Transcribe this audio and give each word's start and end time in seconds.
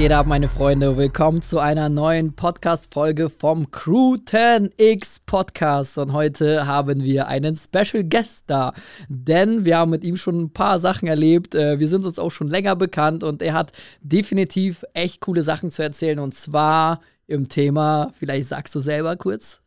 geht 0.00 0.12
ab, 0.12 0.26
meine 0.26 0.48
Freunde? 0.48 0.96
Willkommen 0.96 1.42
zu 1.42 1.58
einer 1.58 1.90
neuen 1.90 2.34
Podcast-Folge 2.34 3.28
vom 3.28 3.70
Crew 3.70 4.14
10X 4.14 5.18
Podcast. 5.26 5.98
Und 5.98 6.14
heute 6.14 6.66
haben 6.66 7.04
wir 7.04 7.26
einen 7.26 7.54
Special 7.54 8.02
Guest 8.04 8.44
da, 8.46 8.72
denn 9.10 9.66
wir 9.66 9.76
haben 9.76 9.90
mit 9.90 10.02
ihm 10.02 10.16
schon 10.16 10.40
ein 10.40 10.52
paar 10.54 10.78
Sachen 10.78 11.06
erlebt. 11.06 11.54
Äh, 11.54 11.80
wir 11.80 11.86
sind 11.86 12.06
uns 12.06 12.18
auch 12.18 12.30
schon 12.30 12.48
länger 12.48 12.76
bekannt 12.76 13.22
und 13.22 13.42
er 13.42 13.52
hat 13.52 13.72
definitiv 14.00 14.86
echt 14.94 15.20
coole 15.20 15.42
Sachen 15.42 15.70
zu 15.70 15.82
erzählen. 15.82 16.18
Und 16.18 16.34
zwar 16.34 17.02
im 17.26 17.50
Thema, 17.50 18.10
vielleicht 18.18 18.48
sagst 18.48 18.74
du 18.74 18.80
selber 18.80 19.16
kurz. 19.16 19.60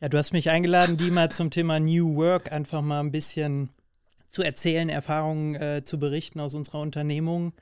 Ja, 0.00 0.08
du 0.08 0.18
hast 0.18 0.32
mich 0.32 0.50
eingeladen, 0.50 0.96
die 0.96 1.12
mal 1.12 1.30
zum 1.30 1.52
Thema 1.52 1.78
New 1.78 2.16
Work 2.16 2.50
einfach 2.50 2.82
mal 2.82 2.98
ein 2.98 3.12
bisschen 3.12 3.68
zu 4.26 4.42
erzählen, 4.42 4.88
Erfahrungen 4.88 5.54
äh, 5.54 5.84
zu 5.84 6.00
berichten 6.00 6.40
aus 6.40 6.54
unserer 6.54 6.80
Unternehmung. 6.80 7.52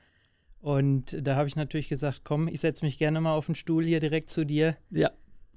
Und 0.61 1.17
da 1.25 1.35
habe 1.35 1.47
ich 1.47 1.55
natürlich 1.55 1.89
gesagt, 1.89 2.21
komm, 2.23 2.47
ich 2.47 2.59
setze 2.61 2.85
mich 2.85 2.97
gerne 2.97 3.21
mal 3.21 3.33
auf 3.33 3.45
den 3.45 3.55
Stuhl 3.55 3.85
hier 3.85 3.99
direkt 3.99 4.29
zu 4.29 4.45
dir. 4.45 4.75
Ja. 4.91 5.11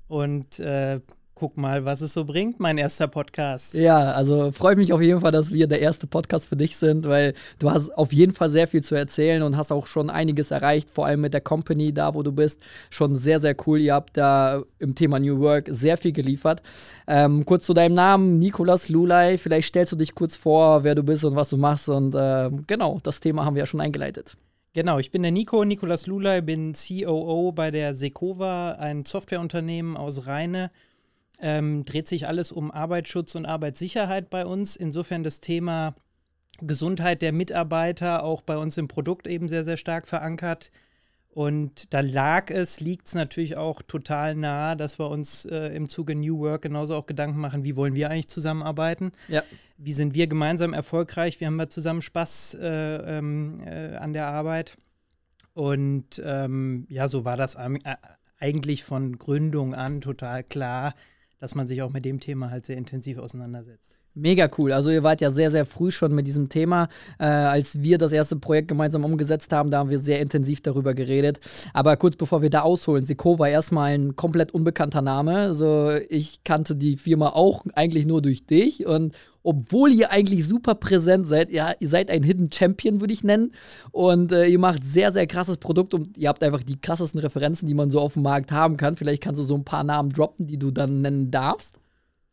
Und 0.07 0.61
äh, 0.61 1.01
guck 1.43 1.57
mal, 1.57 1.85
was 1.85 2.03
es 2.03 2.13
so 2.13 2.25
bringt, 2.25 2.61
mein 2.61 2.79
erster 2.79 3.09
Podcast. 3.09 3.75
Ja, 3.75 4.13
also 4.13 4.53
freue 4.53 4.77
mich 4.77 4.93
auf 4.93 5.01
jeden 5.01 5.21
Fall, 5.21 5.33
dass 5.33 5.51
wir 5.51 5.67
der 5.67 5.81
erste 5.81 6.07
Podcast 6.07 6.47
für 6.47 6.57
dich 6.57 6.77
sind, 6.77 7.09
weil 7.09 7.35
du 7.59 7.69
hast 7.69 7.91
auf 7.91 8.13
jeden 8.13 8.33
Fall 8.33 8.49
sehr 8.49 8.69
viel 8.69 8.85
zu 8.85 8.95
erzählen 8.95 9.43
und 9.43 9.57
hast 9.57 9.73
auch 9.73 9.89
schon 9.89 10.09
einiges 10.09 10.53
erreicht, 10.53 10.89
vor 10.91 11.07
allem 11.07 11.21
mit 11.21 11.35
der 11.35 11.41
Company 11.41 11.93
da, 11.93 12.15
wo 12.15 12.23
du 12.23 12.31
bist. 12.31 12.61
Schon 12.91 13.17
sehr, 13.17 13.41
sehr 13.41 13.57
cool. 13.67 13.81
Ihr 13.81 13.95
habt 13.95 14.17
da 14.17 14.63
im 14.79 14.95
Thema 14.95 15.19
New 15.19 15.41
Work 15.41 15.67
sehr 15.69 15.97
viel 15.97 16.13
geliefert. 16.13 16.63
Ähm, 17.09 17.45
kurz 17.45 17.67
zu 17.67 17.75
deinem 17.75 17.95
Namen, 17.95 18.39
Nikolas 18.39 18.89
Lulay. 18.89 19.37
Vielleicht 19.37 19.67
stellst 19.67 19.91
du 19.91 19.97
dich 19.97 20.15
kurz 20.15 20.37
vor, 20.37 20.85
wer 20.85 20.95
du 20.95 21.03
bist 21.03 21.25
und 21.25 21.35
was 21.35 21.49
du 21.49 21.57
machst. 21.57 21.89
Und 21.89 22.15
äh, 22.15 22.51
genau, 22.69 22.99
das 23.03 23.19
Thema 23.19 23.45
haben 23.45 23.57
wir 23.57 23.63
ja 23.63 23.67
schon 23.67 23.81
eingeleitet. 23.81 24.37
Genau, 24.75 24.99
ich 24.99 25.11
bin 25.11 25.21
der 25.21 25.33
Nico, 25.33 25.65
Nikolas 25.67 26.07
Lulay, 26.07 26.41
bin 26.41 26.73
COO 26.73 27.53
bei 27.53 27.71
der 27.71 27.95
Sekova, 27.95 28.73
ein 28.73 29.05
Softwareunternehmen 29.05 29.99
aus 29.99 30.27
Rheine. 30.27 30.71
Ähm, 31.41 31.85
dreht 31.85 32.09
sich 32.09 32.27
alles 32.27 32.51
um 32.51 32.71
Arbeitsschutz 32.71 33.35
und 33.35 33.45
Arbeitssicherheit 33.45 34.31
bei 34.31 34.47
uns. 34.47 34.77
Insofern 34.77 35.25
das 35.25 35.41
Thema 35.41 35.95
Gesundheit 36.63 37.21
der 37.21 37.33
Mitarbeiter 37.33 38.23
auch 38.25 38.41
bei 38.41 38.57
uns 38.57 38.79
im 38.79 38.89
Produkt 38.89 39.27
eben 39.27 39.47
sehr, 39.47 39.65
sehr 39.65 39.77
stark 39.77 40.09
verankert. 40.09 40.71
Und 41.35 41.95
da 41.95 42.01
lag 42.01 42.51
es, 42.51 42.81
liegt 42.81 43.07
es 43.07 43.15
natürlich 43.15 43.57
auch 43.57 43.81
total 43.81 44.35
nah, 44.35 44.75
dass 44.75 44.99
wir 44.99 45.09
uns 45.09 45.47
äh, 45.47 45.75
im 45.75 45.89
Zuge 45.89 46.15
New 46.15 46.41
Work 46.41 46.61
genauso 46.61 46.95
auch 46.95 47.07
Gedanken 47.07 47.41
machen, 47.41 47.65
wie 47.65 47.75
wollen 47.75 47.95
wir 47.95 48.11
eigentlich 48.11 48.29
zusammenarbeiten? 48.29 49.13
Ja. 49.29 49.43
Wie 49.79 49.95
sind 49.95 50.15
wir 50.15 50.27
gemeinsam 50.27 50.75
erfolgreich? 50.75 51.41
Wie 51.41 51.47
haben 51.47 51.57
wir 51.57 51.71
zusammen 51.71 52.03
Spaß 52.03 52.59
äh, 52.61 53.19
ähm, 53.19 53.63
äh, 53.65 53.97
an 53.97 54.13
der 54.13 54.27
Arbeit? 54.27 54.77
Und 55.55 56.21
ähm, 56.23 56.87
ja, 56.91 57.09
so 57.09 57.25
war 57.25 57.39
das 57.39 57.57
eigentlich 58.39 58.85
von 58.85 59.19
Gründung 59.19 59.75
an 59.75 60.03
total 60.03 60.45
klar, 60.45 60.95
dass 61.39 61.55
man 61.55 61.67
sich 61.67 61.81
auch 61.81 61.91
mit 61.91 62.05
dem 62.05 62.21
Thema 62.21 62.51
halt 62.51 62.67
sehr 62.67 62.77
intensiv 62.77 63.17
auseinandersetzt. 63.17 63.99
Mega 64.15 64.51
cool. 64.59 64.73
Also 64.73 64.91
ihr 64.91 65.03
wart 65.03 65.23
ja 65.23 65.31
sehr, 65.31 65.51
sehr 65.51 65.65
früh 65.65 65.91
schon 65.91 66.15
mit 66.15 66.27
diesem 66.27 66.51
Thema. 66.51 66.89
Äh, 67.19 67.25
als 67.25 67.81
wir 67.81 67.97
das 67.97 68.13
erste 68.13 68.37
Projekt 68.37 68.69
gemeinsam 68.69 69.07
umgesetzt 69.07 69.53
haben, 69.55 69.71
da 69.71 69.79
haben 69.79 69.89
wir 69.89 70.01
sehr 70.01 70.21
intensiv 70.21 70.61
darüber 70.61 70.93
geredet. 70.93 71.41
Aber 71.73 71.97
kurz 71.97 72.17
bevor 72.17 72.43
wir 72.43 72.51
da 72.51 72.61
ausholen, 72.61 73.07
Seco 73.07 73.39
war 73.39 73.49
erstmal 73.49 73.95
ein 73.95 74.15
komplett 74.15 74.53
unbekannter 74.53 75.01
Name. 75.01 75.37
Also 75.37 75.93
ich 76.11 76.45
kannte 76.45 76.77
die 76.77 76.99
Firma 76.99 77.31
auch 77.31 77.65
eigentlich 77.73 78.05
nur 78.05 78.21
durch 78.21 78.45
dich. 78.45 78.85
Und 78.85 79.15
obwohl 79.43 79.91
ihr 79.91 80.11
eigentlich 80.11 80.47
super 80.47 80.75
präsent 80.75 81.27
seid, 81.27 81.51
ja, 81.51 81.73
ihr 81.81 81.89
seid 81.89 82.11
ein 82.11 82.23
Hidden 82.23 82.53
Champion, 82.53 83.01
würde 83.01 83.15
ich 83.15 83.25
nennen. 83.25 83.53
Und 83.93 84.31
äh, 84.31 84.45
ihr 84.45 84.59
macht 84.59 84.85
sehr, 84.85 85.11
sehr 85.13 85.27
krasses 85.27 85.57
Produkt 85.57 85.95
und 85.95 86.19
ihr 86.19 86.29
habt 86.29 86.43
einfach 86.43 86.63
die 86.63 86.79
krassesten 86.79 87.19
Referenzen, 87.19 87.67
die 87.67 87.75
man 87.75 87.91
so 87.91 87.99
auf 87.99 88.13
dem 88.13 88.25
Markt 88.25 88.53
haben 88.53 88.77
kann. 88.77 88.95
Vielleicht 88.95 89.23
kannst 89.23 89.41
du 89.41 89.45
so 89.45 89.55
ein 89.55 89.65
paar 89.65 89.85
Namen 89.85 90.11
droppen, 90.11 90.47
die 90.47 90.59
du 90.59 90.71
dann 90.71 91.01
nennen 91.01 91.31
darfst. 91.31 91.77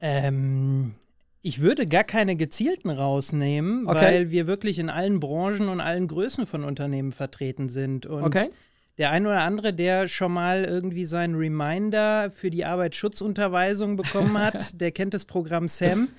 Ähm, 0.01 0.95
ich 1.41 1.61
würde 1.61 1.85
gar 1.85 2.03
keine 2.03 2.35
gezielten 2.35 2.89
rausnehmen, 2.89 3.87
okay. 3.87 4.01
weil 4.01 4.31
wir 4.31 4.47
wirklich 4.47 4.79
in 4.79 4.89
allen 4.89 5.19
Branchen 5.19 5.69
und 5.69 5.79
allen 5.79 6.07
Größen 6.07 6.45
von 6.45 6.63
Unternehmen 6.63 7.11
vertreten 7.11 7.69
sind. 7.69 8.05
Und 8.05 8.23
okay. 8.23 8.49
der 8.97 9.11
ein 9.11 9.25
oder 9.25 9.41
andere, 9.41 9.73
der 9.73 10.07
schon 10.07 10.33
mal 10.33 10.65
irgendwie 10.65 11.05
seinen 11.05 11.35
Reminder 11.35 12.29
für 12.31 12.49
die 12.49 12.65
Arbeitsschutzunterweisung 12.65 13.95
bekommen 13.95 14.37
hat, 14.39 14.79
der 14.81 14.91
kennt 14.91 15.13
das 15.13 15.25
Programm 15.25 15.67
SAM. 15.67 16.09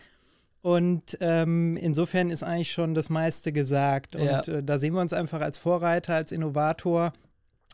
Und 0.63 1.17
ähm, 1.21 1.77
insofern 1.77 2.31
ist 2.31 2.43
eigentlich 2.43 2.73
schon 2.73 2.95
das 2.95 3.09
meiste 3.09 3.53
gesagt. 3.53 4.17
Und 4.17 4.25
ja. 4.25 4.41
äh, 4.41 4.63
da 4.63 4.79
sehen 4.79 4.95
wir 4.95 5.01
uns 5.01 5.13
einfach 5.13 5.41
als 5.41 5.59
Vorreiter, 5.59 6.15
als 6.15 6.33
Innovator, 6.33 7.13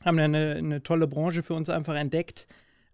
haben 0.04 0.18
eine, 0.18 0.54
eine 0.56 0.82
tolle 0.82 1.06
Branche 1.06 1.42
für 1.42 1.54
uns 1.54 1.68
einfach 1.68 1.94
entdeckt 1.94 2.46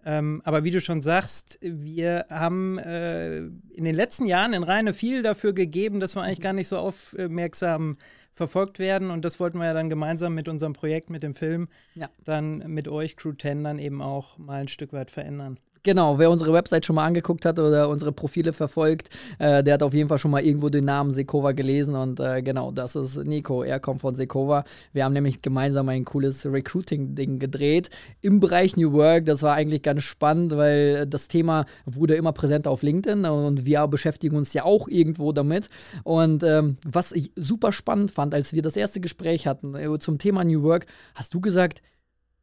ähm, 0.05 0.43
aber 0.45 0.65
wie 0.65 0.71
du 0.71 0.81
schon 0.81 1.01
sagst, 1.01 1.59
wir 1.63 2.27
haben 2.29 2.79
äh, 2.79 3.39
in 3.39 3.85
den 3.85 3.95
letzten 3.95 4.27
Jahren 4.27 4.53
in 4.53 4.63
Rheine 4.63 4.95
viel 4.95 5.23
dafür 5.23 5.53
gegeben, 5.53 6.01
dass 6.01 6.17
wir 6.17 6.23
eigentlich 6.23 6.41
gar 6.41 6.53
nicht 6.53 6.69
so 6.69 6.79
aufmerksam 6.79 7.95
verfolgt 8.35 8.79
werden. 8.79 9.11
Und 9.11 9.25
das 9.25 9.39
wollten 9.39 9.59
wir 9.59 9.67
ja 9.67 9.75
dann 9.75 9.91
gemeinsam 9.91 10.35
mit 10.35 10.49
unserem 10.49 10.73
Projekt, 10.73 11.11
mit 11.11 11.23
dem 11.23 11.35
Film, 11.35 11.69
ja. 11.95 12.09
dann 12.25 12.59
mit 12.67 12.89
euch 12.89 13.17
Crew 13.17 13.33
10 13.33 13.63
dann 13.63 13.79
eben 13.79 14.03
auch 14.03 14.39
mal 14.39 14.61
ein 14.61 14.69
Stück 14.69 14.93
weit 14.93 15.11
verändern. 15.11 15.59
Genau, 15.85 16.17
wer 16.17 16.31
unsere 16.31 16.53
Website 16.53 16.87
schon 16.87 16.95
mal 16.95 17.07
angeguckt 17.07 17.45
hat 17.45 17.59
oder 17.59 17.89
unsere 17.89 18.13
Profile 18.13 18.53
verfolgt, 18.53 19.09
äh, 19.41 19.65
der 19.65 19.75
hat 19.75 19.83
auf 19.83 19.95
jeden 19.95 20.09
Fall 20.09 20.19
schon 20.19 20.31
mal 20.31 20.45
irgendwo 20.45 20.69
den 20.69 20.85
Namen 20.85 21.11
Sekova 21.11 21.51
gelesen 21.51 21.97
und 21.97 22.21
äh, 22.21 22.41
genau, 22.41 22.71
das 22.71 22.95
ist 22.95 23.17
Nico. 23.27 23.65
Er 23.65 23.81
kommt 23.81 24.01
von 24.01 24.15
Sekova. 24.15 24.63
Wir 24.93 25.05
haben 25.05 25.13
nämlich 25.13 25.43
gemeinsam 25.43 25.89
ein 25.89 26.05
cooles 26.05 26.47
Recruiting-Ding 26.47 27.41
gedreht 27.41 27.91
im 28.21 28.39
Bereich 28.39 28.77
New 28.77 28.93
Work. 28.93 29.27
Das 29.27 29.43
war 29.43 29.55
eigentlich 29.55 29.83
ganz 29.83 30.05
spannend, 30.05 30.57
weil 30.57 31.05
das 31.09 31.27
Thema 31.27 31.65
wurde 31.85 32.15
immer 32.15 32.33
präsenter 32.33 32.71
auf 32.71 32.83
LinkedIn 32.83 33.25
und 33.25 33.67
wir 33.67 33.89
beschäftigen 33.89 34.37
uns 34.37 34.53
ja 34.53 34.65
auch 34.65 34.87
irgendwo 34.87 35.33
damit. 35.33 35.69
Und 36.05 36.45
ähm, 36.45 36.77
was 36.87 37.11
ich 37.11 37.33
super 37.35 37.73
spannend 37.73 38.13
fand, 38.13 38.35
als 38.35 38.53
wir 38.53 38.63
das 38.63 38.77
erste 38.77 39.01
Gespräch 39.01 39.49
hatten 39.49 39.75
äh, 39.75 39.99
zum 39.99 40.19
Thema 40.19 40.45
New 40.45 40.63
Work, 40.63 40.87
hast 41.17 41.35
du 41.35 41.41
gesagt, 41.41 41.83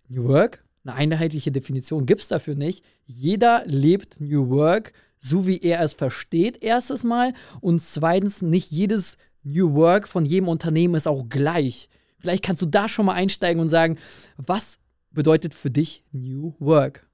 New 0.10 0.26
Work? 0.28 0.62
Eine 0.84 0.96
einheitliche 0.96 1.52
Definition 1.52 2.06
gibt 2.06 2.22
es 2.22 2.28
dafür 2.28 2.56
nicht. 2.56 2.86
Jeder 3.06 3.64
lebt 3.66 4.22
New 4.22 4.50
Work, 4.50 4.94
so 5.18 5.46
wie 5.46 5.60
er 5.60 5.82
es 5.82 5.94
versteht, 5.94 6.64
erstes 6.64 7.04
Mal. 7.04 7.34
Und 7.62 7.82
zweitens, 7.82 8.42
nicht 8.42 8.72
jedes 8.72 9.18
New 9.44 9.74
Work 9.74 10.08
von 10.08 10.26
jedem 10.26 10.48
Unternehmen 10.48 10.96
ist 10.96 11.08
auch 11.08 11.28
gleich. 11.30 11.90
Vielleicht 12.18 12.44
kannst 12.44 12.62
du 12.62 12.66
da 12.66 12.88
schon 12.90 13.06
mal 13.06 13.14
einsteigen 13.14 13.62
und 13.62 13.70
sagen, 13.70 13.98
was 14.38 14.80
bedeutet 15.12 15.54
für 15.54 15.72
dich 15.72 16.04
New 16.12 16.54
Work? 16.60 17.08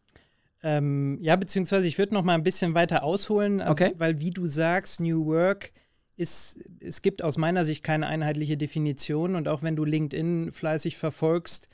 Ähm, 0.63 1.19
ja, 1.21 1.35
beziehungsweise 1.35 1.87
ich 1.87 1.97
würde 1.97 2.13
noch 2.13 2.23
mal 2.23 2.33
ein 2.33 2.43
bisschen 2.43 2.73
weiter 2.73 3.03
ausholen, 3.03 3.61
also 3.61 3.71
okay. 3.71 3.93
weil 3.97 4.19
wie 4.19 4.31
du 4.31 4.47
sagst, 4.47 4.99
New 4.99 5.25
Work 5.27 5.71
ist, 6.17 6.59
es 6.79 7.03
gibt 7.03 7.23
aus 7.23 7.37
meiner 7.37 7.63
Sicht 7.63 7.83
keine 7.83 8.07
einheitliche 8.07 8.57
Definition 8.57 9.35
und 9.35 9.47
auch 9.47 9.61
wenn 9.61 9.75
du 9.75 9.85
LinkedIn 9.85 10.51
fleißig 10.51 10.97
verfolgst, 10.97 11.69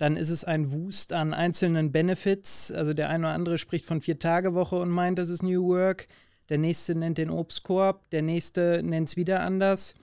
dann 0.00 0.16
ist 0.16 0.30
es 0.30 0.44
ein 0.44 0.72
Wust 0.72 1.12
an 1.12 1.34
einzelnen 1.34 1.92
Benefits. 1.92 2.72
Also 2.72 2.94
der 2.94 3.10
eine 3.10 3.26
oder 3.26 3.34
andere 3.34 3.58
spricht 3.58 3.84
von 3.84 4.00
Vier-Tage-Woche 4.00 4.76
und 4.76 4.88
meint, 4.88 5.18
das 5.18 5.28
ist 5.28 5.42
New 5.42 5.68
Work. 5.68 6.08
Der 6.48 6.56
nächste 6.56 6.94
nennt 6.94 7.18
den 7.18 7.28
Obstkorb, 7.28 8.08
der 8.08 8.22
nächste 8.22 8.80
nennt 8.82 9.10
es 9.10 9.16
wieder 9.18 9.40
anders. 9.40 9.96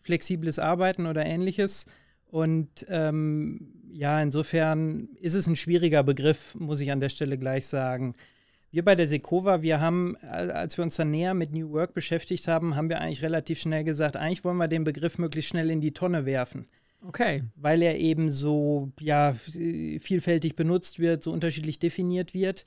Flexibles 0.00 0.58
Arbeiten 0.58 1.06
oder 1.06 1.24
ähnliches. 1.24 1.86
Und 2.26 2.84
ähm, 2.88 3.72
ja, 3.92 4.20
insofern 4.20 5.10
ist 5.20 5.36
es 5.36 5.46
ein 5.46 5.54
schwieriger 5.54 6.02
Begriff, 6.02 6.56
muss 6.56 6.80
ich 6.80 6.90
an 6.90 6.98
der 6.98 7.08
Stelle 7.08 7.38
gleich 7.38 7.68
sagen. 7.68 8.16
Wir 8.72 8.84
bei 8.84 8.96
der 8.96 9.06
Sekova, 9.06 9.62
wir 9.62 9.80
haben, 9.80 10.16
als 10.16 10.76
wir 10.78 10.82
uns 10.82 10.96
dann 10.96 11.12
näher 11.12 11.34
mit 11.34 11.52
New 11.52 11.70
Work 11.70 11.94
beschäftigt 11.94 12.48
haben, 12.48 12.74
haben 12.74 12.88
wir 12.88 13.00
eigentlich 13.00 13.22
relativ 13.22 13.60
schnell 13.60 13.84
gesagt, 13.84 14.16
eigentlich 14.16 14.42
wollen 14.42 14.56
wir 14.56 14.66
den 14.66 14.82
Begriff 14.82 15.16
möglichst 15.16 15.50
schnell 15.50 15.70
in 15.70 15.80
die 15.80 15.92
Tonne 15.92 16.26
werfen. 16.26 16.66
Okay. 17.06 17.42
Weil 17.56 17.82
er 17.82 17.98
eben 17.98 18.30
so 18.30 18.92
ja, 19.00 19.34
vielfältig 19.34 20.56
benutzt 20.56 20.98
wird, 20.98 21.22
so 21.22 21.32
unterschiedlich 21.32 21.78
definiert 21.78 22.34
wird. 22.34 22.64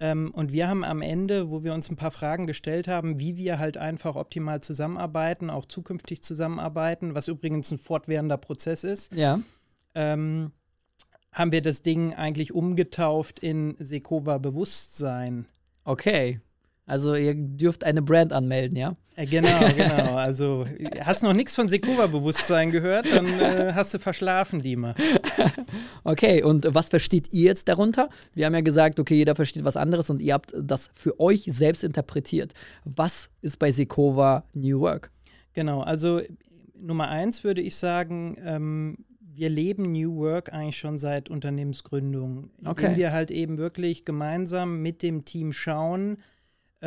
Ähm, 0.00 0.32
und 0.32 0.52
wir 0.52 0.68
haben 0.68 0.84
am 0.84 1.02
Ende, 1.02 1.50
wo 1.50 1.62
wir 1.62 1.72
uns 1.72 1.90
ein 1.90 1.96
paar 1.96 2.10
Fragen 2.10 2.46
gestellt 2.46 2.88
haben, 2.88 3.18
wie 3.18 3.36
wir 3.36 3.58
halt 3.58 3.76
einfach 3.76 4.16
optimal 4.16 4.60
zusammenarbeiten, 4.60 5.50
auch 5.50 5.66
zukünftig 5.66 6.22
zusammenarbeiten, 6.22 7.14
was 7.14 7.28
übrigens 7.28 7.70
ein 7.70 7.78
fortwährender 7.78 8.36
Prozess 8.36 8.84
ist. 8.84 9.12
Ja. 9.12 9.40
Ähm, 9.94 10.52
haben 11.32 11.52
wir 11.52 11.62
das 11.62 11.82
Ding 11.82 12.14
eigentlich 12.14 12.52
umgetauft 12.52 13.40
in 13.40 13.76
Sekova 13.78 14.38
Bewusstsein. 14.38 15.46
Okay. 15.84 16.40
Also 16.86 17.14
ihr 17.14 17.34
dürft 17.34 17.82
eine 17.84 18.02
Brand 18.02 18.32
anmelden, 18.32 18.76
ja? 18.76 18.96
Äh, 19.16 19.26
genau, 19.26 19.68
genau. 19.76 20.16
Also 20.16 20.66
hast 21.00 21.22
noch 21.22 21.32
nichts 21.32 21.54
von 21.54 21.68
Sekova-Bewusstsein 21.68 22.70
gehört, 22.70 23.06
dann 23.10 23.26
äh, 23.40 23.72
hast 23.74 23.94
du 23.94 23.98
verschlafen, 23.98 24.60
Dima. 24.60 24.94
okay, 26.04 26.42
und 26.42 26.66
was 26.74 26.88
versteht 26.88 27.32
ihr 27.32 27.44
jetzt 27.44 27.68
darunter? 27.68 28.10
Wir 28.34 28.46
haben 28.46 28.54
ja 28.54 28.60
gesagt, 28.60 29.00
okay, 29.00 29.14
jeder 29.14 29.34
versteht 29.34 29.64
was 29.64 29.76
anderes 29.76 30.10
und 30.10 30.20
ihr 30.20 30.34
habt 30.34 30.52
das 30.60 30.90
für 30.94 31.18
euch 31.20 31.44
selbst 31.46 31.84
interpretiert. 31.84 32.52
Was 32.84 33.30
ist 33.40 33.58
bei 33.58 33.70
Sekova 33.70 34.44
New 34.52 34.80
Work? 34.80 35.10
Genau, 35.54 35.80
also 35.80 36.20
Nummer 36.78 37.08
eins 37.08 37.44
würde 37.44 37.62
ich 37.62 37.76
sagen, 37.76 38.36
ähm, 38.44 38.98
wir 39.36 39.48
leben 39.48 39.92
New 39.92 40.16
Work 40.16 40.52
eigentlich 40.52 40.78
schon 40.78 40.98
seit 40.98 41.30
Unternehmensgründung. 41.30 42.50
Okay. 42.64 42.86
Indem 42.86 42.98
wir 42.98 43.12
halt 43.12 43.30
eben 43.30 43.58
wirklich 43.58 44.04
gemeinsam 44.04 44.82
mit 44.82 45.02
dem 45.02 45.24
Team 45.24 45.52
schauen, 45.52 46.18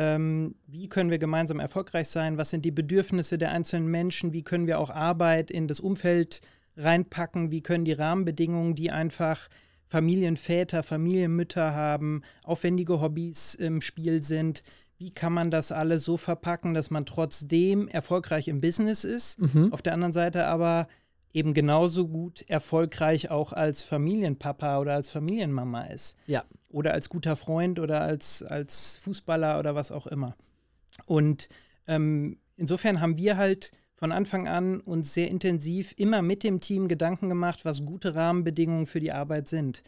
ähm, 0.00 0.54
wie 0.68 0.88
können 0.88 1.10
wir 1.10 1.18
gemeinsam 1.18 1.58
erfolgreich 1.58 2.08
sein, 2.08 2.38
was 2.38 2.50
sind 2.50 2.64
die 2.64 2.70
Bedürfnisse 2.70 3.36
der 3.36 3.50
einzelnen 3.50 3.88
Menschen, 3.88 4.32
wie 4.32 4.42
können 4.44 4.68
wir 4.68 4.78
auch 4.78 4.90
Arbeit 4.90 5.50
in 5.50 5.66
das 5.66 5.80
Umfeld 5.80 6.40
reinpacken, 6.76 7.50
wie 7.50 7.62
können 7.62 7.84
die 7.84 7.92
Rahmenbedingungen, 7.92 8.76
die 8.76 8.92
einfach 8.92 9.48
Familienväter, 9.86 10.84
Familienmütter 10.84 11.74
haben, 11.74 12.22
aufwendige 12.44 13.00
Hobbys 13.00 13.56
im 13.56 13.80
Spiel 13.80 14.22
sind, 14.22 14.62
wie 14.98 15.10
kann 15.10 15.32
man 15.32 15.50
das 15.50 15.72
alles 15.72 16.04
so 16.04 16.16
verpacken, 16.16 16.74
dass 16.74 16.90
man 16.90 17.04
trotzdem 17.04 17.88
erfolgreich 17.88 18.46
im 18.46 18.60
Business 18.60 19.02
ist, 19.02 19.40
Mhm. 19.40 19.72
auf 19.72 19.82
der 19.82 19.94
anderen 19.94 20.12
Seite 20.12 20.46
aber 20.46 20.86
eben 21.38 21.54
genauso 21.54 22.08
gut 22.08 22.44
erfolgreich 22.48 23.30
auch 23.30 23.52
als 23.52 23.84
Familienpapa 23.84 24.80
oder 24.80 24.94
als 24.94 25.08
Familienmama 25.10 25.82
ist. 25.82 26.16
Ja. 26.26 26.44
Oder 26.68 26.92
als 26.92 27.08
guter 27.08 27.36
Freund 27.36 27.78
oder 27.78 28.00
als, 28.00 28.42
als 28.42 28.98
Fußballer 28.98 29.58
oder 29.60 29.74
was 29.76 29.92
auch 29.92 30.08
immer. 30.08 30.34
Und 31.06 31.48
ähm, 31.86 32.38
insofern 32.56 33.00
haben 33.00 33.16
wir 33.16 33.36
halt 33.36 33.70
von 33.94 34.10
Anfang 34.12 34.48
an 34.48 34.80
uns 34.80 35.14
sehr 35.14 35.28
intensiv 35.28 35.94
immer 35.96 36.22
mit 36.22 36.42
dem 36.42 36.60
Team 36.60 36.88
Gedanken 36.88 37.28
gemacht, 37.28 37.64
was 37.64 37.84
gute 37.84 38.14
Rahmenbedingungen 38.14 38.86
für 38.86 39.00
die 39.00 39.12
Arbeit 39.12 39.48
sind. 39.48 39.82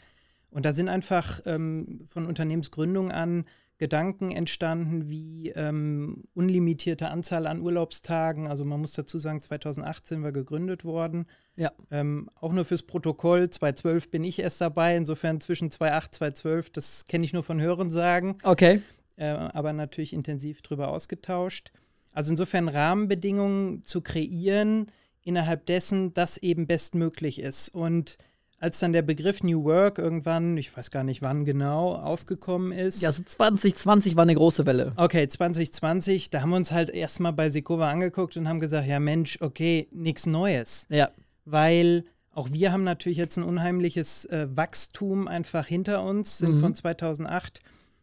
Und 0.50 0.64
da 0.64 0.72
sind 0.72 0.88
einfach 0.88 1.40
ähm, 1.46 2.04
von 2.06 2.26
Unternehmensgründung 2.26 3.12
an 3.12 3.44
Gedanken 3.80 4.30
entstanden 4.30 5.08
wie 5.08 5.52
ähm, 5.56 6.24
unlimitierte 6.34 7.08
Anzahl 7.08 7.46
an 7.46 7.62
Urlaubstagen. 7.62 8.46
Also 8.46 8.66
man 8.66 8.78
muss 8.78 8.92
dazu 8.92 9.18
sagen, 9.18 9.40
2018 9.40 10.22
war 10.22 10.32
gegründet 10.32 10.84
worden. 10.84 11.24
Ja. 11.56 11.72
Ähm, 11.90 12.28
auch 12.42 12.52
nur 12.52 12.66
fürs 12.66 12.82
Protokoll. 12.82 13.48
2012 13.48 14.10
bin 14.10 14.22
ich 14.22 14.38
erst 14.38 14.60
dabei. 14.60 14.98
Insofern 14.98 15.40
zwischen 15.40 15.70
2008 15.70 16.14
2012, 16.14 16.70
das 16.70 17.06
kenne 17.06 17.24
ich 17.24 17.32
nur 17.32 17.42
von 17.42 17.58
Hörensagen 17.58 18.36
Okay. 18.42 18.82
äh, 19.16 19.28
aber 19.28 19.72
natürlich 19.72 20.12
intensiv 20.12 20.60
drüber 20.60 20.88
ausgetauscht. 20.88 21.72
Also 22.12 22.32
insofern 22.32 22.68
Rahmenbedingungen 22.68 23.82
zu 23.82 24.02
kreieren, 24.02 24.88
innerhalb 25.22 25.64
dessen 25.64 26.12
das 26.12 26.36
eben 26.36 26.66
bestmöglich 26.66 27.40
ist. 27.40 27.70
Und 27.70 28.18
als 28.60 28.78
dann 28.78 28.92
der 28.92 29.02
Begriff 29.02 29.42
New 29.42 29.64
Work 29.64 29.98
irgendwann, 29.98 30.56
ich 30.58 30.76
weiß 30.76 30.90
gar 30.90 31.02
nicht 31.02 31.22
wann 31.22 31.44
genau, 31.46 31.94
aufgekommen 31.94 32.72
ist. 32.72 33.00
Ja, 33.00 33.10
so 33.10 33.22
2020 33.22 34.16
war 34.16 34.22
eine 34.22 34.34
große 34.34 34.66
Welle. 34.66 34.92
Okay, 34.96 35.26
2020, 35.26 36.28
da 36.30 36.42
haben 36.42 36.50
wir 36.50 36.56
uns 36.56 36.70
halt 36.70 36.90
erstmal 36.90 37.32
bei 37.32 37.48
Sekova 37.48 37.90
angeguckt 37.90 38.36
und 38.36 38.48
haben 38.48 38.60
gesagt, 38.60 38.86
ja 38.86 39.00
Mensch, 39.00 39.38
okay, 39.40 39.88
nichts 39.92 40.26
Neues. 40.26 40.86
Ja. 40.90 41.10
Weil 41.46 42.04
auch 42.32 42.52
wir 42.52 42.70
haben 42.70 42.84
natürlich 42.84 43.18
jetzt 43.18 43.38
ein 43.38 43.44
unheimliches 43.44 44.26
äh, 44.26 44.46
Wachstum 44.54 45.26
einfach 45.26 45.66
hinter 45.66 46.02
uns, 46.04 46.38
sind 46.38 46.56
Mhm. 46.56 46.60
von 46.60 46.74
2008, 46.74 47.60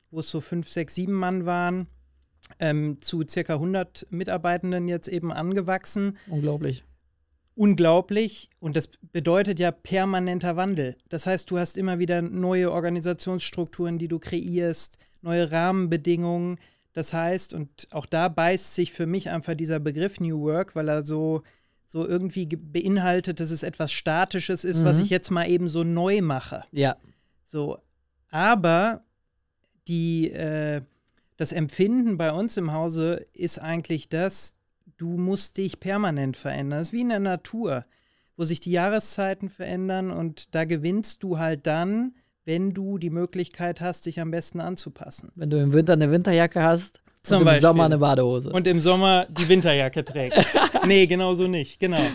wo 0.10 0.20
es 0.22 0.30
so 0.30 0.42
fünf, 0.42 0.68
sechs, 0.70 0.96
sieben 0.96 1.14
Mann 1.14 1.46
waren, 1.46 1.86
ähm, 2.60 2.98
zu 3.00 3.24
circa 3.30 3.54
100 3.54 4.08
Mitarbeitenden 4.10 4.88
jetzt 4.88 5.08
eben 5.08 5.32
angewachsen. 5.32 6.18
Unglaublich. 6.28 6.84
Unglaublich. 7.58 8.50
Und 8.60 8.78
das 8.78 8.88
bedeutet 9.12 9.60
ja 9.60 9.72
permanenter 9.72 10.56
Wandel. 10.56 10.96
Das 11.10 11.26
heißt, 11.26 11.50
du 11.52 11.58
hast 11.58 11.78
immer 11.78 11.98
wieder 12.00 12.22
neue 12.22 12.72
Organisationsstrukturen, 12.72 13.98
die 13.98 14.08
du 14.08 14.20
kreierst, 14.20 15.00
neue 15.22 15.52
Rahmenbedingungen. 15.52 16.60
Das 16.94 17.14
heißt, 17.14 17.54
und 17.54 17.88
auch 17.92 18.06
da 18.06 18.28
beißt 18.30 18.76
sich 18.76 18.92
für 18.94 19.06
mich 19.08 19.30
einfach 19.30 19.56
dieser 19.56 19.80
Begriff 19.80 20.20
New 20.20 20.40
Work, 20.42 20.76
weil 20.76 20.88
er 20.88 21.04
so, 21.04 21.42
so 21.88 22.08
irgendwie 22.08 22.48
ge- 22.48 22.60
beinhaltet, 22.62 23.40
dass 23.40 23.52
es 23.52 23.64
etwas 23.64 23.92
Statisches 23.92 24.64
ist, 24.64 24.86
was 24.86 24.98
Mhm. 24.98 25.04
ich 25.06 25.10
jetzt 25.10 25.32
mal 25.32 25.50
eben 25.50 25.68
so 25.68 25.84
neu 25.84 26.22
mache. 26.22 26.64
Ja. 26.72 26.96
So, 27.44 27.80
aber 28.30 29.04
die, 29.88 30.30
äh, 30.32 30.82
das 31.38 31.52
Empfinden 31.52 32.18
bei 32.18 32.32
uns 32.32 32.58
im 32.58 32.74
Hause 32.74 33.26
ist 33.34 33.60
eigentlich 33.60 34.10
das, 34.10 34.57
du 34.98 35.18
musst 35.18 35.58
dich 35.58 35.80
permanent 35.80 36.38
verändern. 36.38 36.80
Das 36.80 36.88
ist 36.90 36.94
wie 36.94 37.02
in 37.02 37.10
der 37.10 37.20
Natur, 37.20 37.86
wo 38.36 38.44
sich 38.44 38.60
die 38.60 38.72
Jahreszeiten 38.72 39.50
verändern 39.50 40.12
und 40.12 40.54
da 40.56 40.66
gewinnst 40.66 41.24
du 41.24 41.40
halt 41.40 41.66
dann, 41.68 42.14
wenn 42.46 42.74
du 42.74 42.98
die 42.98 43.10
Möglichkeit 43.10 43.82
hast, 43.82 44.06
dich 44.06 44.20
am 44.22 44.32
besten 44.32 44.60
anzupassen. 44.60 45.32
Wenn 45.36 45.50
du 45.50 45.62
im 45.62 45.74
Winter 45.74 45.94
eine 45.94 46.12
Winterjacke 46.12 46.64
hast 46.64 47.02
Zum 47.24 47.38
und 47.38 47.42
im 47.42 47.46
Beispiel. 47.46 47.62
Sommer 47.62 47.86
eine 47.86 47.98
Badehose. 47.98 48.52
Und 48.52 48.68
im 48.68 48.80
Sommer 48.80 49.26
die 49.30 49.50
Winterjacke 49.50 50.06
trägt. 50.06 50.38
nee, 50.86 51.08
genau 51.08 51.34
so 51.34 51.48
nicht, 51.48 51.80
genau. 51.80 52.06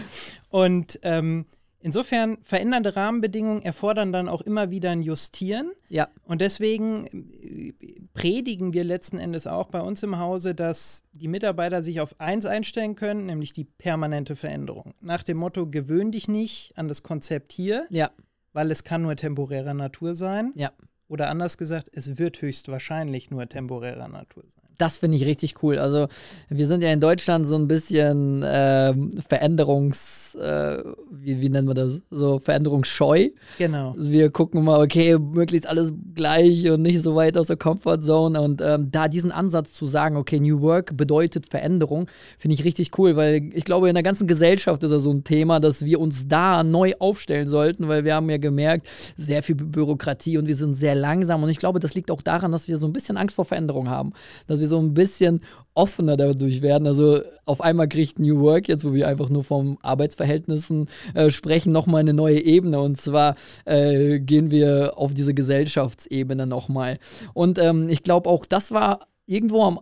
Und 0.49 0.99
ähm, 1.03 1.47
insofern 1.83 2.39
verändernde 2.43 2.97
Rahmenbedingungen 2.97 3.63
erfordern 3.63 4.13
dann 4.13 4.29
auch 4.29 4.41
immer 4.41 4.71
wieder 4.71 4.91
ein 4.91 5.03
Justieren. 5.03 5.73
ja. 5.89 6.09
Und 6.25 6.41
deswegen 6.41 7.07
äh, 7.07 7.75
predigen 8.15 8.73
wir 8.73 8.85
letzten 8.85 9.19
Endes 9.19 9.47
auch 9.47 9.69
bei 9.69 9.81
uns 9.81 10.03
im 10.03 10.19
Hause, 10.19 10.55
dass 10.55 11.05
die 11.13 11.29
Mitarbeiter 11.29 11.83
sich 11.83 12.01
auf 12.01 12.21
eins 12.21 12.47
einstellen 12.47 12.95
können, 12.97 13.27
nämlich 13.27 13.53
die 13.53 13.65
permanente 13.65 14.37
Veränderung. 14.37 14.95
Nach 15.01 15.23
dem 15.23 15.37
Motto, 15.39 15.67
gewöhn 15.67 16.11
dich 16.13 16.29
nicht 16.29 16.73
an 16.77 16.89
das 16.89 17.03
Konzept 17.03 17.53
hier, 17.53 17.87
Ja. 17.91 18.11
weil 18.53 18.71
es 18.71 18.85
kann 18.85 19.03
nur 19.03 19.17
temporärer 19.17 19.75
Natur 19.75 20.15
sein. 20.15 20.53
Ja. 20.55 20.73
Oder 21.09 21.29
anders 21.29 21.59
gesagt, 21.59 21.91
es 21.93 22.19
wird 22.19 22.41
höchstwahrscheinlich 22.41 23.31
nur 23.31 23.47
temporärer 23.49 24.09
Natur 24.09 24.45
sein. 24.47 24.62
Das 24.79 24.99
finde 24.99 25.17
ich 25.17 25.25
richtig 25.25 25.63
cool. 25.63 25.79
Also 25.79 26.09
wir 26.49 26.67
sind 26.67 26.83
ja 26.83 26.93
in 26.93 27.01
Deutschland 27.01 27.47
so 27.47 27.57
ein 27.57 27.69
bisschen 27.69 28.43
ähm, 28.45 29.11
Veränderungs, 29.29 30.35
äh, 30.35 30.83
wie, 31.11 31.41
wie 31.41 31.49
nennen 31.49 31.69
wir 31.69 31.75
das? 31.75 32.01
So 32.11 32.39
veränderungsscheu. 32.39 33.31
Genau. 33.59 33.93
Also 33.93 34.11
wir 34.11 34.31
gucken 34.31 34.65
mal, 34.65 34.81
okay, 34.83 35.19
möglichst 35.19 35.69
alles 35.69 35.93
gleich 36.15 36.69
und 36.71 36.83
nicht 36.83 37.03
so 37.03 37.15
weit 37.15 37.37
aus 37.37 37.49
der 37.49 37.57
Comfortzone. 37.57 38.41
Und 38.41 38.61
ähm, 38.63 38.89
da 38.91 39.09
diesen 39.09 39.31
Ansatz 39.31 39.73
zu 39.75 39.87
sagen, 39.87 40.17
okay, 40.17 40.41
New 40.41 40.61
Work 40.63 40.97
bedeutet 40.97 41.47
Veränderung, 41.51 42.09
finde 42.39 42.55
ich 42.55 42.65
richtig 42.65 42.99
cool, 42.99 43.15
weil 43.15 43.51
ich 43.53 43.65
glaube, 43.65 43.89
in 43.89 43.95
der 43.95 44.03
ganzen 44.03 44.27
Gesellschaft 44.27 44.83
ist 44.83 44.91
das 44.91 45.03
so 45.03 45.13
ein 45.13 45.23
Thema, 45.23 45.61
dass 45.61 45.85
wir 45.85 46.01
uns 46.01 46.27
da 46.27 46.65
neu 46.65 46.95
aufstellen 46.99 47.49
sollten, 47.49 47.89
weil 47.89 48.05
wir 48.05 48.15
haben 48.15 48.31
ja 48.31 48.39
gemerkt, 48.39 48.87
sehr 49.17 49.43
viel 49.43 49.57
Bü- 49.57 49.67
Bürokratie 49.67 50.39
und 50.39 50.49
wir 50.49 50.57
sind 50.57 50.75
sehr 50.75 50.95
langsam. 50.95 51.43
Und 51.43 51.51
ich 51.51 51.59
glaube, 51.59 51.79
das 51.79 51.95
liegt 51.95 52.11
auch 52.11 52.23
daran, 52.23 52.53
dass 52.53 52.69
wir 52.69 52.79
so 52.79 52.87
ein 52.87 52.93
bisschen 52.93 53.17
Angst 53.17 53.37
vor 53.37 53.45
Veränderung 53.45 53.91
haben, 53.91 54.13
dass 54.47 54.61
wir 54.63 54.69
so 54.69 54.79
ein 54.79 54.95
bisschen 54.95 55.41
offener 55.75 56.17
dadurch 56.17 56.63
werden. 56.63 56.87
Also 56.87 57.21
auf 57.45 57.61
einmal 57.61 57.89
kriegt 57.89 58.19
New 58.19 58.41
Work, 58.41 58.69
jetzt 58.69 58.85
wo 58.85 58.95
wir 58.95 59.09
einfach 59.09 59.29
nur 59.29 59.45
vom 59.45 59.79
Arbeitsverhältnissen 59.83 60.89
äh, 61.15 61.31
sprechen, 61.31 61.73
nochmal 61.73 62.01
eine 62.01 62.15
neue 62.15 62.41
Ebene. 62.41 62.81
Und 62.81 63.01
zwar 63.01 63.37
äh, 63.65 64.21
gehen 64.21 64.51
wir 64.51 64.95
auf 64.97 65.15
diese 65.15 65.35
Gesellschaftsebene 65.35 66.47
nochmal. 66.47 66.99
Und 67.35 67.59
ähm, 67.59 67.89
ich 67.89 68.03
glaube 68.03 68.29
auch, 68.31 68.47
das 68.47 68.73
war 68.73 69.07
irgendwo 69.27 69.63
am, 69.63 69.81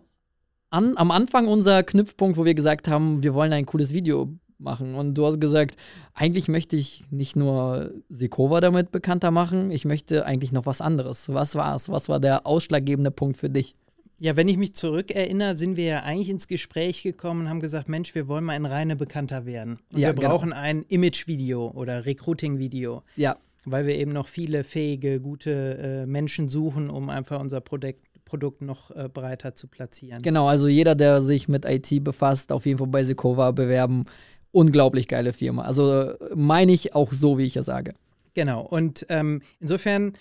an, 0.69 0.97
am 0.97 1.11
Anfang 1.11 1.47
unser 1.47 1.83
Knüpfpunkt, 1.83 2.37
wo 2.37 2.45
wir 2.45 2.55
gesagt 2.55 2.87
haben, 2.87 3.23
wir 3.23 3.33
wollen 3.33 3.53
ein 3.53 3.65
cooles 3.65 3.93
Video 3.93 4.29
machen. 4.61 4.95
Und 4.95 5.15
du 5.15 5.25
hast 5.25 5.41
gesagt, 5.41 5.75
eigentlich 6.13 6.47
möchte 6.47 6.75
ich 6.75 7.03
nicht 7.09 7.35
nur 7.35 7.91
Sekova 8.09 8.61
damit 8.61 8.91
bekannter 8.91 9.31
machen, 9.31 9.71
ich 9.71 9.85
möchte 9.85 10.25
eigentlich 10.25 10.51
noch 10.51 10.65
was 10.65 10.81
anderes. 10.81 11.27
Was 11.29 11.55
war 11.55 11.75
es? 11.75 11.89
Was 11.89 12.09
war 12.09 12.19
der 12.19 12.45
ausschlaggebende 12.45 13.11
Punkt 13.11 13.37
für 13.37 13.49
dich? 13.49 13.75
Ja, 14.23 14.35
wenn 14.35 14.47
ich 14.47 14.57
mich 14.57 14.75
zurückerinnere, 14.75 15.57
sind 15.57 15.77
wir 15.77 15.85
ja 15.85 16.03
eigentlich 16.03 16.29
ins 16.29 16.47
Gespräch 16.47 17.01
gekommen 17.01 17.41
und 17.41 17.49
haben 17.49 17.59
gesagt, 17.59 17.89
Mensch, 17.89 18.13
wir 18.13 18.27
wollen 18.27 18.43
mal 18.43 18.55
in 18.55 18.67
Reine 18.67 18.95
bekannter 18.95 19.47
werden. 19.47 19.79
Und 19.91 19.97
Ja, 19.99 20.09
wir 20.09 20.13
genau. 20.13 20.29
brauchen 20.29 20.53
ein 20.53 20.83
Image-Video 20.89 21.71
oder 21.71 22.05
Recruiting-Video, 22.05 23.01
Ja, 23.15 23.35
weil 23.65 23.87
wir 23.87 23.95
eben 23.95 24.11
noch 24.11 24.27
viele 24.27 24.63
fähige, 24.63 25.19
gute 25.19 26.03
äh, 26.03 26.05
Menschen 26.05 26.49
suchen, 26.49 26.91
um 26.91 27.09
einfach 27.09 27.39
unser 27.39 27.61
Produkt, 27.61 27.97
Produkt 28.23 28.61
noch 28.61 28.91
äh, 28.91 29.09
breiter 29.11 29.55
zu 29.55 29.67
platzieren. 29.67 30.21
Genau, 30.21 30.47
also 30.47 30.67
jeder, 30.67 30.93
der 30.93 31.23
sich 31.23 31.47
mit 31.47 31.65
IT 31.65 32.03
befasst, 32.03 32.51
auf 32.51 32.67
jeden 32.67 32.77
Fall 32.77 32.89
bei 32.89 33.03
Sekova 33.03 33.49
bewerben. 33.49 34.05
Unglaublich 34.51 35.07
geile 35.07 35.33
Firma. 35.33 35.63
Also 35.63 36.11
äh, 36.11 36.15
meine 36.35 36.73
ich 36.73 36.93
auch 36.93 37.11
so, 37.11 37.39
wie 37.39 37.45
ich 37.45 37.55
es 37.55 37.65
sage. 37.65 37.95
Genau. 38.35 38.61
Und 38.61 39.05
ähm, 39.09 39.41
insofern, 39.59 40.13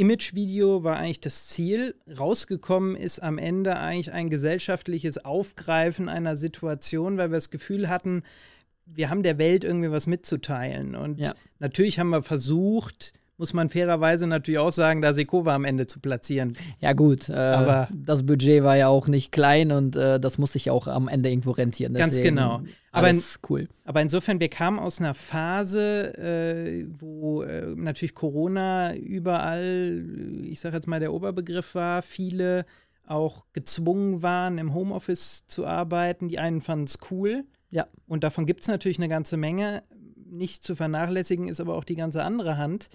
Image-Video 0.00 0.82
war 0.82 0.96
eigentlich 0.96 1.20
das 1.20 1.48
Ziel. 1.48 1.94
Rausgekommen 2.18 2.96
ist 2.96 3.22
am 3.22 3.36
Ende 3.36 3.78
eigentlich 3.78 4.12
ein 4.12 4.30
gesellschaftliches 4.30 5.24
Aufgreifen 5.24 6.08
einer 6.08 6.36
Situation, 6.36 7.18
weil 7.18 7.30
wir 7.30 7.36
das 7.36 7.50
Gefühl 7.50 7.90
hatten, 7.90 8.22
wir 8.86 9.10
haben 9.10 9.22
der 9.22 9.36
Welt 9.36 9.62
irgendwie 9.62 9.90
was 9.90 10.06
mitzuteilen. 10.06 10.94
Und 10.94 11.20
Ja. 11.20 11.34
natürlich 11.58 11.98
haben 11.98 12.08
wir 12.08 12.22
versucht, 12.22 13.12
muss 13.40 13.54
man 13.54 13.70
fairerweise 13.70 14.26
natürlich 14.26 14.58
auch 14.60 14.70
sagen, 14.70 15.00
da 15.00 15.14
Sekova 15.14 15.54
am 15.54 15.64
Ende 15.64 15.86
zu 15.86 15.98
platzieren. 15.98 16.56
Ja, 16.78 16.92
gut, 16.92 17.30
äh, 17.30 17.32
Aber- 17.32 17.88
das 17.90 18.24
Budget 18.24 18.62
war 18.62 18.76
ja 18.76 18.88
auch 18.88 19.08
nicht 19.08 19.32
klein 19.32 19.72
und 19.72 19.96
äh, 19.96 20.20
das 20.20 20.36
muss 20.36 20.52
sich 20.52 20.70
auch 20.70 20.86
am 20.86 21.08
Ende 21.08 21.30
irgendwo 21.30 21.52
rentieren. 21.52 21.94
Ganz 21.94 22.20
genau. 22.20 22.60
Aber 22.92 23.06
Alles 23.08 23.40
cool. 23.48 23.68
Aber 23.84 24.02
insofern, 24.02 24.40
wir 24.40 24.48
kamen 24.50 24.78
aus 24.78 25.00
einer 25.00 25.14
Phase, 25.14 26.12
äh, 26.18 26.86
wo 26.98 27.42
äh, 27.42 27.74
natürlich 27.74 28.14
Corona 28.14 28.94
überall, 28.94 30.04
äh, 30.06 30.46
ich 30.46 30.60
sage 30.60 30.76
jetzt 30.76 30.86
mal, 30.86 31.00
der 31.00 31.12
Oberbegriff 31.14 31.74
war, 31.74 32.02
viele 32.02 32.66
auch 33.06 33.46
gezwungen 33.54 34.22
waren, 34.22 34.58
im 34.58 34.74
Homeoffice 34.74 35.46
zu 35.46 35.66
arbeiten. 35.66 36.28
Die 36.28 36.38
einen 36.38 36.60
fanden 36.60 36.84
es 36.84 36.98
cool. 37.10 37.44
Ja. 37.70 37.86
Und 38.06 38.22
davon 38.22 38.44
gibt 38.44 38.60
es 38.60 38.68
natürlich 38.68 38.98
eine 38.98 39.08
ganze 39.08 39.36
Menge. 39.36 39.82
nicht 40.30 40.62
zu 40.62 40.76
vernachlässigen 40.76 41.48
ist 41.48 41.58
aber 41.58 41.74
auch 41.74 41.82
die 41.84 41.96
ganze 41.96 42.22
andere 42.22 42.56
Hand 42.56 42.88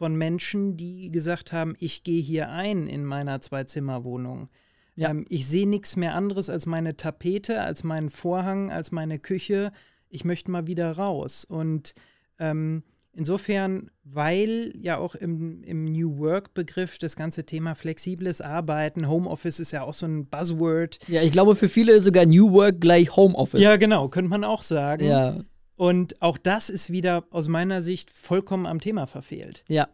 von 0.00 0.16
Menschen, 0.16 0.78
die 0.78 1.10
gesagt 1.10 1.52
haben, 1.52 1.76
ich 1.78 2.04
gehe 2.04 2.22
hier 2.22 2.48
ein 2.48 2.86
in 2.86 3.04
meiner 3.04 3.42
Zwei-Zimmer-Wohnung. 3.42 4.48
Ja. 4.94 5.10
Ähm, 5.10 5.26
ich 5.28 5.46
sehe 5.46 5.68
nichts 5.68 5.94
mehr 5.94 6.14
anderes 6.14 6.48
als 6.48 6.64
meine 6.64 6.96
Tapete, 6.96 7.60
als 7.60 7.84
meinen 7.84 8.08
Vorhang, 8.08 8.70
als 8.70 8.92
meine 8.92 9.18
Küche. 9.18 9.72
Ich 10.08 10.24
möchte 10.24 10.50
mal 10.50 10.66
wieder 10.66 10.92
raus. 10.92 11.44
Und 11.44 11.92
ähm, 12.38 12.82
insofern, 13.12 13.90
weil 14.02 14.72
ja 14.80 14.96
auch 14.96 15.14
im, 15.14 15.62
im 15.64 15.84
New 15.84 16.16
Work-Begriff 16.16 16.96
das 16.96 17.14
ganze 17.14 17.44
Thema 17.44 17.74
flexibles 17.74 18.40
Arbeiten, 18.40 19.06
Homeoffice 19.06 19.60
ist 19.60 19.72
ja 19.72 19.82
auch 19.82 19.92
so 19.92 20.06
ein 20.06 20.24
Buzzword. 20.30 20.98
Ja, 21.08 21.20
ich 21.20 21.30
glaube, 21.30 21.54
für 21.56 21.68
viele 21.68 21.92
ist 21.92 22.04
sogar 22.04 22.24
New 22.24 22.50
Work 22.52 22.80
gleich 22.80 23.14
Homeoffice. 23.16 23.60
Ja, 23.60 23.76
genau, 23.76 24.08
könnte 24.08 24.30
man 24.30 24.44
auch 24.44 24.62
sagen. 24.62 25.04
Ja. 25.04 25.44
Und 25.80 26.20
auch 26.20 26.36
das 26.36 26.68
ist 26.68 26.90
wieder 26.92 27.24
aus 27.30 27.48
meiner 27.48 27.80
Sicht 27.80 28.10
vollkommen 28.10 28.66
am 28.66 28.82
Thema 28.82 29.06
verfehlt. 29.06 29.64
Ja. 29.66 29.88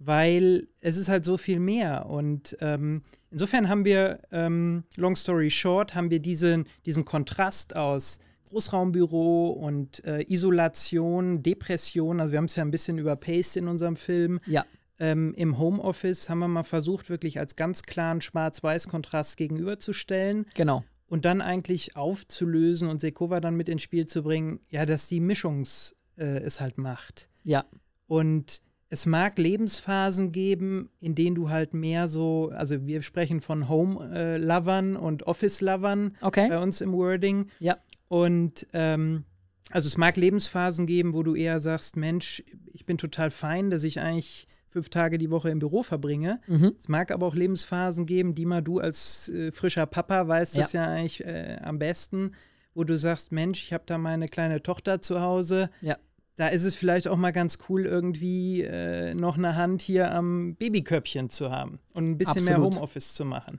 Weil 0.00 0.66
es 0.80 0.96
ist 0.96 1.08
halt 1.08 1.24
so 1.24 1.36
viel 1.36 1.60
mehr. 1.60 2.06
Und 2.06 2.56
ähm, 2.60 3.02
insofern 3.30 3.68
haben 3.68 3.84
wir, 3.84 4.18
ähm, 4.32 4.82
long 4.96 5.14
story 5.14 5.48
short, 5.48 5.94
haben 5.94 6.10
wir 6.10 6.18
diesen, 6.18 6.66
diesen 6.86 7.04
Kontrast 7.04 7.76
aus 7.76 8.18
Großraumbüro 8.48 9.50
und 9.50 10.04
äh, 10.04 10.24
Isolation, 10.26 11.40
Depression. 11.40 12.20
Also 12.20 12.32
wir 12.32 12.38
haben 12.38 12.46
es 12.46 12.56
ja 12.56 12.64
ein 12.64 12.72
bisschen 12.72 12.98
überpaced 12.98 13.56
in 13.56 13.68
unserem 13.68 13.94
Film. 13.94 14.40
Ja. 14.44 14.66
Ähm, 14.98 15.34
Im 15.34 15.56
Homeoffice 15.56 16.28
haben 16.28 16.40
wir 16.40 16.48
mal 16.48 16.64
versucht, 16.64 17.10
wirklich 17.10 17.38
als 17.38 17.54
ganz 17.54 17.84
klaren 17.84 18.20
Schwarz-Weiß-Kontrast 18.20 19.36
gegenüberzustellen. 19.36 20.46
Genau 20.54 20.82
und 21.08 21.24
dann 21.24 21.40
eigentlich 21.40 21.96
aufzulösen 21.96 22.88
und 22.88 23.00
Sekova 23.00 23.40
dann 23.40 23.56
mit 23.56 23.68
ins 23.68 23.82
Spiel 23.82 24.06
zu 24.06 24.22
bringen, 24.22 24.60
ja, 24.68 24.86
dass 24.86 25.08
die 25.08 25.20
Mischungs 25.20 25.96
äh, 26.16 26.24
es 26.24 26.60
halt 26.60 26.78
macht. 26.78 27.28
Ja. 27.42 27.64
Und 28.06 28.62
es 28.90 29.04
mag 29.06 29.38
Lebensphasen 29.38 30.32
geben, 30.32 30.90
in 31.00 31.14
denen 31.14 31.34
du 31.34 31.50
halt 31.50 31.74
mehr 31.74 32.08
so, 32.08 32.50
also 32.54 32.86
wir 32.86 33.02
sprechen 33.02 33.40
von 33.40 33.68
Home-Lovern 33.68 34.94
äh, 34.94 34.98
und 34.98 35.24
Office-Lovern 35.24 36.16
okay. 36.22 36.48
bei 36.48 36.58
uns 36.58 36.80
im 36.80 36.92
Wording. 36.92 37.50
Ja. 37.58 37.76
Und 38.08 38.66
ähm, 38.72 39.24
also 39.70 39.86
es 39.86 39.98
mag 39.98 40.16
Lebensphasen 40.16 40.86
geben, 40.86 41.12
wo 41.12 41.22
du 41.22 41.34
eher 41.34 41.60
sagst, 41.60 41.96
Mensch, 41.96 42.42
ich 42.72 42.86
bin 42.86 42.96
total 42.96 43.30
fein, 43.30 43.68
dass 43.68 43.84
ich 43.84 44.00
eigentlich 44.00 44.48
fünf 44.68 44.88
Tage 44.88 45.18
die 45.18 45.30
Woche 45.30 45.50
im 45.50 45.58
Büro 45.58 45.82
verbringe. 45.82 46.40
Mhm. 46.46 46.74
Es 46.76 46.88
mag 46.88 47.10
aber 47.10 47.26
auch 47.26 47.34
Lebensphasen 47.34 48.06
geben, 48.06 48.34
die 48.34 48.46
mal 48.46 48.62
du 48.62 48.78
als 48.78 49.28
äh, 49.28 49.52
frischer 49.52 49.86
Papa 49.86 50.28
weißt 50.28 50.56
ja. 50.56 50.62
das 50.62 50.72
ja 50.72 50.84
eigentlich 50.86 51.24
äh, 51.24 51.58
am 51.62 51.78
besten, 51.78 52.32
wo 52.74 52.84
du 52.84 52.96
sagst, 52.96 53.32
Mensch, 53.32 53.62
ich 53.62 53.72
habe 53.72 53.84
da 53.86 53.98
meine 53.98 54.26
kleine 54.26 54.62
Tochter 54.62 55.00
zu 55.00 55.20
Hause. 55.20 55.70
Ja. 55.80 55.96
Da 56.36 56.48
ist 56.48 56.64
es 56.64 56.76
vielleicht 56.76 57.08
auch 57.08 57.16
mal 57.16 57.32
ganz 57.32 57.58
cool, 57.68 57.84
irgendwie 57.84 58.62
äh, 58.62 59.14
noch 59.14 59.36
eine 59.36 59.56
Hand 59.56 59.82
hier 59.82 60.12
am 60.12 60.54
Babyköpfchen 60.54 61.30
zu 61.30 61.50
haben 61.50 61.80
und 61.94 62.10
ein 62.10 62.18
bisschen 62.18 62.46
Absolut. 62.46 62.60
mehr 62.60 62.60
Homeoffice 62.60 63.14
zu 63.14 63.24
machen. 63.24 63.58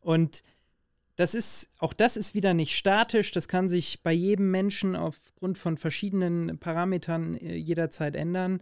Und 0.00 0.42
das 1.16 1.34
ist, 1.34 1.70
auch 1.78 1.92
das 1.92 2.16
ist 2.16 2.34
wieder 2.34 2.54
nicht 2.54 2.76
statisch, 2.76 3.32
das 3.32 3.48
kann 3.48 3.68
sich 3.68 4.02
bei 4.04 4.12
jedem 4.12 4.52
Menschen 4.52 4.94
aufgrund 4.94 5.58
von 5.58 5.76
verschiedenen 5.76 6.58
Parametern 6.58 7.34
äh, 7.34 7.56
jederzeit 7.56 8.14
ändern. 8.14 8.60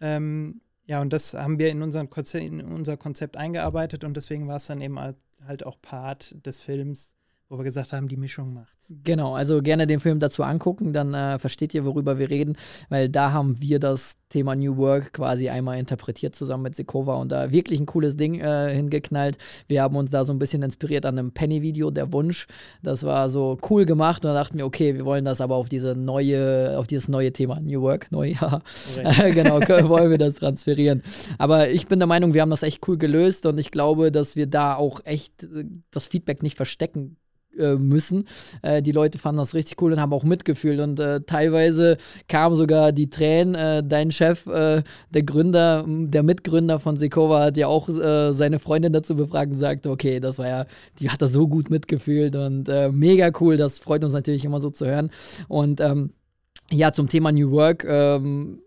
Ähm, 0.00 0.60
ja, 0.88 1.02
und 1.02 1.12
das 1.12 1.34
haben 1.34 1.58
wir 1.58 1.68
in, 1.70 1.82
unseren 1.82 2.08
Konzept, 2.08 2.44
in 2.44 2.60
unser 2.62 2.96
Konzept 2.96 3.36
eingearbeitet 3.36 4.04
und 4.04 4.16
deswegen 4.16 4.48
war 4.48 4.56
es 4.56 4.66
dann 4.66 4.80
eben 4.80 4.98
halt, 4.98 5.16
halt 5.46 5.66
auch 5.66 5.80
Part 5.82 6.34
des 6.46 6.62
Films, 6.62 7.14
wo 7.50 7.56
wir 7.56 7.64
gesagt 7.64 7.94
haben, 7.94 8.08
die 8.08 8.18
Mischung 8.18 8.52
macht's. 8.52 8.92
Genau, 9.04 9.34
also 9.34 9.62
gerne 9.62 9.86
den 9.86 10.00
Film 10.00 10.20
dazu 10.20 10.42
angucken, 10.42 10.92
dann 10.92 11.14
äh, 11.14 11.38
versteht 11.38 11.72
ihr, 11.72 11.86
worüber 11.86 12.18
wir 12.18 12.28
reden, 12.28 12.56
weil 12.90 13.08
da 13.08 13.32
haben 13.32 13.60
wir 13.60 13.78
das 13.78 14.16
Thema 14.28 14.54
New 14.54 14.76
Work 14.76 15.14
quasi 15.14 15.48
einmal 15.48 15.78
interpretiert 15.78 16.36
zusammen 16.36 16.64
mit 16.64 16.76
Sekova 16.76 17.14
und 17.14 17.32
da 17.32 17.50
wirklich 17.50 17.80
ein 17.80 17.86
cooles 17.86 18.18
Ding 18.18 18.38
äh, 18.40 18.74
hingeknallt. 18.74 19.38
Wir 19.66 19.82
haben 19.82 19.96
uns 19.96 20.10
da 20.10 20.26
so 20.26 20.32
ein 20.34 20.38
bisschen 20.38 20.62
inspiriert 20.62 21.06
an 21.06 21.18
einem 21.18 21.32
Penny-Video, 21.32 21.90
der 21.90 22.12
Wunsch. 22.12 22.46
Das 22.82 23.04
war 23.04 23.30
so 23.30 23.58
cool 23.70 23.86
gemacht 23.86 24.26
und 24.26 24.28
da 24.28 24.34
dachten 24.34 24.58
wir, 24.58 24.66
okay, 24.66 24.94
wir 24.94 25.06
wollen 25.06 25.24
das 25.24 25.40
aber 25.40 25.56
auf 25.56 25.70
diese 25.70 25.94
neue, 25.94 26.78
auf 26.78 26.86
dieses 26.86 27.08
neue 27.08 27.32
Thema 27.32 27.60
New 27.60 27.80
Work, 27.80 28.12
neu, 28.12 28.28
ja, 28.32 28.60
genau, 29.30 29.60
wollen 29.88 30.10
wir 30.10 30.18
das 30.18 30.34
transferieren. 30.34 31.02
Aber 31.38 31.70
ich 31.70 31.86
bin 31.86 31.98
der 31.98 32.08
Meinung, 32.08 32.34
wir 32.34 32.42
haben 32.42 32.50
das 32.50 32.62
echt 32.62 32.86
cool 32.86 32.98
gelöst 32.98 33.46
und 33.46 33.56
ich 33.56 33.70
glaube, 33.70 34.12
dass 34.12 34.36
wir 34.36 34.46
da 34.46 34.76
auch 34.76 35.00
echt 35.04 35.44
äh, 35.44 35.64
das 35.90 36.08
Feedback 36.08 36.42
nicht 36.42 36.56
verstecken 36.56 37.16
äh, 37.58 37.76
müssen. 37.76 38.26
Äh, 38.62 38.82
die 38.82 38.92
Leute 38.92 39.18
fanden 39.18 39.38
das 39.38 39.54
richtig 39.54 39.80
cool 39.82 39.92
und 39.92 40.00
haben 40.00 40.12
auch 40.12 40.24
mitgefühlt. 40.24 40.80
Und 40.80 41.00
äh, 41.00 41.20
teilweise 41.22 41.96
kamen 42.28 42.56
sogar 42.56 42.92
die 42.92 43.10
Tränen. 43.10 43.54
Äh, 43.54 43.82
dein 43.84 44.10
Chef, 44.10 44.46
äh, 44.46 44.82
der 45.10 45.22
Gründer, 45.22 45.84
der 45.86 46.22
Mitgründer 46.22 46.78
von 46.78 46.96
Sekova, 46.96 47.44
hat 47.44 47.56
ja 47.56 47.66
auch 47.66 47.88
seine 47.88 48.58
Freundin 48.58 48.92
dazu 48.92 49.16
befragt 49.16 49.52
und 49.52 49.58
sagte, 49.58 49.90
okay, 49.90 50.20
das 50.20 50.38
war 50.38 50.46
ja, 50.46 50.66
die 51.00 51.10
hat 51.10 51.22
da 51.22 51.26
so 51.26 51.48
gut 51.48 51.70
mitgefühlt 51.70 52.36
und 52.36 52.68
mega 52.92 53.30
cool. 53.40 53.56
Das 53.56 53.78
freut 53.78 54.04
uns 54.04 54.12
natürlich 54.12 54.44
immer 54.44 54.60
so 54.60 54.70
zu 54.70 54.86
hören. 54.86 55.10
Und 55.48 55.80
ähm, 55.80 56.10
ja, 56.70 56.92
zum 56.92 57.08
Thema 57.08 57.32
New 57.32 57.50
Work. 57.50 57.84
Ähm, 57.88 58.60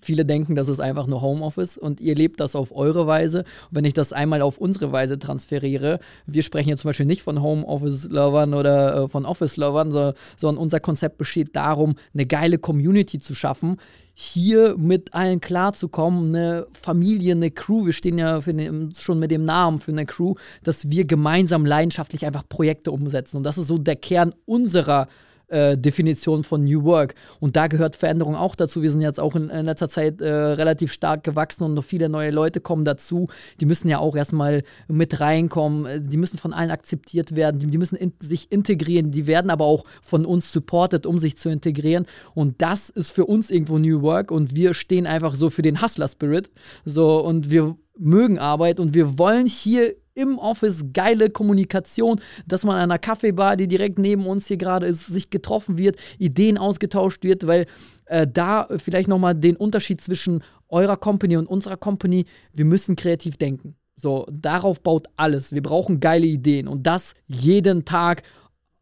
Viele 0.00 0.24
denken, 0.24 0.54
das 0.54 0.68
ist 0.68 0.80
einfach 0.80 1.06
nur 1.06 1.22
Homeoffice 1.22 1.76
und 1.76 2.00
ihr 2.00 2.14
lebt 2.14 2.40
das 2.40 2.54
auf 2.54 2.74
eure 2.74 3.06
Weise. 3.06 3.38
Und 3.38 3.76
wenn 3.76 3.84
ich 3.84 3.94
das 3.94 4.12
einmal 4.12 4.42
auf 4.42 4.58
unsere 4.58 4.92
Weise 4.92 5.18
transferiere, 5.18 5.98
wir 6.26 6.42
sprechen 6.42 6.68
jetzt 6.68 6.82
zum 6.82 6.90
Beispiel 6.90 7.06
nicht 7.06 7.22
von 7.22 7.42
Homeoffice-Lovern 7.42 8.54
oder 8.54 9.04
äh, 9.04 9.08
von 9.08 9.26
Office-Lovern, 9.26 9.92
so, 9.92 10.12
sondern 10.36 10.62
unser 10.62 10.80
Konzept 10.80 11.18
besteht 11.18 11.56
darum, 11.56 11.96
eine 12.14 12.26
geile 12.26 12.58
Community 12.58 13.18
zu 13.18 13.34
schaffen, 13.34 13.78
hier 14.20 14.76
mit 14.76 15.14
allen 15.14 15.40
klarzukommen, 15.40 16.34
eine 16.34 16.66
Familie, 16.72 17.34
eine 17.34 17.52
Crew, 17.52 17.86
wir 17.86 17.92
stehen 17.92 18.18
ja 18.18 18.40
den, 18.40 18.92
schon 18.96 19.20
mit 19.20 19.30
dem 19.30 19.44
Namen 19.44 19.78
für 19.78 19.92
eine 19.92 20.06
Crew, 20.06 20.34
dass 20.64 20.90
wir 20.90 21.04
gemeinsam 21.04 21.64
leidenschaftlich 21.64 22.26
einfach 22.26 22.42
Projekte 22.48 22.90
umsetzen. 22.90 23.36
Und 23.36 23.44
das 23.44 23.58
ist 23.58 23.68
so 23.68 23.78
der 23.78 23.94
Kern 23.94 24.34
unserer 24.44 25.06
äh, 25.48 25.76
Definition 25.76 26.44
von 26.44 26.64
New 26.64 26.84
Work. 26.84 27.14
Und 27.40 27.56
da 27.56 27.66
gehört 27.66 27.96
Veränderung 27.96 28.36
auch 28.36 28.54
dazu. 28.54 28.82
Wir 28.82 28.90
sind 28.90 29.00
jetzt 29.00 29.20
auch 29.20 29.34
in, 29.34 29.50
in 29.50 29.66
letzter 29.66 29.88
Zeit 29.88 30.20
äh, 30.20 30.28
relativ 30.28 30.92
stark 30.92 31.24
gewachsen 31.24 31.64
und 31.64 31.74
noch 31.74 31.84
viele 31.84 32.08
neue 32.08 32.30
Leute 32.30 32.60
kommen 32.60 32.84
dazu. 32.84 33.28
Die 33.60 33.66
müssen 33.66 33.88
ja 33.88 33.98
auch 33.98 34.16
erstmal 34.16 34.62
mit 34.88 35.20
reinkommen. 35.20 35.86
Äh, 35.86 36.00
die 36.00 36.16
müssen 36.16 36.38
von 36.38 36.52
allen 36.52 36.70
akzeptiert 36.70 37.34
werden. 37.34 37.60
Die, 37.60 37.66
die 37.66 37.78
müssen 37.78 37.96
in, 37.96 38.12
sich 38.20 38.52
integrieren. 38.52 39.10
Die 39.10 39.26
werden 39.26 39.50
aber 39.50 39.64
auch 39.64 39.84
von 40.02 40.24
uns 40.24 40.52
supported, 40.52 41.06
um 41.06 41.18
sich 41.18 41.36
zu 41.36 41.48
integrieren. 41.48 42.06
Und 42.34 42.60
das 42.62 42.90
ist 42.90 43.12
für 43.12 43.26
uns 43.26 43.50
irgendwo 43.50 43.78
New 43.78 44.02
Work. 44.02 44.30
Und 44.30 44.54
wir 44.54 44.74
stehen 44.74 45.06
einfach 45.06 45.34
so 45.34 45.50
für 45.50 45.62
den 45.62 45.82
Hustler-Spirit. 45.82 46.50
So, 46.84 47.20
und 47.20 47.50
wir 47.50 47.76
mögen 47.98 48.38
Arbeit 48.38 48.78
und 48.80 48.94
wir 48.94 49.18
wollen 49.18 49.46
hier 49.46 49.94
im 50.18 50.38
Office 50.38 50.84
geile 50.92 51.30
Kommunikation, 51.30 52.20
dass 52.46 52.64
man 52.64 52.76
an 52.76 52.82
einer 52.82 52.98
Kaffeebar, 52.98 53.56
die 53.56 53.68
direkt 53.68 53.98
neben 53.98 54.26
uns 54.26 54.48
hier 54.48 54.56
gerade 54.56 54.86
ist, 54.86 55.06
sich 55.06 55.30
getroffen 55.30 55.78
wird, 55.78 55.96
Ideen 56.18 56.58
ausgetauscht 56.58 57.22
wird, 57.22 57.46
weil 57.46 57.66
äh, 58.06 58.26
da 58.26 58.66
vielleicht 58.78 59.08
nochmal 59.08 59.34
den 59.34 59.56
Unterschied 59.56 60.00
zwischen 60.00 60.42
eurer 60.68 60.96
Company 60.96 61.36
und 61.36 61.46
unserer 61.46 61.76
Company, 61.76 62.26
wir 62.52 62.64
müssen 62.64 62.96
kreativ 62.96 63.36
denken. 63.36 63.76
So, 63.96 64.26
darauf 64.30 64.80
baut 64.80 65.06
alles. 65.16 65.52
Wir 65.52 65.62
brauchen 65.62 66.00
geile 66.00 66.26
Ideen 66.26 66.68
und 66.68 66.86
das 66.86 67.14
jeden 67.26 67.84
Tag 67.84 68.22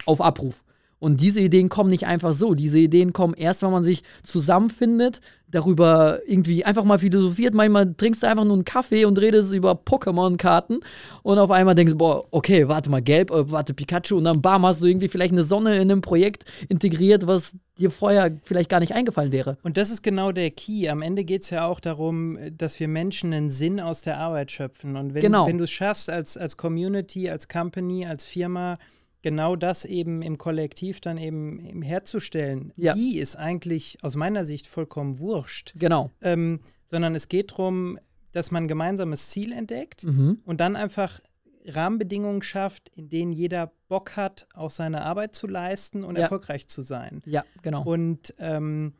auf 0.05 0.21
Abruf. 0.21 0.63
Und 0.99 1.21
diese 1.21 1.41
Ideen 1.41 1.69
kommen 1.69 1.91
nicht 1.91 2.07
einfach 2.07 2.33
so. 2.33 2.55
Diese 2.55 2.79
Ideen 2.79 3.13
kommen 3.13 3.35
erst, 3.35 3.63
wenn 3.63 3.71
man 3.71 3.85
sich 3.85 4.03
zusammenfindet, 4.23 5.21
darüber 5.49 6.21
irgendwie 6.27 6.65
einfach 6.65 6.85
mal 6.85 6.99
philosophiert. 6.99 7.55
Manchmal 7.55 7.95
trinkst 7.95 8.23
du 8.23 8.27
einfach 8.27 8.45
nur 8.45 8.55
einen 8.55 8.65
Kaffee 8.65 9.05
und 9.05 9.19
redest 9.19 9.53
über 9.53 9.73
Pokémon-Karten 9.73 10.81
und 11.23 11.39
auf 11.39 11.51
einmal 11.51 11.75
denkst 11.75 11.93
du, 11.93 11.99
boah, 11.99 12.27
okay, 12.31 12.69
warte 12.69 12.91
mal, 12.91 13.03
gelb, 13.03 13.31
äh, 13.31 13.51
warte, 13.51 13.75
Pikachu 13.75 14.17
und 14.17 14.25
dann 14.25 14.43
bam, 14.43 14.67
hast 14.67 14.83
du 14.83 14.87
irgendwie 14.87 15.09
vielleicht 15.09 15.33
eine 15.33 15.45
Sonne 15.45 15.77
in 15.77 15.91
einem 15.91 16.01
Projekt 16.01 16.45
integriert, 16.69 17.27
was 17.27 17.53
dir 17.79 17.91
vorher 17.91 18.37
vielleicht 18.43 18.71
gar 18.71 18.81
nicht 18.81 18.95
eingefallen 18.95 19.33
wäre. 19.33 19.59
Und 19.63 19.77
das 19.77 19.91
ist 19.91 20.03
genau 20.03 20.33
der 20.33 20.51
Key. 20.51 20.89
Am 20.89 21.03
Ende 21.03 21.25
geht 21.25 21.43
es 21.43 21.51
ja 21.51 21.67
auch 21.67 21.79
darum, 21.79 22.39
dass 22.57 22.81
wir 22.81 22.89
Menschen 22.89 23.33
einen 23.33 23.51
Sinn 23.51 23.81
aus 23.81 24.03
der 24.03 24.19
Arbeit 24.19 24.51
schöpfen. 24.51 24.97
Und 24.97 25.15
wenn, 25.15 25.23
genau. 25.23 25.47
wenn 25.47 25.59
du 25.59 25.65
es 25.65 25.71
schaffst, 25.71 26.11
als, 26.11 26.37
als 26.37 26.57
Community, 26.57 27.29
als 27.29 27.49
Company, 27.49 28.07
als 28.07 28.25
Firma, 28.25 28.79
genau 29.27 29.57
das 29.57 29.85
eben 29.85 30.23
im 30.23 30.39
Kollektiv 30.39 31.01
dann 31.01 31.19
eben, 31.19 31.83
herzustellen. 31.83 32.73
Ja. 32.77 32.95
Wie 32.95 33.19
ist 33.19 33.35
eigentlich 33.35 33.99
aus 34.03 34.15
meiner 34.15 34.45
Sicht 34.45 34.69
vollkommen 34.69 35.19
wurscht. 35.19 35.75
Genau. 35.77 36.13
Ähm, 36.23 36.61
sondern 36.85 37.17
es 37.17 37.29
geht 37.29 37.51
darum, 37.51 37.99
dass 38.31 38.53
man 38.53 38.65
ein 38.65 38.69
gemeinsames 38.69 39.31
Ziel 39.31 39.51
entdeckt 39.51 40.05
mhm. 40.05 40.39
und 40.45 40.61
dann 40.61 40.77
einfach 40.77 41.19
Rahmenbedingungen 41.65 42.43
schafft, 42.43 42.89
in 42.91 43.09
denen 43.09 43.33
jeder 43.33 43.73
Bock 43.89 44.17
hat, 44.17 44.47
auch 44.55 44.71
seine 44.71 45.03
Arbeit 45.03 45.35
zu 45.35 45.49
leisten 45.49 46.05
und 46.05 46.15
ja. 46.15 46.23
erfolgreich 46.23 46.69
zu 46.69 46.83
sein. 46.83 47.21
Ja, 47.27 47.45
genau. 47.63 47.83
Und 47.83 48.33
ähm, 48.39 48.93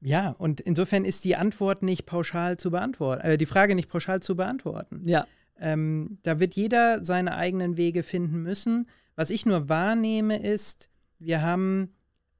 ja, 0.00 0.36
und 0.38 0.60
insofern 0.60 1.04
ist 1.04 1.24
die 1.24 1.34
Antwort 1.34 1.82
nicht 1.82 2.06
pauschal 2.06 2.58
zu 2.58 2.70
beantworten, 2.70 3.26
äh, 3.26 3.38
die 3.38 3.46
Frage 3.46 3.74
nicht 3.74 3.88
pauschal 3.88 4.20
zu 4.20 4.36
beantworten. 4.36 5.02
Ja. 5.04 5.26
Ähm, 5.60 6.18
da 6.22 6.40
wird 6.40 6.54
jeder 6.54 7.04
seine 7.04 7.34
eigenen 7.34 7.76
Wege 7.76 8.02
finden 8.02 8.42
müssen. 8.42 8.88
Was 9.20 9.28
ich 9.28 9.44
nur 9.44 9.68
wahrnehme, 9.68 10.38
ist, 10.42 10.88
wir 11.18 11.42
haben 11.42 11.90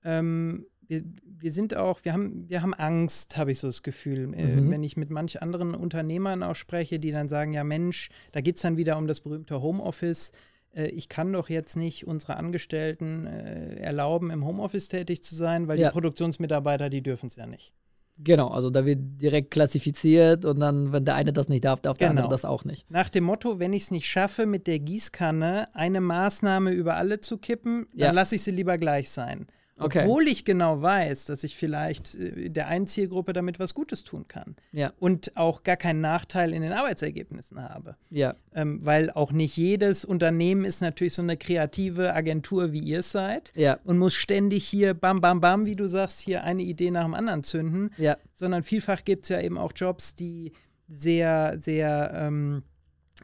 ähm, 0.02 0.64
wir, 0.86 1.04
wir 1.24 1.52
sind 1.52 1.76
auch, 1.76 2.02
wir 2.06 2.14
haben, 2.14 2.48
wir 2.48 2.62
haben 2.62 2.72
Angst, 2.72 3.36
habe 3.36 3.52
ich 3.52 3.58
so 3.58 3.68
das 3.68 3.82
Gefühl. 3.82 4.32
Äh, 4.32 4.56
Mhm. 4.62 4.70
wenn 4.70 4.82
ich 4.82 4.96
mit 4.96 5.10
manch 5.10 5.42
anderen 5.42 5.74
Unternehmern 5.74 6.42
auch 6.42 6.56
spreche, 6.56 6.98
die 6.98 7.10
dann 7.10 7.28
sagen, 7.28 7.52
ja 7.52 7.64
Mensch, 7.64 8.08
da 8.32 8.40
geht 8.40 8.56
es 8.56 8.62
dann 8.62 8.78
wieder 8.78 8.96
um 8.96 9.06
das 9.06 9.20
berühmte 9.20 9.60
Homeoffice. 9.60 10.32
Äh, 10.74 10.86
ich 10.86 11.10
kann 11.10 11.30
doch 11.34 11.50
jetzt 11.50 11.76
nicht 11.76 12.06
unsere 12.06 12.38
Angestellten 12.38 13.26
äh, 13.26 13.74
erlauben, 13.76 14.30
im 14.30 14.46
Homeoffice 14.46 14.88
tätig 14.88 15.22
zu 15.22 15.34
sein, 15.34 15.68
weil 15.68 15.78
Ja. 15.78 15.88
die 15.88 15.92
Produktionsmitarbeiter, 15.92 16.88
die 16.88 17.02
dürfen 17.02 17.26
es 17.26 17.36
ja 17.36 17.46
nicht. 17.46 17.74
Genau, 18.22 18.48
also 18.48 18.68
da 18.70 18.84
wird 18.84 18.98
direkt 19.20 19.50
klassifiziert 19.50 20.44
und 20.44 20.60
dann, 20.60 20.92
wenn 20.92 21.04
der 21.04 21.14
eine 21.14 21.32
das 21.32 21.48
nicht 21.48 21.64
darf, 21.64 21.80
darf 21.80 21.96
der 21.96 22.08
Genau. 22.08 22.20
andere 22.22 22.30
das 22.30 22.44
auch 22.44 22.64
nicht. 22.64 22.90
Nach 22.90 23.08
dem 23.08 23.24
Motto, 23.24 23.58
wenn 23.58 23.72
ich 23.72 23.84
es 23.84 23.90
nicht 23.90 24.06
schaffe, 24.06 24.46
mit 24.46 24.66
der 24.66 24.78
Gießkanne 24.78 25.68
eine 25.74 26.00
Maßnahme 26.00 26.70
über 26.72 26.96
alle 26.96 27.20
zu 27.20 27.38
kippen, 27.38 27.86
dann 27.92 27.98
Ja. 28.08 28.10
lasse 28.12 28.34
ich 28.34 28.42
sie 28.42 28.50
lieber 28.50 28.76
gleich 28.78 29.10
sein. 29.10 29.46
Okay. 29.80 30.00
Obwohl 30.02 30.28
ich 30.28 30.44
genau 30.44 30.82
weiß, 30.82 31.24
dass 31.24 31.42
ich 31.44 31.56
vielleicht 31.56 32.14
äh, 32.14 32.50
der 32.50 32.68
einen 32.68 32.86
Zielgruppe 32.86 33.32
damit 33.32 33.58
was 33.58 33.74
Gutes 33.74 34.04
tun 34.04 34.26
kann. 34.28 34.56
Ja, 34.72 34.92
Und 34.98 35.36
auch 35.36 35.62
gar 35.62 35.76
keinen 35.76 36.00
Nachteil 36.00 36.52
in 36.52 36.62
den 36.62 36.72
Arbeitsergebnissen 36.72 37.62
habe. 37.62 37.96
ja, 38.10 38.34
Ähm, 38.54 38.80
weil 38.84 39.10
auch 39.10 39.32
nicht 39.32 39.56
jedes 39.56 40.04
Unternehmen 40.04 40.64
ist 40.64 40.80
natürlich 40.82 41.14
so 41.14 41.22
eine 41.22 41.36
kreative 41.36 42.14
Agentur, 42.14 42.72
wie 42.72 42.80
ihr 42.80 43.00
es 43.00 43.12
seid. 43.12 43.52
ja, 43.54 43.78
Und 43.84 43.98
muss 43.98 44.14
ständig 44.14 44.66
hier 44.66 44.94
bam, 44.94 45.20
bam, 45.20 45.40
bam, 45.40 45.66
wie 45.66 45.76
du 45.76 45.86
sagst, 45.86 46.20
hier 46.20 46.44
eine 46.44 46.62
Idee 46.62 46.90
nach 46.90 47.04
dem 47.04 47.14
anderen 47.14 47.42
zünden 47.42 47.90
sondern 48.32 48.62
vielfach 48.62 49.04
gibt 49.04 49.24
es 49.24 49.28
ja 49.28 49.40
eben 49.40 49.58
auch 49.58 49.72
Jobs, 49.74 50.14
die 50.14 50.52
sehr, 50.88 51.56
sehr 51.60 52.12
ähm, 52.14 52.62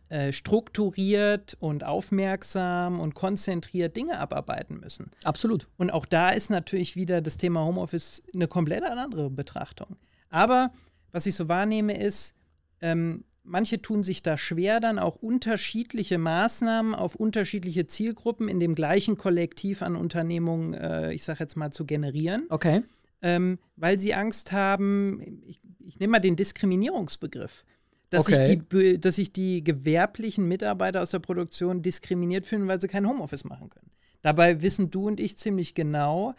äh, 0.09 0.33
strukturiert 0.33 1.57
und 1.61 1.85
aufmerksam 1.85 3.01
und 3.01 3.15
konzentriert 3.15 3.97
Dinge 3.97 4.19
abarbeiten 4.19 4.81
müssen. 4.81 5.11
absolut. 5.25 5.69
Und 5.77 5.91
auch 5.91 6.07
da 6.07 6.31
ist 6.31 6.51
natürlich 6.51 6.97
wieder 6.97 7.21
das 7.21 7.37
Thema 7.37 7.65
Homeoffice 7.65 8.23
eine 8.35 8.49
komplett 8.49 8.85
andere 8.85 9.31
Betrachtung. 9.31 9.97
Aber 10.31 10.71
was 11.13 11.27
ich 11.27 11.35
so 11.35 11.49
wahrnehme, 11.49 11.97
ist, 11.97 12.37
ähm, 12.81 13.25
manche 13.43 13.81
tun 13.81 14.03
sich 14.03 14.23
da 14.23 14.37
schwer, 14.37 14.81
dann 14.81 14.99
auch 14.99 15.17
unterschiedliche 15.17 16.19
Maßnahmen 16.19 16.95
auf 16.95 17.15
unterschiedliche 17.15 17.87
Zielgruppen 17.87 18.49
in 18.49 18.61
dem 18.61 18.75
gleichen 18.75 19.17
Kollektiv 19.17 19.83
an 19.83 19.97
Unternehmungen, 19.97 20.75
äh, 20.75 21.13
ich 21.13 21.25
sage 21.25 21.41
jetzt 21.41 21.57
mal, 21.57 21.71
zu 21.71 21.87
generieren 21.87 22.45
Okay. 22.51 22.83
ähm, 23.23 23.59
weil 23.77 23.99
sie 23.99 24.15
Angst 24.15 24.53
haben, 24.53 25.43
ich, 25.47 25.61
ich 25.87 25.99
nehme 25.99 26.13
mal 26.13 26.19
den 26.21 26.37
Diskriminierungsbegriff, 26.37 27.65
dass, 28.11 28.27
sich 28.27 28.37
Okay. 28.37 28.57
die, 28.57 28.57
Be- 28.57 28.99
dass 28.99 29.17
sich 29.17 29.33
die 29.33 29.63
gewerblichen 29.65 30.47
Mitarbeiter 30.47 31.03
aus 31.03 31.11
der 31.11 31.19
Produktion 31.19 31.83
diskriminiert 31.83 32.47
fühlen, 32.47 32.69
weil 32.69 32.81
sie 32.81 32.89
kein 32.89 33.07
Homeoffice 33.09 33.45
machen 33.45 33.69
können. 33.71 33.91
Dabei 34.23 34.63
wissen 34.63 34.91
du 34.91 35.07
und 35.09 35.21
ich 35.21 35.37
ziemlich 35.39 35.75
genau, 35.75 36.35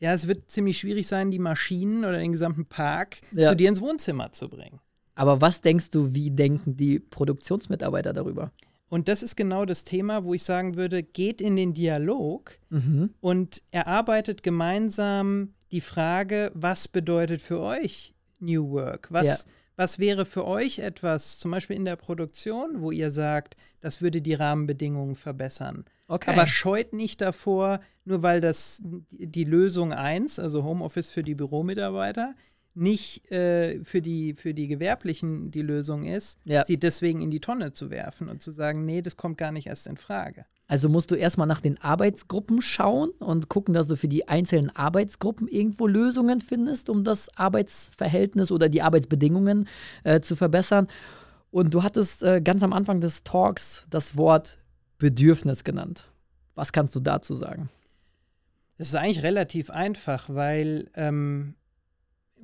ja, 0.00 0.12
es 0.12 0.26
wird 0.28 0.50
ziemlich 0.50 0.78
schwierig 0.78 1.06
sein, 1.06 1.30
die 1.30 1.38
Maschinen 1.38 2.04
oder 2.04 2.18
den 2.18 2.32
gesamten 2.32 2.66
Park 2.66 3.16
Ja. 3.32 3.50
zu 3.50 3.56
dir 3.56 3.68
ins 3.68 3.80
Wohnzimmer 3.80 4.32
zu 4.32 4.48
bringen. 4.48 4.80
Aber 5.14 5.40
was 5.40 5.60
denkst 5.60 5.90
du, 5.90 6.12
wie 6.14 6.30
denken 6.30 6.76
die 6.76 6.98
Produktionsmitarbeiter 6.98 8.12
darüber? 8.12 8.50
Und 8.88 9.08
das 9.08 9.22
ist 9.22 9.36
genau 9.36 9.64
das 9.64 9.84
Thema, 9.84 10.24
wo 10.24 10.34
ich 10.34 10.42
sagen 10.42 10.76
würde, 10.76 11.02
geht 11.02 11.40
in 11.40 11.56
den 11.56 11.72
Dialog 11.72 12.58
Mhm. 12.70 13.10
und 13.20 13.62
erarbeitet 13.70 14.42
gemeinsam 14.42 15.54
die 15.72 15.80
Frage, 15.80 16.50
was 16.54 16.88
bedeutet 16.88 17.42
für 17.42 17.60
euch 17.60 18.14
New 18.40 18.70
Work? 18.70 19.08
Was, 19.10 19.26
Ja. 19.26 19.52
Was 19.76 19.98
wäre 19.98 20.24
für 20.24 20.46
euch 20.46 20.78
etwas, 20.78 21.38
zum 21.38 21.50
Beispiel 21.50 21.76
in 21.76 21.84
der 21.84 21.96
Produktion, 21.96 22.80
wo 22.80 22.90
ihr 22.90 23.10
sagt, 23.10 23.56
das 23.80 24.00
würde 24.00 24.22
die 24.22 24.34
Rahmenbedingungen 24.34 25.14
verbessern? 25.14 25.84
Okay. 26.06 26.30
Aber 26.30 26.46
scheut 26.46 26.92
nicht 26.92 27.20
davor, 27.20 27.80
nur 28.04 28.22
weil 28.22 28.40
das 28.40 28.80
die 28.82 29.44
Lösung 29.44 29.92
1, 29.92 30.38
also 30.38 30.62
Homeoffice 30.62 31.10
für 31.10 31.22
die 31.22 31.34
Büromitarbeiter, 31.34 32.34
nicht 32.74 33.30
äh, 33.30 33.82
für, 33.84 34.02
die, 34.02 34.34
für 34.34 34.52
die 34.54 34.66
Gewerblichen 34.66 35.50
die 35.50 35.62
Lösung 35.62 36.04
ist, 36.04 36.38
Ja. 36.44 36.64
sie 36.64 36.76
deswegen 36.78 37.20
in 37.22 37.30
die 37.30 37.40
Tonne 37.40 37.72
zu 37.72 37.90
werfen 37.90 38.28
und 38.28 38.42
zu 38.42 38.50
sagen, 38.50 38.84
nee, 38.84 39.00
das 39.02 39.16
kommt 39.16 39.38
gar 39.38 39.52
nicht 39.52 39.68
erst 39.68 39.86
in 39.86 39.96
Frage. 39.96 40.44
Also 40.66 40.88
musst 40.88 41.10
du 41.10 41.14
erstmal 41.14 41.46
nach 41.46 41.60
den 41.60 41.80
Arbeitsgruppen 41.80 42.62
schauen 42.62 43.10
und 43.18 43.48
gucken, 43.48 43.74
dass 43.74 43.86
du 43.86 43.96
für 43.96 44.08
die 44.08 44.28
einzelnen 44.28 44.74
Arbeitsgruppen 44.74 45.46
irgendwo 45.46 45.86
Lösungen 45.86 46.40
findest, 46.40 46.88
um 46.88 47.04
das 47.04 47.28
Arbeitsverhältnis 47.36 48.50
oder 48.50 48.68
die 48.68 48.82
Arbeitsbedingungen 48.82 49.68
äh, 50.04 50.20
zu 50.20 50.36
verbessern. 50.36 50.88
Und 51.50 51.74
du 51.74 51.82
hattest 51.82 52.22
äh, 52.22 52.40
ganz 52.40 52.62
am 52.62 52.72
Anfang 52.72 53.00
des 53.00 53.22
Talks 53.22 53.86
das 53.90 54.16
Wort 54.16 54.58
Bedürfnis 54.98 55.62
genannt. 55.64 56.08
Was 56.54 56.72
kannst 56.72 56.94
du 56.96 57.00
dazu 57.00 57.34
sagen? 57.34 57.68
Es 58.78 58.88
ist 58.88 58.94
eigentlich 58.96 59.22
relativ 59.22 59.70
einfach, 59.70 60.28
weil, 60.30 60.90
ähm, 60.94 61.54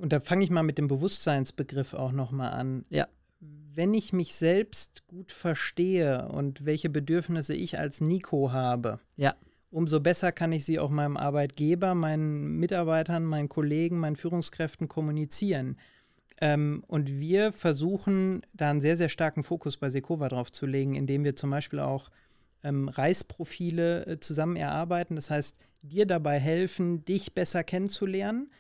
und 0.01 0.13
da 0.13 0.21
fange 0.21 0.45
ich 0.45 0.51
mal 0.51 0.63
mit 0.63 0.79
dem 0.79 0.89
Bewusstseinsbegriff 0.89 1.95
auch 1.95 2.13
nochmal 2.13 2.53
an. 2.53 2.85
Ja. 2.91 3.09
Wenn 3.41 3.95
ich 3.95 4.13
mich 4.13 4.35
selbst 4.35 5.07
gut 5.07 5.33
verstehe 5.33 6.29
und 6.29 6.65
welche 6.65 6.91
Bedürfnisse 6.91 7.55
ich 7.55 7.79
als 7.79 8.01
Nico 8.01 8.53
habe, 8.53 8.99
Ja. 9.17 9.35
umso 9.71 10.01
besser 10.01 10.33
kann 10.33 10.53
ich 10.53 10.65
sie 10.65 10.79
auch 10.79 10.91
meinem 10.91 11.17
Arbeitgeber, 11.17 11.95
meinen 11.95 12.59
Mitarbeitern, 12.59 13.25
meinen 13.25 13.49
Kollegen, 13.49 13.99
meinen 13.99 14.17
Führungskräften 14.17 14.89
kommunizieren. 14.89 15.79
Ähm, 16.41 16.83
und 16.87 17.19
wir 17.19 17.53
versuchen 17.53 18.43
da 18.53 18.71
einen 18.71 18.81
sehr, 18.81 18.97
sehr 18.97 19.09
starken 19.11 19.43
Fokus 19.45 19.77
bei 19.77 19.89
Sekova 19.91 20.29
drauf 20.29 20.51
zu 20.51 20.67
legen, 20.67 20.95
indem 20.95 21.25
wir 21.25 21.37
zum 21.37 21.51
Beispiel 21.51 21.81
auch 21.81 22.11
ähm, 22.63 22.89
Reisprofile 22.89 24.07
äh, 24.07 24.21
zusammen 24.21 24.57
erarbeiten. 24.57 25.17
Das 25.17 25.31
heißt, 25.31 25.59
dir 25.83 26.07
dabei 26.07 26.39
helfen, 26.39 27.05
dich 27.05 27.35
besser 27.35 27.63
kennenzulernen. 27.65 28.51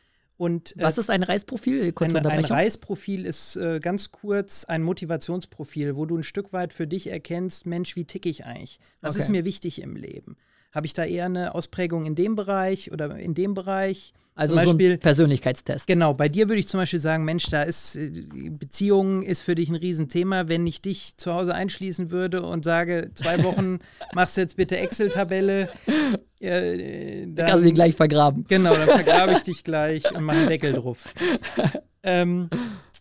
Und 0.40 0.74
äh, 0.78 0.84
Was 0.84 0.96
ist 0.96 1.10
ein 1.10 1.22
Reisprofil? 1.22 1.92
Kurze 1.92 2.16
ein, 2.16 2.26
ein. 2.26 2.44
Reisprofil 2.46 3.26
ist 3.26 3.56
äh, 3.56 3.78
ganz 3.78 4.10
kurz 4.10 4.64
ein 4.64 4.80
Motivationsprofil, 4.82 5.96
wo 5.96 6.06
du 6.06 6.16
ein 6.16 6.22
Stück 6.22 6.54
weit 6.54 6.72
für 6.72 6.86
dich 6.86 7.08
erkennst, 7.08 7.66
Mensch, 7.66 7.94
wie 7.94 8.06
ticke 8.06 8.30
ich 8.30 8.46
eigentlich? 8.46 8.80
Was 9.02 9.16
Okay. 9.16 9.22
ist 9.24 9.28
mir 9.28 9.44
wichtig 9.44 9.82
im 9.82 9.96
Leben? 9.96 10.38
Habe 10.72 10.86
ich 10.86 10.92
da 10.94 11.04
eher 11.04 11.26
eine 11.26 11.54
Ausprägung 11.54 12.06
in 12.06 12.14
dem 12.14 12.36
Bereich 12.36 12.92
oder 12.92 13.16
in 13.18 13.34
dem 13.34 13.54
Bereich? 13.54 14.12
also 14.36 14.54
zum 14.54 14.64
so 14.64 14.70
Beispiel- 14.70 14.92
ein 14.92 14.98
Persönlichkeitstest. 15.00 15.86
Genau, 15.86 16.14
bei 16.14 16.28
dir 16.28 16.48
würde 16.48 16.60
ich 16.60 16.68
zum 16.68 16.80
Beispiel 16.80 16.98
sagen, 16.98 17.24
Mensch, 17.24 17.46
da 17.50 17.62
ist 17.62 17.96
äh, 17.96 18.10
Beziehung 18.50 19.22
ist 19.22 19.42
für 19.42 19.54
dich 19.54 19.68
ein 19.68 19.74
Riesenthema. 19.74 20.48
Wenn 20.48 20.66
ich 20.66 20.80
dich 20.80 21.16
zu 21.18 21.34
Hause 21.34 21.54
einschließen 21.54 22.10
würde 22.10 22.42
und 22.42 22.64
sage, 22.64 23.10
zwei 23.14 23.42
Wochen 23.44 23.80
machst 24.14 24.36
du 24.36 24.40
jetzt 24.40 24.56
bitte 24.56 24.78
Excel-Tabelle, 24.78 25.68
äh, 26.40 27.26
Dann 27.26 27.46
kannst 27.46 27.64
du 27.64 27.68
die 27.68 27.74
gleich 27.74 27.94
vergraben. 27.94 28.44
Genau, 28.48 28.72
dann 28.74 28.86
vergrabe 28.88 29.32
ich 29.32 29.42
dich 29.42 29.62
gleich 29.64 30.10
und 30.14 30.24
mache 30.24 30.38
einen 30.38 30.48
Deckel 30.48 30.72
drauf. 30.72 31.12
ähm, 32.02 32.48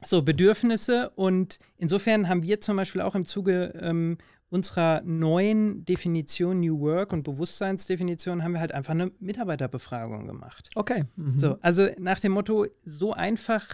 so, 0.04 0.22
Bedürfnisse. 0.22 1.12
Und 1.16 1.60
insofern 1.78 2.28
haben 2.28 2.44
wir 2.44 2.60
zum 2.60 2.76
Beispiel 2.76 3.02
auch 3.02 3.16
im 3.16 3.24
Zuge 3.26 3.74
ähm, 3.82 4.18
unserer 4.50 5.02
neuen 5.02 5.86
Definition 5.86 6.60
New 6.60 6.80
Work 6.80 7.14
und 7.14 7.24
Bewusstseinsdefinition 7.24 8.44
haben 8.44 8.54
wir 8.54 8.60
halt 8.60 8.72
einfach 8.74 8.94
eine 8.94 9.12
Mitarbeiterbefragung 9.20 10.28
gemacht. 10.28 10.70
Okay. 10.76 11.06
Mhm. 11.16 11.38
So, 11.40 11.58
also 11.62 11.88
nach 12.00 12.20
dem 12.20 12.32
Motto, 12.32 12.66
so 12.84 13.14
einfach 13.14 13.66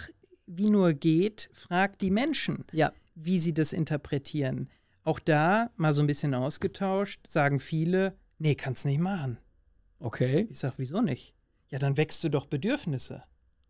wie 0.48 0.70
nur 0.70 0.94
geht, 0.94 1.50
fragt 1.54 2.02
die 2.02 2.12
Menschen, 2.12 2.66
Ja. 2.72 2.92
wie 3.16 3.40
sie 3.40 3.54
das 3.54 3.74
interpretieren. 3.74 4.70
Auch 5.04 5.20
da 5.20 5.70
mal 5.78 5.94
so 5.94 6.02
ein 6.02 6.08
bisschen 6.08 6.34
ausgetauscht, 6.34 7.28
sagen 7.28 7.60
viele, 7.60 8.16
nee, 8.38 8.56
kannst 8.56 8.86
nicht 8.86 9.00
machen. 9.00 9.38
Okay. 10.00 10.48
Ich 10.50 10.60
sag, 10.60 10.74
wieso 10.78 11.02
nicht? 11.02 11.34
Ja, 11.70 11.80
dann 11.80 11.98
wächst 11.98 12.24
du 12.24 12.30
doch 12.30 12.46
Bedürfnisse 12.46 13.24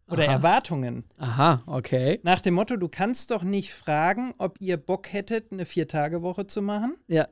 oder 0.10 0.24
Aha. 0.26 0.32
Erwartungen. 0.34 1.04
Aha, 1.18 1.64
okay. 1.66 2.20
Nach 2.24 2.42
dem 2.42 2.54
Motto, 2.54 2.76
du 2.78 2.88
kannst 2.90 3.32
doch 3.32 3.44
nicht 3.44 3.74
fragen, 3.74 4.34
ob 4.38 4.60
ihr 4.62 4.78
Bock 4.78 5.12
hättet, 5.12 5.52
eine 5.52 5.66
Vier-Tage-Woche 5.66 6.46
zu 6.48 6.62
machen, 6.62 6.96
Ja. 7.08 7.28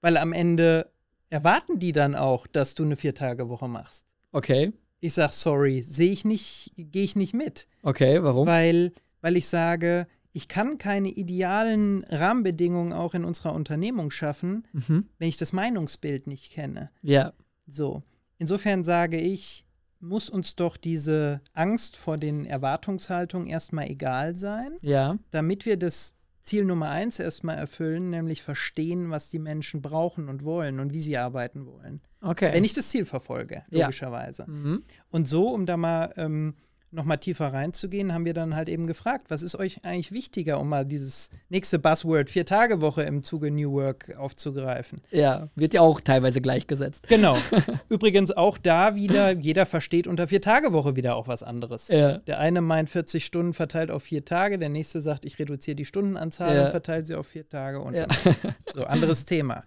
weil 0.00 0.16
am 0.16 0.32
Ende 0.32 0.90
erwarten 1.28 1.78
die 1.78 1.92
dann 1.92 2.14
auch, 2.14 2.46
dass 2.46 2.74
du 2.74 2.84
eine 2.84 2.96
Vier-Tage-Woche 2.96 3.68
machst. 3.68 4.12
Okay. 4.32 4.72
Ich 5.00 5.14
sag, 5.14 5.32
sorry, 5.32 5.82
sehe 5.82 6.12
ich 6.12 6.24
nicht, 6.24 6.72
gehe 6.76 7.04
ich 7.04 7.16
nicht 7.16 7.34
mit, 7.34 7.66
Okay, 7.82 8.22
warum? 8.22 8.46
weil, 8.46 8.92
weil 9.20 9.36
ich 9.36 9.48
sage, 9.48 10.06
ich 10.32 10.48
kann 10.48 10.78
keine 10.78 11.08
idealen 11.08 12.04
Rahmenbedingungen 12.04 12.92
auch 12.94 13.12
in 13.14 13.24
unserer 13.24 13.52
Unternehmung 13.52 14.10
schaffen, 14.10 14.66
Mhm. 14.72 15.08
wenn 15.18 15.28
ich 15.28 15.36
das 15.36 15.52
Meinungsbild 15.52 16.26
nicht 16.26 16.52
kenne. 16.52 16.90
Ja. 17.02 17.32
So, 17.66 18.02
insofern 18.38 18.82
sage 18.84 19.18
ich, 19.20 19.64
muss 20.02 20.28
uns 20.28 20.56
doch 20.56 20.76
diese 20.76 21.40
Angst 21.54 21.96
vor 21.96 22.18
den 22.18 22.44
Erwartungshaltungen 22.44 23.46
erstmal 23.46 23.88
egal 23.88 24.36
sein, 24.36 24.76
Ja. 24.82 25.16
damit 25.30 25.64
wir 25.64 25.76
das 25.78 26.16
Ziel 26.40 26.64
Nummer 26.64 26.90
eins 26.90 27.20
erstmal 27.20 27.56
erfüllen, 27.56 28.10
nämlich 28.10 28.42
verstehen, 28.42 29.10
was 29.10 29.30
die 29.30 29.38
Menschen 29.38 29.80
brauchen 29.80 30.28
und 30.28 30.44
wollen 30.44 30.80
und 30.80 30.92
wie 30.92 31.00
sie 31.00 31.16
arbeiten 31.16 31.66
wollen. 31.66 32.00
Okay. 32.20 32.52
Wenn 32.52 32.64
ich 32.64 32.74
das 32.74 32.88
Ziel 32.90 33.04
verfolge, 33.04 33.62
Ja. 33.70 33.82
logischerweise. 33.86 34.44
mhm. 34.50 34.82
Und 35.10 35.28
so, 35.28 35.48
um 35.50 35.66
da 35.66 35.76
mal 35.76 36.12
ähm, 36.16 36.54
nochmal 36.92 37.18
tiefer 37.18 37.52
reinzugehen, 37.52 38.12
haben 38.12 38.24
wir 38.24 38.34
dann 38.34 38.54
halt 38.54 38.68
eben 38.68 38.86
gefragt, 38.86 39.30
was 39.30 39.42
ist 39.42 39.54
euch 39.56 39.84
eigentlich 39.84 40.12
wichtiger, 40.12 40.60
um 40.60 40.68
mal 40.68 40.84
dieses 40.84 41.30
nächste 41.48 41.78
Buzzword 41.78 42.28
Vier-Tage-Woche 42.30 43.02
im 43.02 43.22
Zuge 43.22 43.50
New 43.50 43.72
Work 43.72 44.14
aufzugreifen? 44.16 45.00
Ja, 45.10 45.48
wird 45.56 45.74
ja 45.74 45.80
auch 45.80 46.00
teilweise 46.00 46.40
gleichgesetzt. 46.40 47.08
Genau. 47.08 47.36
Übrigens 47.88 48.30
auch 48.30 48.58
da 48.58 48.94
wieder, 48.94 49.30
jeder 49.32 49.64
versteht 49.66 50.06
unter 50.06 50.28
Vier-Tage-Woche 50.28 50.94
wieder 50.94 51.16
auch 51.16 51.28
was 51.28 51.42
anderes. 51.42 51.88
Ja. 51.88 52.18
Der 52.18 52.38
eine 52.38 52.60
meint 52.60 52.90
40 52.90 53.24
Stunden 53.24 53.54
verteilt 53.54 53.90
auf 53.90 54.02
vier 54.02 54.24
Tage, 54.24 54.58
der 54.58 54.68
nächste 54.68 55.00
sagt, 55.00 55.24
ich 55.24 55.38
reduziere 55.38 55.74
die 55.76 55.86
Stundenanzahl 55.86 56.54
Ja. 56.54 56.64
und 56.66 56.70
verteile 56.70 57.06
sie 57.06 57.14
auf 57.14 57.26
vier 57.26 57.48
Tage 57.48 57.80
und, 57.80 57.94
Ja. 57.94 58.04
und 58.24 58.36
so, 58.74 58.84
anderes 58.84 59.24
Thema. 59.24 59.64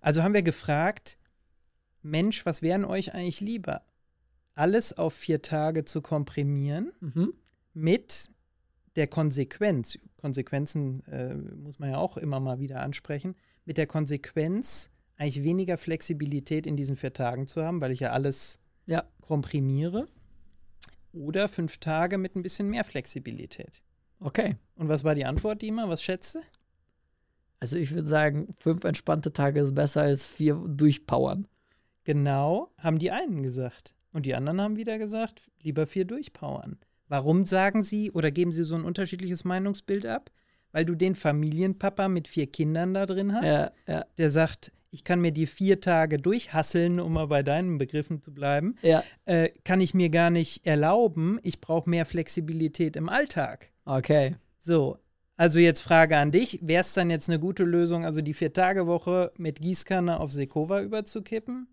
Also 0.00 0.22
haben 0.22 0.34
wir 0.34 0.42
gefragt, 0.42 1.16
Mensch, 2.02 2.46
was 2.46 2.62
wären 2.62 2.84
euch 2.84 3.14
eigentlich 3.14 3.40
lieber? 3.40 3.82
Alles 4.54 4.96
auf 4.96 5.14
vier 5.14 5.42
Tage 5.42 5.84
zu 5.84 6.02
komprimieren 6.02 6.92
Mhm. 7.00 7.34
mit 7.72 8.30
der 8.96 9.06
Konsequenz, 9.06 9.98
Konsequenzen 10.16 11.04
äh, 11.06 11.34
muss 11.34 11.78
man 11.78 11.90
ja 11.90 11.98
auch 11.98 12.16
immer 12.16 12.40
mal 12.40 12.58
wieder 12.58 12.80
ansprechen, 12.82 13.36
mit 13.64 13.78
der 13.78 13.86
Konsequenz 13.86 14.90
eigentlich 15.16 15.42
weniger 15.44 15.78
Flexibilität 15.78 16.66
in 16.66 16.76
diesen 16.76 16.96
vier 16.96 17.12
Tagen 17.12 17.46
zu 17.46 17.62
haben, 17.62 17.80
weil 17.80 17.92
ich 17.92 18.00
ja 18.00 18.10
alles 18.10 18.58
Ja. 18.86 19.04
komprimiere. 19.20 20.08
Oder 21.12 21.48
fünf 21.48 21.78
Tage 21.78 22.18
mit 22.18 22.34
ein 22.36 22.42
bisschen 22.42 22.68
mehr 22.68 22.84
Flexibilität. 22.84 23.82
Okay. 24.20 24.56
Und 24.76 24.88
was 24.88 25.04
war 25.04 25.14
die 25.14 25.24
Antwort, 25.24 25.62
Dima? 25.62 25.88
Was 25.88 26.02
schätzt 26.02 26.34
du? 26.36 26.40
Also 27.58 27.76
ich 27.76 27.92
würde 27.92 28.08
sagen, 28.08 28.48
fünf 28.58 28.84
entspannte 28.84 29.32
Tage 29.32 29.60
ist 29.60 29.74
besser 29.74 30.02
als 30.02 30.26
vier 30.26 30.54
durchpowern. 30.54 31.46
Genau, 32.04 32.70
haben 32.78 32.98
die 32.98 33.10
einen 33.10 33.42
gesagt. 33.42 33.94
Und 34.12 34.26
die 34.26 34.34
anderen 34.34 34.60
haben 34.60 34.76
wieder 34.76 34.98
gesagt, 34.98 35.50
lieber 35.62 35.86
vier 35.86 36.04
durchpowern. 36.04 36.78
Warum 37.08 37.44
sagen 37.44 37.82
sie 37.82 38.10
oder 38.10 38.30
geben 38.30 38.52
sie 38.52 38.64
so 38.64 38.74
ein 38.74 38.84
unterschiedliches 38.84 39.44
Meinungsbild 39.44 40.06
ab? 40.06 40.30
Weil 40.72 40.84
du 40.84 40.94
den 40.94 41.16
Familienpapa 41.16 42.08
mit 42.08 42.28
vier 42.28 42.46
Kindern 42.46 42.94
da 42.94 43.06
drin 43.06 43.34
hast, 43.34 43.72
Ja, 43.86 43.94
ja, 43.94 44.04
der 44.18 44.30
sagt, 44.30 44.72
ich 44.92 45.04
kann 45.04 45.20
mir 45.20 45.32
die 45.32 45.46
vier 45.46 45.80
Tage 45.80 46.18
durchhasseln, 46.18 47.00
um 47.00 47.12
mal 47.12 47.26
bei 47.26 47.42
deinen 47.42 47.78
Begriffen 47.78 48.22
zu 48.22 48.32
bleiben, 48.32 48.76
ja. 48.82 49.02
äh, 49.24 49.50
kann 49.64 49.80
ich 49.80 49.94
mir 49.94 50.10
gar 50.10 50.30
nicht 50.30 50.66
erlauben. 50.66 51.38
Ich 51.42 51.60
brauche 51.60 51.88
mehr 51.88 52.06
Flexibilität 52.06 52.96
im 52.96 53.08
Alltag. 53.08 53.70
Okay. 53.84 54.36
So, 54.58 54.98
also 55.36 55.58
jetzt 55.58 55.80
Frage 55.80 56.16
an 56.16 56.32
dich. 56.32 56.58
Wäre 56.62 56.82
es 56.82 56.92
dann 56.94 57.10
jetzt 57.10 57.28
eine 57.28 57.38
gute 57.38 57.64
Lösung, 57.64 58.04
also 58.04 58.20
die 58.20 58.34
Vier-Tage-Woche 58.34 59.32
mit 59.36 59.60
Gießkanne 59.60 60.20
auf 60.20 60.32
Sekova 60.32 60.82
überzukippen? 60.82 61.66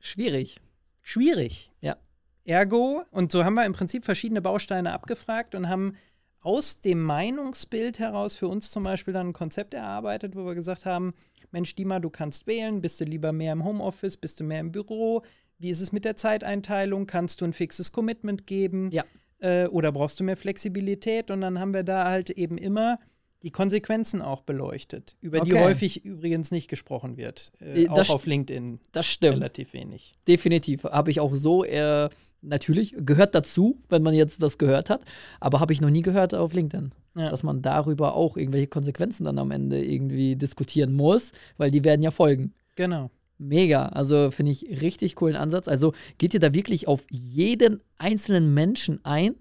Schwierig. 0.00 0.60
Schwierig. 1.02 1.70
Ja. 1.80 1.96
Ergo, 2.44 3.02
und 3.12 3.30
so 3.30 3.44
haben 3.44 3.54
wir 3.54 3.66
im 3.66 3.72
Prinzip 3.72 4.04
verschiedene 4.04 4.42
Bausteine 4.42 4.92
abgefragt 4.92 5.54
und 5.54 5.68
haben 5.68 5.96
aus 6.40 6.80
dem 6.80 7.02
Meinungsbild 7.02 7.98
heraus 8.00 8.34
für 8.34 8.48
uns 8.48 8.70
zum 8.70 8.82
Beispiel 8.82 9.14
dann 9.14 9.28
ein 9.28 9.32
Konzept 9.32 9.74
erarbeitet, 9.74 10.34
wo 10.34 10.44
wir 10.44 10.54
gesagt 10.54 10.86
haben, 10.86 11.14
Mensch, 11.52 11.74
Dima, 11.76 12.00
du 12.00 12.10
kannst 12.10 12.46
wählen, 12.46 12.80
bist 12.80 13.00
du 13.00 13.04
lieber 13.04 13.30
mehr 13.32 13.52
im 13.52 13.64
Homeoffice, 13.64 14.16
bist 14.16 14.40
du 14.40 14.44
mehr 14.44 14.60
im 14.60 14.72
Büro, 14.72 15.22
wie 15.58 15.70
ist 15.70 15.80
es 15.80 15.92
mit 15.92 16.04
der 16.04 16.16
Zeiteinteilung, 16.16 17.06
kannst 17.06 17.40
du 17.40 17.44
ein 17.44 17.52
fixes 17.52 17.92
Commitment 17.92 18.46
geben 18.46 18.90
Ja. 18.90 19.04
äh, 19.38 19.66
oder 19.66 19.92
brauchst 19.92 20.18
du 20.18 20.24
mehr 20.24 20.36
Flexibilität 20.36 21.30
und 21.30 21.42
dann 21.42 21.60
haben 21.60 21.74
wir 21.74 21.84
da 21.84 22.06
halt 22.06 22.30
eben 22.30 22.58
immer 22.58 22.98
die 23.42 23.50
Konsequenzen 23.50 24.22
auch 24.22 24.42
beleuchtet, 24.42 25.16
über 25.20 25.40
die 25.40 25.52
Okay. 25.54 25.64
häufig 25.64 26.04
übrigens 26.04 26.50
nicht 26.50 26.68
gesprochen 26.68 27.16
wird, 27.16 27.52
äh, 27.60 27.84
Äh, 27.84 27.88
auch 27.88 27.94
das 27.94 28.10
auf 28.10 28.26
LinkedIn 28.26 28.78
Das 28.92 29.06
stimmt. 29.06 29.36
relativ 29.38 29.72
wenig. 29.72 30.14
Definitiv. 30.28 30.84
Habe 30.84 31.10
ich 31.10 31.20
auch 31.20 31.34
so, 31.34 31.64
äh, 31.64 32.08
natürlich, 32.40 32.94
gehört 32.98 33.34
dazu, 33.34 33.80
wenn 33.88 34.02
man 34.02 34.14
jetzt 34.14 34.42
das 34.42 34.58
gehört 34.58 34.90
hat, 34.90 35.02
aber 35.40 35.60
habe 35.60 35.72
ich 35.72 35.80
noch 35.80 35.90
nie 35.90 36.02
gehört 36.02 36.34
auf 36.34 36.52
LinkedIn. 36.54 36.92
Ja. 37.14 37.30
Dass 37.30 37.42
man 37.42 37.60
darüber 37.62 38.14
auch 38.14 38.36
irgendwelche 38.36 38.68
Konsequenzen 38.68 39.24
dann 39.24 39.38
am 39.38 39.50
Ende 39.50 39.84
irgendwie 39.84 40.34
diskutieren 40.36 40.92
muss, 40.94 41.32
weil 41.58 41.70
die 41.70 41.84
werden 41.84 42.02
ja 42.02 42.10
folgen. 42.10 42.54
Genau. 42.74 43.10
Mega, 43.38 43.86
also 43.86 44.30
finde 44.30 44.52
ich 44.52 44.80
richtig 44.80 45.16
coolen 45.16 45.36
Ansatz. 45.36 45.66
Also 45.68 45.92
geht 46.18 46.32
ihr 46.32 46.40
da 46.40 46.54
wirklich 46.54 46.86
auf 46.88 47.04
jeden 47.10 47.80
einzelnen 47.98 48.54
Menschen 48.54 49.04
ein? 49.04 49.34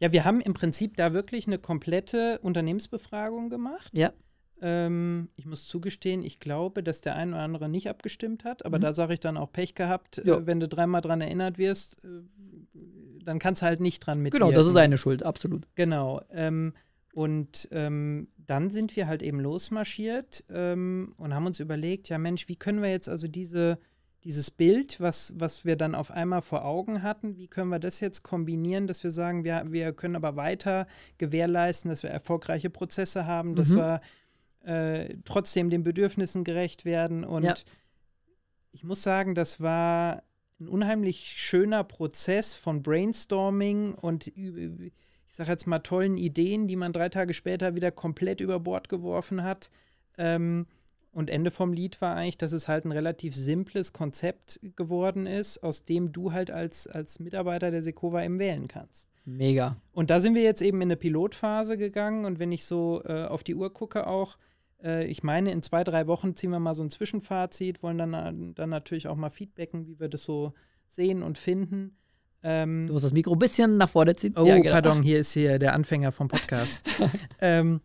Ja, 0.00 0.12
wir 0.12 0.24
haben 0.24 0.40
im 0.40 0.54
Prinzip 0.54 0.96
da 0.96 1.12
wirklich 1.12 1.46
eine 1.46 1.58
komplette 1.58 2.38
Unternehmensbefragung 2.42 3.50
gemacht. 3.50 3.96
Ja. 3.96 4.12
Ähm, 4.60 5.28
ich 5.36 5.46
muss 5.46 5.66
zugestehen, 5.66 6.22
ich 6.22 6.40
glaube, 6.40 6.82
dass 6.82 7.00
der 7.00 7.14
ein 7.16 7.32
oder 7.32 7.42
andere 7.42 7.68
nicht 7.68 7.88
abgestimmt 7.88 8.44
hat, 8.44 8.64
aber 8.64 8.78
Mhm. 8.78 8.82
da 8.82 8.92
sage 8.92 9.14
ich 9.14 9.20
dann 9.20 9.36
auch 9.36 9.52
Pech 9.52 9.74
gehabt, 9.74 10.18
äh, 10.18 10.46
wenn 10.46 10.60
du 10.60 10.68
dreimal 10.68 11.00
dran 11.00 11.20
erinnert 11.20 11.58
wirst, 11.58 12.02
äh, 12.04 12.08
dann 13.24 13.38
kannst 13.38 13.62
du 13.62 13.66
halt 13.66 13.80
nicht 13.80 14.00
dran 14.00 14.20
mitwirken. 14.20 14.48
Genau, 14.48 14.58
das 14.58 14.66
ist 14.66 14.72
seine 14.72 14.98
Schuld, 14.98 15.22
absolut. 15.22 15.66
Genau. 15.74 16.22
Ähm, 16.30 16.72
und 17.12 17.68
ähm, 17.72 18.28
dann 18.36 18.70
sind 18.70 18.96
wir 18.96 19.06
halt 19.06 19.22
eben 19.22 19.40
losmarschiert 19.40 20.44
ähm, 20.50 21.14
und 21.18 21.34
haben 21.34 21.46
uns 21.46 21.60
überlegt, 21.60 22.08
ja 22.08 22.18
Mensch, 22.18 22.48
wie 22.48 22.56
können 22.56 22.82
wir 22.82 22.90
jetzt 22.90 23.08
also 23.08 23.28
diese, 23.28 23.78
dieses 24.28 24.50
Bild, 24.50 25.00
was, 25.00 25.32
was 25.38 25.64
wir 25.64 25.74
dann 25.76 25.94
auf 25.94 26.10
einmal 26.10 26.42
vor 26.42 26.62
Augen 26.62 27.02
hatten, 27.02 27.38
wie 27.38 27.48
können 27.48 27.70
wir 27.70 27.78
das 27.78 27.98
jetzt 28.00 28.22
kombinieren, 28.22 28.86
dass 28.86 29.02
wir 29.02 29.10
sagen, 29.10 29.42
wir, 29.42 29.62
wir 29.72 29.94
können 29.94 30.16
aber 30.16 30.36
weiter 30.36 30.86
gewährleisten, 31.16 31.88
dass 31.88 32.02
wir 32.02 32.10
erfolgreiche 32.10 32.68
Prozesse 32.68 33.24
haben, 33.24 33.54
dass 33.54 33.70
Mhm. 33.70 33.76
wir 33.76 34.00
äh, 34.66 35.16
trotzdem 35.24 35.70
den 35.70 35.82
Bedürfnissen 35.82 36.44
gerecht 36.44 36.84
werden. 36.84 37.24
Und 37.24 37.44
Ja. 37.44 37.54
ich 38.72 38.84
muss 38.84 39.02
sagen, 39.02 39.34
das 39.34 39.62
war 39.62 40.22
ein 40.60 40.68
unheimlich 40.68 41.32
schöner 41.38 41.82
Prozess 41.82 42.54
von 42.54 42.82
Brainstorming 42.82 43.94
und 43.94 44.26
ich 44.26 44.92
sage 45.26 45.52
jetzt 45.52 45.66
mal 45.66 45.78
tollen 45.78 46.18
Ideen, 46.18 46.68
die 46.68 46.76
man 46.76 46.92
drei 46.92 47.08
Tage 47.08 47.32
später 47.32 47.76
wieder 47.76 47.90
komplett 47.92 48.42
über 48.42 48.60
Bord 48.60 48.90
geworfen 48.90 49.42
hat. 49.42 49.70
Ähm, 50.18 50.66
und 51.10 51.30
Ende 51.30 51.50
vom 51.50 51.72
Lied 51.72 52.00
war 52.00 52.14
eigentlich, 52.14 52.38
dass 52.38 52.52
es 52.52 52.68
halt 52.68 52.84
ein 52.84 52.92
relativ 52.92 53.34
simples 53.34 53.92
Konzept 53.92 54.60
geworden 54.76 55.26
ist, 55.26 55.62
aus 55.62 55.84
dem 55.84 56.12
du 56.12 56.32
halt 56.32 56.50
als, 56.50 56.86
als 56.86 57.18
Mitarbeiter 57.18 57.70
der 57.70 57.82
Sekova 57.82 58.22
eben 58.24 58.38
wählen 58.38 58.68
kannst. 58.68 59.10
Mega. 59.24 59.76
Und 59.92 60.10
da 60.10 60.20
sind 60.20 60.34
wir 60.34 60.42
jetzt 60.42 60.62
eben 60.62 60.78
in 60.78 60.88
eine 60.88 60.96
Pilotphase 60.96 61.76
gegangen 61.76 62.24
und 62.24 62.38
wenn 62.38 62.52
ich 62.52 62.64
so 62.64 63.02
äh, 63.04 63.24
auf 63.24 63.42
die 63.42 63.54
Uhr 63.54 63.72
gucke 63.72 64.06
auch, 64.06 64.38
äh, 64.82 65.06
ich 65.06 65.22
meine, 65.22 65.50
in 65.52 65.62
zwei, 65.62 65.84
drei 65.84 66.06
Wochen 66.06 66.36
ziehen 66.36 66.50
wir 66.50 66.60
mal 66.60 66.74
so 66.74 66.82
ein 66.82 66.90
Zwischenfazit, 66.90 67.82
wollen 67.82 67.98
dann, 67.98 68.54
dann 68.54 68.70
natürlich 68.70 69.08
auch 69.08 69.16
mal 69.16 69.30
feedbacken, 69.30 69.86
wie 69.86 69.98
wir 70.00 70.08
das 70.08 70.24
so 70.24 70.54
sehen 70.86 71.22
und 71.22 71.36
finden. 71.36 71.96
Ähm, 72.42 72.86
Du 72.86 72.92
musst 72.92 73.04
das 73.04 73.12
Mikro 73.12 73.32
ein 73.32 73.38
bisschen 73.38 73.76
nach 73.76 73.88
vorne 73.88 74.14
ziehen. 74.16 74.34
Oh, 74.36 74.44
Ja, 74.46 74.56
genau. 74.56 74.70
pardon, 74.70 75.02
hier 75.02 75.18
ist 75.18 75.32
hier 75.32 75.58
der 75.58 75.74
Anfänger 75.74 76.12
vom 76.12 76.28
Podcast. 76.28 76.86
ähm, 77.40 77.80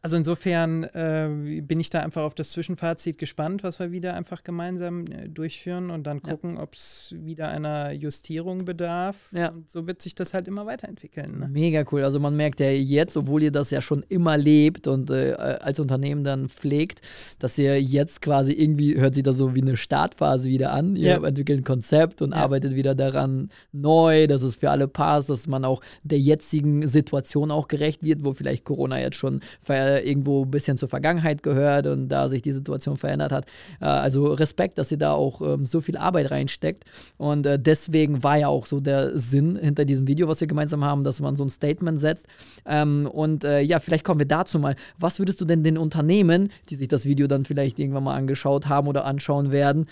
also 0.00 0.16
insofern 0.16 0.82
äh, 0.82 1.60
bin 1.62 1.78
ich 1.78 1.88
da 1.90 2.00
einfach 2.00 2.22
auf 2.22 2.34
das 2.34 2.50
Zwischenfazit 2.50 3.18
gespannt, 3.18 3.62
was 3.62 3.78
wir 3.78 3.92
wieder 3.92 4.14
einfach 4.14 4.42
gemeinsam 4.42 5.04
äh, 5.06 5.28
durchführen 5.28 5.90
und 5.90 6.04
dann 6.08 6.20
Ja. 6.24 6.30
gucken, 6.32 6.56
ob 6.58 6.74
es 6.74 7.14
wieder 7.18 7.48
einer 7.50 7.92
Justierung 7.92 8.64
bedarf. 8.64 9.28
Ja. 9.32 9.50
Und 9.50 9.70
so 9.70 9.86
wird 9.86 10.02
sich 10.02 10.14
das 10.16 10.34
halt 10.34 10.48
immer 10.48 10.66
weiterentwickeln. 10.66 11.38
Ne? 11.40 11.48
Mega 11.48 11.84
cool. 11.92 12.02
Also 12.02 12.18
man 12.18 12.36
merkt 12.36 12.58
ja 12.60 12.70
jetzt, 12.70 13.16
obwohl 13.16 13.42
ihr 13.44 13.50
das 13.52 13.70
ja 13.70 13.80
schon 13.80 14.04
immer 14.08 14.36
lebt 14.36 14.88
und 14.88 15.10
äh, 15.10 15.34
als 15.34 15.78
Unternehmen 15.78 16.24
dann 16.24 16.48
pflegt, 16.48 17.00
dass 17.38 17.56
ihr 17.58 17.80
jetzt 17.80 18.22
quasi 18.22 18.52
irgendwie, 18.52 18.98
hört 18.98 19.14
sich 19.14 19.22
das 19.22 19.36
so 19.36 19.54
wie 19.54 19.62
eine 19.62 19.76
Startphase 19.76 20.48
wieder 20.48 20.72
an. 20.72 20.96
Ihr 20.96 21.10
Ja. 21.12 21.24
entwickelt 21.24 21.60
ein 21.60 21.64
Konzept 21.64 22.22
und 22.22 22.30
Ja. 22.32 22.38
arbeitet 22.38 22.74
wieder 22.74 22.94
daran 22.96 23.50
neu, 23.72 24.26
dass 24.26 24.42
es 24.42 24.56
für 24.56 24.70
alle 24.70 24.88
passt, 24.88 25.30
dass 25.30 25.46
man 25.46 25.64
auch 25.64 25.80
der 26.02 26.18
jetzigen 26.18 26.86
Situation 26.88 27.50
auch 27.52 27.68
gerecht 27.68 28.02
wird, 28.02 28.24
wo 28.24 28.32
vielleicht 28.32 28.64
Corona 28.64 29.00
jetzt 29.00 29.16
schon 29.16 29.40
ver 29.60 29.71
irgendwo 29.76 30.44
ein 30.44 30.50
bisschen 30.50 30.76
zur 30.76 30.88
Vergangenheit 30.88 31.42
gehört 31.42 31.86
und 31.86 32.08
da 32.08 32.28
sich 32.28 32.42
die 32.42 32.52
Situation 32.52 32.96
verändert 32.96 33.32
hat. 33.32 33.46
Äh, 33.80 33.86
also 33.86 34.32
Respekt, 34.32 34.78
dass 34.78 34.90
ihr 34.92 34.98
da 34.98 35.12
auch 35.12 35.40
ähm, 35.42 35.66
so 35.66 35.80
viel 35.80 35.96
Arbeit 35.96 36.30
reinsteckt. 36.30 36.84
Und 37.18 37.46
äh, 37.46 37.58
deswegen 37.58 38.22
war 38.22 38.38
ja 38.38 38.48
auch 38.48 38.66
so 38.66 38.80
der 38.80 39.18
Sinn 39.18 39.56
hinter 39.56 39.84
diesem 39.84 40.06
Video, 40.06 40.28
was 40.28 40.40
wir 40.40 40.48
gemeinsam 40.48 40.84
haben, 40.84 41.04
dass 41.04 41.20
man 41.20 41.36
so 41.36 41.44
ein 41.44 41.50
Statement 41.50 42.00
setzt. 42.00 42.26
Ähm, 42.66 43.08
und 43.10 43.44
äh, 43.44 43.60
ja, 43.60 43.80
vielleicht 43.80 44.04
kommen 44.04 44.20
wir 44.20 44.26
dazu 44.26 44.58
mal. 44.58 44.76
Was 44.98 45.18
würdest 45.18 45.40
du 45.40 45.44
denn 45.44 45.62
den 45.62 45.78
Unternehmen, 45.78 46.50
die 46.70 46.76
sich 46.76 46.88
das 46.88 47.04
Video 47.04 47.26
dann 47.26 47.44
vielleicht 47.44 47.78
irgendwann 47.78 48.04
mal 48.04 48.16
angeschaut 48.16 48.68
haben 48.68 48.88
oder 48.88 49.04
anschauen 49.04 49.52
werden, 49.52 49.86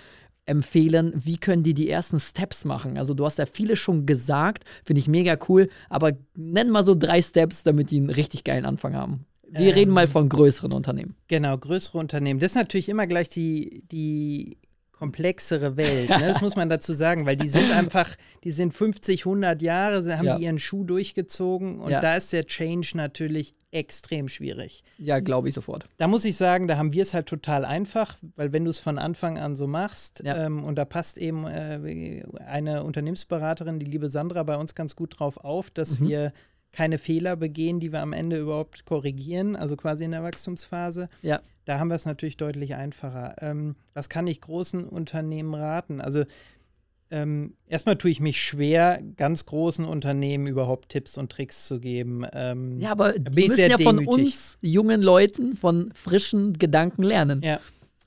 empfehlen, 0.46 1.12
wie 1.14 1.36
können 1.38 1.62
die 1.62 1.74
die 1.74 1.88
ersten 1.88 2.18
Steps 2.18 2.64
machen? 2.64 2.98
Also 2.98 3.14
du 3.14 3.24
hast 3.24 3.38
ja 3.38 3.46
viele 3.46 3.76
schon 3.76 4.04
gesagt, 4.04 4.64
finde 4.84 5.00
ich 5.00 5.08
mega 5.08 5.38
cool, 5.48 5.68
aber 5.88 6.12
nenn 6.34 6.70
mal 6.70 6.84
so 6.84 6.94
drei 6.94 7.22
Steps, 7.22 7.62
damit 7.62 7.90
die 7.90 7.98
einen 7.98 8.10
richtig 8.10 8.44
geilen 8.44 8.66
Anfang 8.66 8.94
haben. 8.94 9.26
Wir 9.52 9.74
reden 9.76 9.90
Ähm. 9.90 9.94
mal 9.94 10.06
von 10.06 10.28
größeren 10.28 10.72
Unternehmen. 10.72 11.14
Genau, 11.28 11.56
größere 11.58 11.98
Unternehmen. 11.98 12.40
Das 12.40 12.52
ist 12.52 12.56
natürlich 12.56 12.88
immer 12.88 13.06
gleich 13.06 13.28
die, 13.28 13.82
die 13.90 14.56
komplexere 14.92 15.78
Welt. 15.78 16.10
Ne? 16.10 16.18
Das 16.28 16.40
muss 16.42 16.56
man 16.56 16.68
dazu 16.68 16.92
sagen, 16.92 17.24
weil 17.24 17.34
die 17.36 17.48
sind 17.48 17.70
einfach, 17.72 18.14
die 18.44 18.50
sind 18.50 18.74
50, 18.74 19.24
100 19.24 19.62
Jahre, 19.62 20.18
haben 20.18 20.26
Ja. 20.26 20.36
die 20.36 20.44
ihren 20.44 20.58
Schuh 20.58 20.84
durchgezogen 20.84 21.80
und 21.80 21.90
Ja. 21.90 22.00
da 22.02 22.16
ist 22.16 22.32
der 22.34 22.46
Change 22.46 22.90
natürlich 22.96 23.52
extrem 23.72 24.28
schwierig. 24.28 24.82
Ja, 24.98 25.20
glaube 25.20 25.48
ich 25.48 25.54
sofort. 25.54 25.86
Da 25.96 26.06
muss 26.06 26.24
ich 26.26 26.36
sagen, 26.36 26.66
da 26.68 26.76
haben 26.76 26.92
wir 26.92 27.00
es 27.02 27.14
halt 27.14 27.26
total 27.26 27.64
einfach, 27.64 28.18
weil 28.36 28.52
wenn 28.52 28.64
du 28.64 28.70
es 28.70 28.78
von 28.78 28.98
Anfang 28.98 29.38
an 29.38 29.56
so 29.56 29.66
machst 29.66 30.22
Ja. 30.22 30.36
ähm, 30.44 30.64
und 30.64 30.74
da 30.76 30.84
passt 30.84 31.16
eben 31.16 31.46
äh, 31.46 32.22
eine 32.46 32.82
Unternehmensberaterin, 32.84 33.78
die 33.78 33.86
liebe 33.86 34.08
Sandra, 34.10 34.42
bei 34.42 34.56
uns 34.56 34.74
ganz 34.74 34.96
gut 34.96 35.18
drauf 35.18 35.38
auf, 35.38 35.70
dass 35.70 35.98
Mhm. 36.00 36.08
wir 36.08 36.32
keine 36.72 36.98
Fehler 36.98 37.36
begehen, 37.36 37.80
die 37.80 37.92
wir 37.92 38.00
am 38.00 38.12
Ende 38.12 38.38
überhaupt 38.38 38.84
korrigieren, 38.84 39.56
also 39.56 39.76
quasi 39.76 40.04
in 40.04 40.12
der 40.12 40.22
Wachstumsphase. 40.22 41.08
Ja. 41.22 41.40
Da 41.64 41.78
haben 41.78 41.88
wir 41.88 41.94
es 41.94 42.06
natürlich 42.06 42.36
deutlich 42.36 42.74
einfacher. 42.74 43.36
Ähm, 43.40 43.76
was 43.94 44.08
kann 44.08 44.26
ich 44.26 44.40
großen 44.40 44.84
Unternehmen 44.84 45.54
raten? 45.54 46.00
Also 46.00 46.24
ähm, 47.12 47.54
erstmal 47.66 47.96
tue 47.96 48.10
ich 48.12 48.20
mich 48.20 48.40
schwer, 48.40 49.02
ganz 49.16 49.46
großen 49.46 49.84
Unternehmen 49.84 50.46
überhaupt 50.46 50.90
Tipps 50.90 51.18
und 51.18 51.32
Tricks 51.32 51.66
zu 51.66 51.80
geben. 51.80 52.24
Ähm, 52.32 52.78
Ja, 52.78 52.92
aber 52.92 53.14
die 53.18 53.48
müssen 53.48 53.68
ja 53.68 53.78
von 53.78 53.96
demütig. 53.98 54.08
uns 54.26 54.58
jungen 54.60 55.02
Leuten, 55.02 55.56
von 55.56 55.90
frischen 55.92 56.54
Gedanken 56.54 57.02
lernen. 57.02 57.42
Ja, 57.42 57.58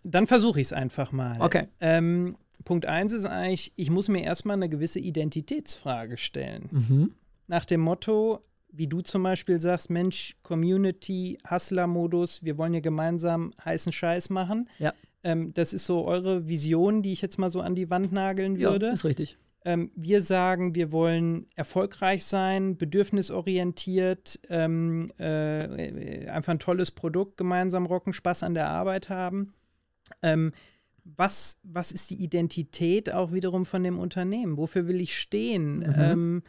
dann 0.04 0.26
versuche 0.26 0.62
ich 0.62 0.67
es 0.67 0.73
einfach 0.73 1.12
mal. 1.12 1.38
Okay. 1.41 1.67
Ähm, 1.82 2.38
Punkt 2.63 2.86
eins 2.86 3.12
ist 3.12 3.26
eigentlich, 3.26 3.73
ich 3.76 3.89
muss 3.89 4.08
mir 4.08 4.23
erstmal 4.23 4.56
eine 4.56 4.69
gewisse 4.69 4.99
Identitätsfrage 4.99 6.17
stellen. 6.17 6.69
Mhm. 6.71 7.12
Nach 7.47 7.65
dem 7.65 7.82
Motto, 7.82 8.39
wie 8.76 8.88
du 8.88 9.02
zum 9.02 9.24
Beispiel 9.24 9.62
sagst, 9.62 9.90
Mensch, 9.90 10.36
Community, 10.42 11.38
Hustler-Modus, 11.50 12.44
wir 12.44 12.58
wollen 12.58 12.74
hier 12.74 12.82
gemeinsam 12.82 13.54
heißen 13.64 13.92
Scheiß 13.92 14.30
machen. 14.32 14.68
Ja. 14.80 14.94
Ähm, 15.24 15.54
das 15.54 15.74
ist 15.74 15.86
so 15.86 16.06
eure 16.06 16.48
Vision, 16.48 17.02
die 17.04 17.12
ich 17.14 17.22
jetzt 17.22 17.38
mal 17.38 17.50
so 17.50 17.62
an 17.62 17.76
die 17.76 17.90
Wand 17.90 18.12
nageln 18.12 18.56
Ja, 18.58 18.72
würde. 18.72 18.88
ist 18.88 19.06
richtig. 19.06 19.38
Ähm, 19.66 19.92
wir 19.96 20.22
sagen, 20.22 20.76
wir 20.76 20.92
wollen 20.92 21.46
erfolgreich 21.56 22.26
sein, 22.26 22.76
bedürfnisorientiert, 22.76 24.40
ähm, 24.50 25.08
äh, 25.18 26.28
einfach 26.28 26.52
ein 26.52 26.60
tolles 26.60 26.92
Produkt 26.92 27.38
gemeinsam 27.38 27.86
rocken, 27.86 28.12
Spaß 28.12 28.44
an 28.44 28.56
der 28.56 28.70
Arbeit 28.70 29.08
haben. 29.10 29.54
Ähm, 30.22 30.52
was, 31.06 31.60
was 31.64 31.92
ist 31.92 32.10
die 32.10 32.22
Identität 32.24 33.14
auch 33.14 33.32
wiederum 33.32 33.66
von 33.66 33.84
dem 33.84 34.00
Unternehmen? 34.00 34.58
Wofür 34.58 34.88
will 34.88 35.00
ich 35.00 35.18
stehen? 35.18 35.80
Mhm. 35.80 36.44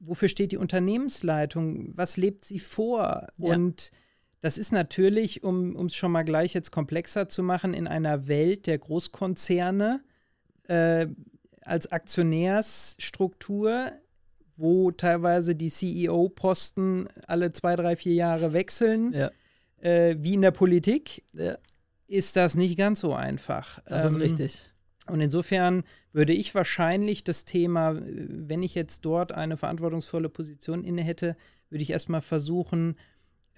Wofür 0.00 0.28
steht 0.28 0.52
die 0.52 0.56
Unternehmensleitung? 0.58 1.92
Was 1.96 2.16
lebt 2.16 2.44
sie 2.44 2.58
vor? 2.58 3.26
Ja. 3.38 3.54
Und 3.54 3.90
das 4.40 4.58
ist 4.58 4.72
natürlich, 4.72 5.42
um 5.42 5.86
es 5.86 5.94
schon 5.96 6.12
mal 6.12 6.22
gleich 6.22 6.54
jetzt 6.54 6.70
komplexer 6.70 7.28
zu 7.28 7.42
machen, 7.42 7.74
in 7.74 7.88
einer 7.88 8.28
Welt 8.28 8.66
der 8.66 8.78
Großkonzerne 8.78 10.00
äh, 10.68 11.06
als 11.62 11.90
Aktionärsstruktur, 11.90 13.92
wo 14.56 14.90
teilweise 14.90 15.54
die 15.54 15.70
CEO-Posten 15.70 17.08
alle 17.26 17.52
zwei, 17.52 17.76
drei, 17.76 17.96
vier 17.96 18.14
Jahre 18.14 18.52
wechseln, 18.52 19.12
Ja. 19.12 19.30
äh, 19.80 20.16
wie 20.18 20.34
in 20.34 20.40
der 20.40 20.50
Politik, 20.50 21.24
Ja, 21.32 21.58
ist 22.06 22.36
das 22.36 22.54
nicht 22.54 22.78
ganz 22.78 23.00
so 23.00 23.14
einfach. 23.14 23.80
das 23.86 24.04
ist 24.04 24.14
Ähm, 24.14 24.20
richtig. 24.22 24.60
Und 25.08 25.20
insofern 25.20 25.84
würde 26.16 26.32
ich 26.32 26.54
wahrscheinlich 26.54 27.24
das 27.24 27.44
Thema, 27.44 27.92
äh, 27.92 28.02
wenn 28.28 28.62
ich 28.62 28.74
jetzt 28.74 29.04
dort 29.04 29.32
eine 29.32 29.58
verantwortungsvolle 29.58 30.30
Position 30.30 30.82
inne 30.82 31.02
hätte, 31.02 31.36
würde 31.68 31.82
ich 31.82 31.90
erstmal 31.90 32.22
versuchen, 32.22 32.96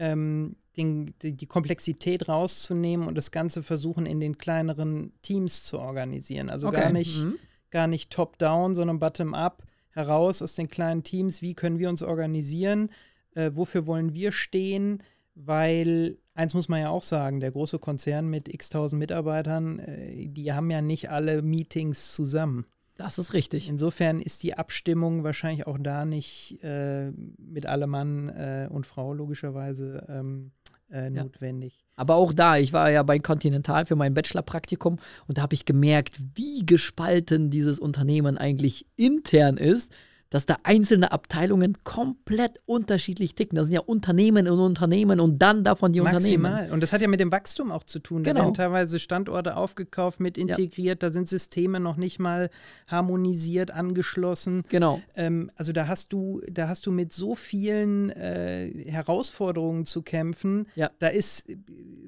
ähm, 0.01 0.57
den, 0.77 1.14
die, 1.23 1.37
die 1.37 1.47
Komplexität 1.47 2.29
rauszunehmen 2.29 3.07
und 3.07 3.14
das 3.14 3.31
Ganze 3.31 3.62
versuchen, 3.62 4.07
in 4.07 4.18
den 4.21 4.38
kleineren 4.38 5.12
Teams 5.23 5.64
zu 5.64 5.79
organisieren. 5.79 6.51
Also 6.51 6.71
gar 6.71 6.90
nicht, 6.90 7.23
Mhm. 7.23 7.37
gar 7.71 7.87
nicht 7.87 8.11
top-down, 8.11 8.75
sondern 8.75 8.99
bottom-up 8.99 9.62
heraus 9.90 10.42
aus 10.42 10.57
den 10.57 10.68
kleinen 10.68 11.05
Teams. 11.05 11.42
Wie 11.42 11.55
können 11.55 11.79
wir 11.79 11.88
uns 11.88 12.03
organisieren? 12.03 12.90
Äh, 13.35 13.53
wofür 13.55 13.87
wollen 13.87 14.14
wir 14.14 14.33
stehen? 14.33 15.03
Weil 15.37 16.18
eins 16.38 16.55
muss 16.55 16.68
man 16.68 16.81
ja 16.81 16.88
auch 16.88 17.03
sagen, 17.03 17.40
der 17.40 17.51
große 17.51 17.79
Konzern 17.79 18.29
mit 18.29 18.48
x 18.53 18.70
tausend 18.70 19.01
Mitarbeitern, 19.01 19.81
äh, 19.81 20.29
die 20.29 20.53
haben 20.53 20.70
ja 20.70 20.81
nicht 20.81 21.11
alle 21.11 21.42
Meetings 21.42 22.12
zusammen. 22.12 22.64
Das 22.96 23.18
ist 23.18 23.33
richtig. 23.33 23.68
Insofern 23.68 24.20
ist 24.20 24.42
die 24.42 24.55
Abstimmung 24.55 25.22
wahrscheinlich 25.22 25.66
auch 25.66 25.79
da 25.81 26.05
nicht 26.05 26.59
äh, 26.62 27.11
mit 27.38 27.66
allem 27.66 27.90
Mann 27.90 28.29
äh, 28.29 28.68
und 28.70 28.87
Frau 28.87 29.12
logischerweise 29.12 30.05
ähm, 30.09 30.51
äh, 30.90 31.05
Ja. 31.12 31.22
notwendig. 31.24 31.85
Aber 31.96 32.16
auch 32.16 32.33
da, 32.33 32.57
ich 32.57 32.72
war 32.72 32.90
ja 32.90 33.03
bei 33.03 33.18
Continental 33.18 33.87
für 33.87 33.94
mein 33.96 34.14
Bachelorpraktikum 34.14 34.98
und 35.27 35.38
da 35.38 35.42
habe 35.42 35.55
ich 35.55 35.64
gemerkt, 35.64 36.18
wie 36.35 36.64
gespalten 36.64 37.51
dieses 37.51 37.79
Unternehmen 37.79 38.37
eigentlich 38.38 38.87
intern 38.96 39.59
ist, 39.59 39.92
dass 40.31 40.45
da 40.45 40.59
einzelne 40.62 41.11
Abteilungen 41.12 41.77
komplett 41.85 42.61
unterschiedlich 42.67 43.35
ticken. 43.35 43.57
Das 43.57 43.67
sind 43.67 43.75
ja 43.75 43.81
Unternehmen 43.81 44.47
und 44.49 44.61
Unternehmen 44.61 45.21
und 45.21 45.38
dann 45.38 45.64
davon 45.64 45.93
die 45.93 46.01
Unternehmen. 46.01 46.43
Maximal. 46.43 46.71
Und 46.71 46.83
das 46.83 46.93
hat 46.93 47.01
ja 47.01 47.09
mit 47.09 47.21
dem 47.21 47.33
Wachstum 47.33 47.71
auch 47.73 47.85
zu 47.85 47.99
tun. 47.99 48.25
Da 48.25 48.33
Genau. 48.33 48.45
werden 48.45 48.55
teilweise 48.55 48.99
Standorte 48.99 49.57
aufgekauft, 49.57 50.21
mit 50.21 50.37
integriert, 50.37 51.03
da 51.03 51.11
sind 51.11 51.29
Systeme 51.29 51.81
noch 51.81 51.97
nicht 51.97 52.19
mal 52.19 52.51
harmonisiert, 52.88 53.71
angeschlossen. 53.71 54.64
Genau. 54.69 55.01
Ähm, 55.17 55.51
also 55.57 55.73
da 55.73 55.87
hast 55.88 56.12
du, 56.12 56.43
da 56.51 56.69
hast 56.69 56.85
du 56.87 56.93
mit 56.93 57.12
so 57.12 57.35
vielen 57.35 58.11
äh, 58.11 58.71
Herausforderungen 58.87 59.87
zu 59.87 60.03
kämpfen. 60.03 60.67
Ja. 60.75 60.91
Da 60.99 61.09
ist, 61.09 61.49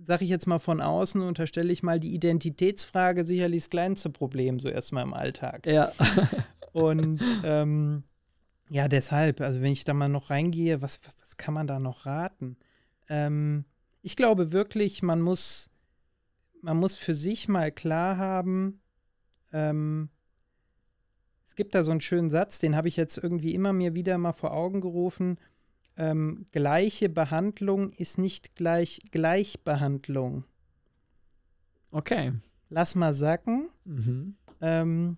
sage 0.05 0.25
ich 0.25 0.31
jetzt 0.31 0.47
mal 0.47 0.59
von 0.59 0.81
außen, 0.83 1.23
unterstelle 1.23 1.73
ich 1.73 1.83
mal 1.83 1.99
die 1.99 2.15
Identitätsfrage 2.15 3.25
sicherlich 3.25 3.63
das 3.65 3.71
kleinste 3.71 4.11
Problem, 4.11 4.61
so 4.61 4.69
erstmal 4.69 5.05
im 5.05 5.15
Alltag. 5.15 5.67
Ja. 5.67 5.93
Und 6.73 7.21
ähm, 7.45 8.05
ja, 8.71 8.87
deshalb, 8.87 9.41
also 9.41 9.61
wenn 9.61 9.73
ich 9.73 9.85
da 9.85 9.93
mal 9.93 10.09
noch 10.09 10.31
reingehe, 10.31 10.81
was, 10.81 11.01
was 11.19 11.37
kann 11.37 11.55
man 11.55 11.67
da 11.67 11.81
noch 11.81 12.07
raten? 12.07 12.57
Ähm, 13.09 13.65
ich 14.01 14.17
glaube 14.17 14.53
wirklich, 14.53 15.03
man 15.03 15.21
muss, 15.21 15.71
man 16.63 16.77
muss 16.77 16.95
für 16.95 17.13
sich 17.13 17.49
mal 17.49 17.73
klar 17.73 18.17
haben, 18.17 18.81
ähm, 19.53 20.09
es 21.45 21.57
gibt 21.57 21.75
da 21.75 21.83
so 21.83 21.91
einen 21.91 22.01
schönen 22.01 22.31
Satz, 22.31 22.61
den 22.61 22.77
habe 22.77 22.87
ich 22.87 22.97
jetzt 22.97 23.19
irgendwie 23.19 23.57
immer 23.57 23.73
mir 23.73 23.97
wieder 23.97 24.19
mal 24.19 24.33
vor 24.33 24.53
Augen 24.53 24.81
gerufen. 24.81 25.37
Ähm, 25.97 26.47
gleiche 26.53 27.09
Behandlung 27.09 27.91
ist 27.91 28.19
nicht 28.19 28.55
gleich 28.55 29.01
Gleichbehandlung. 29.11 30.45
Okay. 31.91 32.35
Lass 32.69 32.95
mal 32.95 33.13
sacken. 33.13 33.69
Mhm. 33.85 34.37
Ähm, 34.61 35.17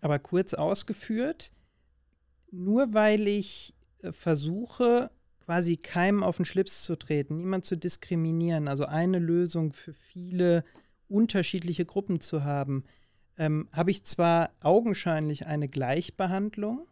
aber 0.00 0.20
kurz 0.20 0.54
ausgeführt, 0.54 1.50
nur 2.52 2.92
weil 2.94 3.26
ich 3.26 3.74
äh, 4.02 4.12
versuche, 4.12 5.10
quasi 5.44 5.76
keinem 5.76 6.22
auf 6.22 6.36
den 6.36 6.44
Schlips 6.44 6.84
zu 6.84 6.96
treten, 6.96 7.38
niemand 7.38 7.64
zu 7.64 7.76
diskriminieren, 7.76 8.68
also 8.68 8.86
eine 8.86 9.18
Lösung 9.18 9.72
für 9.72 9.92
viele 9.92 10.64
unterschiedliche 11.08 11.84
Gruppen 11.84 12.20
zu 12.20 12.44
haben, 12.44 12.84
ähm, 13.36 13.68
habe 13.72 13.90
ich 13.90 14.04
zwar 14.04 14.50
augenscheinlich 14.60 15.46
eine 15.46 15.68
Gleichbehandlung, 15.68 16.86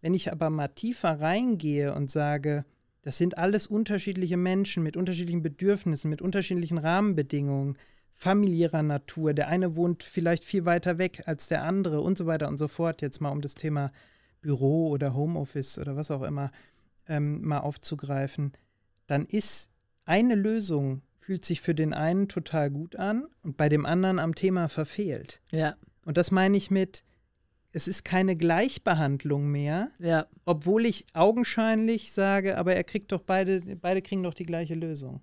wenn 0.00 0.14
ich 0.14 0.32
aber 0.32 0.48
mal 0.48 0.68
tiefer 0.68 1.20
reingehe 1.20 1.94
und 1.94 2.10
sage, 2.10 2.64
das 3.02 3.18
sind 3.18 3.38
alles 3.38 3.66
unterschiedliche 3.66 4.36
Menschen 4.36 4.82
mit 4.82 4.96
unterschiedlichen 4.96 5.42
Bedürfnissen, 5.42 6.10
mit 6.10 6.22
unterschiedlichen 6.22 6.78
Rahmenbedingungen, 6.78 7.76
familiärer 8.10 8.82
Natur. 8.82 9.32
Der 9.32 9.48
eine 9.48 9.76
wohnt 9.76 10.02
vielleicht 10.02 10.44
viel 10.44 10.64
weiter 10.64 10.98
weg 10.98 11.22
als 11.26 11.48
der 11.48 11.64
andere 11.64 12.02
und 12.02 12.18
so 12.18 12.26
weiter 12.26 12.48
und 12.48 12.58
so 12.58 12.68
fort. 12.68 13.02
Jetzt 13.02 13.20
mal 13.20 13.30
um 13.30 13.40
das 13.40 13.54
Thema 13.54 13.92
Büro 14.40 14.88
oder 14.88 15.14
Homeoffice 15.14 15.78
oder 15.78 15.96
was 15.96 16.10
auch 16.10 16.22
immer 16.22 16.50
ähm, 17.08 17.42
mal 17.42 17.58
aufzugreifen. 17.58 18.52
Dann 19.06 19.26
ist 19.26 19.70
eine 20.04 20.34
Lösung, 20.34 21.02
fühlt 21.16 21.44
sich 21.44 21.60
für 21.60 21.74
den 21.74 21.92
einen 21.92 22.28
total 22.28 22.70
gut 22.70 22.96
an 22.96 23.26
und 23.42 23.56
bei 23.56 23.68
dem 23.68 23.86
anderen 23.86 24.18
am 24.18 24.34
Thema 24.34 24.68
verfehlt. 24.68 25.40
Ja. 25.52 25.76
Und 26.04 26.16
das 26.16 26.30
meine 26.30 26.56
ich 26.56 26.70
mit, 26.70 27.04
es 27.72 27.86
ist 27.86 28.04
keine 28.04 28.34
Gleichbehandlung 28.36 29.48
mehr, 29.50 29.90
Ja. 29.98 30.26
obwohl 30.44 30.86
ich 30.86 31.06
augenscheinlich 31.14 32.12
sage, 32.12 32.58
aber 32.58 32.74
er 32.74 32.84
kriegt 32.84 33.12
doch 33.12 33.20
beide, 33.22 33.60
beide 33.76 34.02
kriegen 34.02 34.22
doch 34.22 34.34
die 34.34 34.44
gleiche 34.46 34.74
Lösung. 34.74 35.20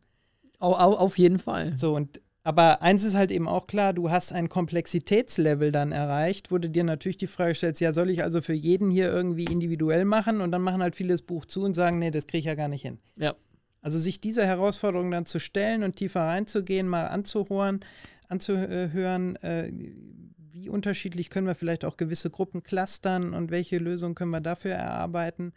Au, 0.59 0.73
au, 0.73 0.95
auf 0.95 1.17
jeden 1.17 1.39
Fall. 1.39 1.75
So, 1.75 1.95
und 1.95 2.21
aber 2.47 2.81
eins 2.81 3.03
ist 3.03 3.13
halt 3.13 3.29
eben 3.29 3.45
auch 3.45 3.67
klar, 3.67 3.91
du 3.91 4.09
hast 4.09 4.31
ein 4.31 4.47
Komplexitätslevel 4.47 5.73
dann 5.73 5.91
erreicht, 5.91 6.49
du 6.57 6.69
dir 6.69 6.85
natürlich 6.85 7.17
die 7.17 7.27
Frage 7.27 7.53
stellst, 7.53 7.81
ja, 7.81 7.91
soll 7.91 8.09
ich 8.09 8.23
also 8.23 8.39
für 8.39 8.53
jeden 8.53 8.89
hier 8.89 9.09
irgendwie 9.09 9.43
individuell 9.43 10.05
machen? 10.05 10.39
Und 10.39 10.53
dann 10.53 10.61
machen 10.61 10.81
halt 10.81 10.95
viele 10.95 11.13
das 11.13 11.23
Buch 11.23 11.45
zu 11.45 11.65
und 11.65 11.73
sagen, 11.73 11.99
nee, 11.99 12.09
das 12.09 12.25
kriege 12.25 12.39
ich 12.39 12.45
ja 12.45 12.55
gar 12.55 12.69
nicht 12.69 12.83
hin. 12.83 12.99
Ja. 13.17 13.35
Also 13.81 13.99
sich 13.99 14.21
dieser 14.21 14.45
Herausforderung 14.45 15.11
dann 15.11 15.25
zu 15.25 15.41
stellen 15.41 15.83
und 15.83 15.97
tiefer 15.97 16.21
reinzugehen, 16.21 16.87
mal 16.87 17.07
anzuhören, 17.07 17.81
anzuhören, 18.29 19.35
äh, 19.43 19.69
wie 20.37 20.69
unterschiedlich 20.69 21.29
können 21.29 21.47
wir 21.47 21.55
vielleicht 21.55 21.83
auch 21.83 21.97
gewisse 21.97 22.29
Gruppen 22.29 22.63
clustern 22.63 23.33
und 23.33 23.51
welche 23.51 23.77
Lösungen 23.77 24.15
können 24.15 24.31
wir 24.31 24.39
dafür 24.39 24.71
erarbeiten. 24.71 25.51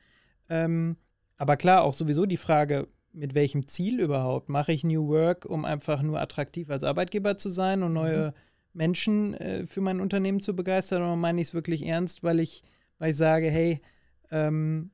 Ähm, 0.49 0.97
aber 1.37 1.57
klar, 1.57 1.85
auch 1.85 1.95
sowieso 1.95 2.27
die 2.27 2.37
Frage, 2.37 2.89
mit 3.13 3.35
welchem 3.35 3.67
Ziel 3.69 4.01
überhaupt? 4.01 4.49
Mache 4.49 4.73
ich 4.73 4.85
New 4.85 5.09
Work, 5.09 5.45
um 5.45 5.65
einfach 5.65 6.03
nur 6.03 6.21
attraktiv 6.21 6.71
als 6.71 6.85
Arbeitgeber 6.85 7.39
zu 7.39 7.49
sein 7.49 7.83
und 7.83 7.93
neue 7.93 8.35
Menschen 8.73 9.35
äh, 9.35 9.67
für 9.67 9.81
mein 9.81 10.01
Unternehmen 10.01 10.41
zu 10.41 10.55
begeistern, 10.55 11.03
oder 11.03 11.17
meine 11.17 11.41
ich 11.41 11.49
es 11.49 11.55
wirklich 11.55 11.85
ernst, 11.85 12.23
weil 12.23 12.41
ich, 12.41 12.63
weil 12.99 13.11
ich 13.11 13.17
sage, 13.17 13.51
hey, 13.51 13.81
ähm, 14.31 14.91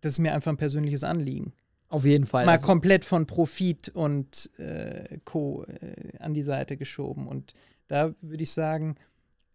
das 0.00 0.14
ist 0.14 0.18
mir 0.18 0.34
einfach 0.34 0.50
ein 0.52 0.56
persönliches 0.56 1.04
Anliegen. 1.04 1.52
Auf 1.88 2.04
jeden 2.04 2.24
Fall. 2.24 2.46
Mal 2.46 2.52
also, 2.52 2.66
komplett 2.66 3.04
von 3.04 3.26
Profit 3.26 3.90
und 3.90 4.50
äh, 4.58 5.18
Co. 5.24 5.64
Äh, 5.64 6.16
an 6.18 6.34
die 6.34 6.42
Seite 6.42 6.76
geschoben. 6.76 7.28
Und 7.28 7.52
da 7.86 8.14
würde 8.22 8.42
ich 8.42 8.52
sagen, 8.52 8.96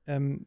ähm, 0.06 0.46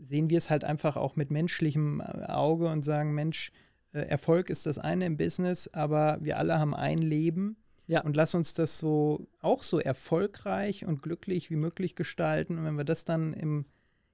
sehen 0.00 0.30
wir 0.30 0.38
es 0.38 0.50
halt 0.50 0.64
einfach 0.64 0.96
auch 0.96 1.16
mit 1.16 1.30
menschlichem 1.30 2.00
äh, 2.00 2.26
Auge 2.26 2.68
und 2.68 2.84
sagen, 2.84 3.14
Mensch, 3.14 3.50
Erfolg 3.92 4.50
ist 4.50 4.66
das 4.66 4.78
eine 4.78 5.06
im 5.06 5.16
Business, 5.16 5.68
aber 5.68 6.18
wir 6.20 6.38
alle 6.38 6.58
haben 6.58 6.74
ein 6.74 6.98
Leben. 6.98 7.56
Ja. 7.86 8.02
Und 8.02 8.16
lass 8.16 8.34
uns 8.34 8.54
das 8.54 8.78
so 8.78 9.28
auch 9.40 9.62
so 9.62 9.78
erfolgreich 9.78 10.86
und 10.86 11.02
glücklich 11.02 11.50
wie 11.50 11.56
möglich 11.56 11.94
gestalten. 11.94 12.58
Und 12.58 12.64
wenn 12.64 12.76
wir 12.76 12.84
das 12.84 13.04
dann 13.04 13.34
im 13.34 13.66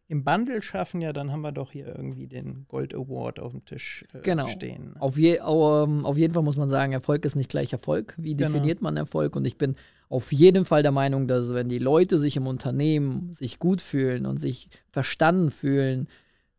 im 0.08 0.24
Bundle 0.24 0.62
schaffen, 0.62 1.02
ja, 1.02 1.12
dann 1.12 1.30
haben 1.30 1.42
wir 1.42 1.52
doch 1.52 1.70
hier 1.70 1.86
irgendwie 1.86 2.26
den 2.26 2.64
Gold 2.68 2.94
Award 2.94 3.40
auf 3.40 3.52
dem 3.52 3.64
Tisch 3.66 4.06
äh, 4.14 4.20
genau. 4.20 4.46
stehen. 4.46 4.96
Auf, 4.98 5.18
je, 5.18 5.38
um, 5.40 6.06
auf 6.06 6.16
jeden 6.16 6.32
Fall 6.32 6.42
muss 6.42 6.56
man 6.56 6.70
sagen, 6.70 6.94
Erfolg 6.94 7.26
ist 7.26 7.36
nicht 7.36 7.50
gleich 7.50 7.72
Erfolg. 7.72 8.14
Wie 8.16 8.34
genau. 8.34 8.50
definiert 8.50 8.80
man 8.80 8.96
Erfolg? 8.96 9.36
Und 9.36 9.44
ich 9.44 9.58
bin 9.58 9.76
auf 10.08 10.32
jeden 10.32 10.64
Fall 10.64 10.82
der 10.82 10.92
Meinung, 10.92 11.28
dass 11.28 11.52
wenn 11.52 11.68
die 11.68 11.78
Leute 11.78 12.16
sich 12.16 12.38
im 12.38 12.46
Unternehmen 12.46 13.34
sich 13.34 13.58
gut 13.58 13.82
fühlen 13.82 14.24
und 14.24 14.38
sich 14.38 14.70
verstanden 14.90 15.50
fühlen, 15.50 16.08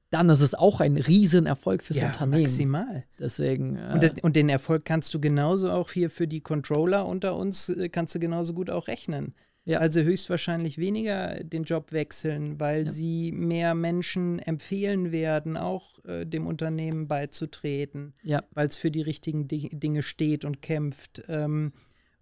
dann 0.09 0.29
ist 0.29 0.41
es 0.41 0.55
auch 0.55 0.79
ein 0.79 0.97
Riesenerfolg 0.97 1.83
fürs 1.83 1.99
ja, 1.99 2.07
Unternehmen. 2.07 2.43
Maximal. 2.43 3.05
Deswegen. 3.19 3.75
Äh, 3.75 3.91
und, 3.93 4.03
das, 4.03 4.11
und, 4.21 4.35
den 4.35 4.49
Erfolg 4.49 4.85
kannst 4.85 5.13
du 5.13 5.19
genauso 5.19 5.71
auch 5.71 5.91
hier 5.91 6.09
für 6.09 6.27
die 6.27 6.41
Controller 6.41 7.05
unter 7.07 7.35
uns, 7.35 7.69
äh, 7.69 7.89
kannst 7.89 8.15
du 8.15 8.19
genauso 8.19 8.53
gut 8.53 8.69
auch 8.69 8.87
rechnen. 8.87 9.35
Ja. 9.65 9.79
Also 9.79 10.01
höchstwahrscheinlich 10.01 10.79
weniger 10.79 11.43
den 11.43 11.63
Job 11.63 11.91
wechseln, 11.91 12.59
weil 12.59 12.85
ja. 12.85 12.91
sie 12.91 13.31
mehr 13.31 13.75
Menschen 13.75 14.39
empfehlen 14.39 15.11
werden, 15.11 15.57
auch 15.57 16.03
äh, 16.05 16.25
dem 16.25 16.47
Unternehmen 16.47 17.07
beizutreten, 17.07 18.13
ja. 18.23 18.43
weil 18.53 18.67
es 18.67 18.77
für 18.77 18.89
die 18.89 19.01
richtigen 19.01 19.47
Di 19.47 19.69
Dinge 19.71 20.01
steht 20.01 20.43
und 20.43 20.63
kämpft, 20.63 21.21
ähm, 21.27 21.73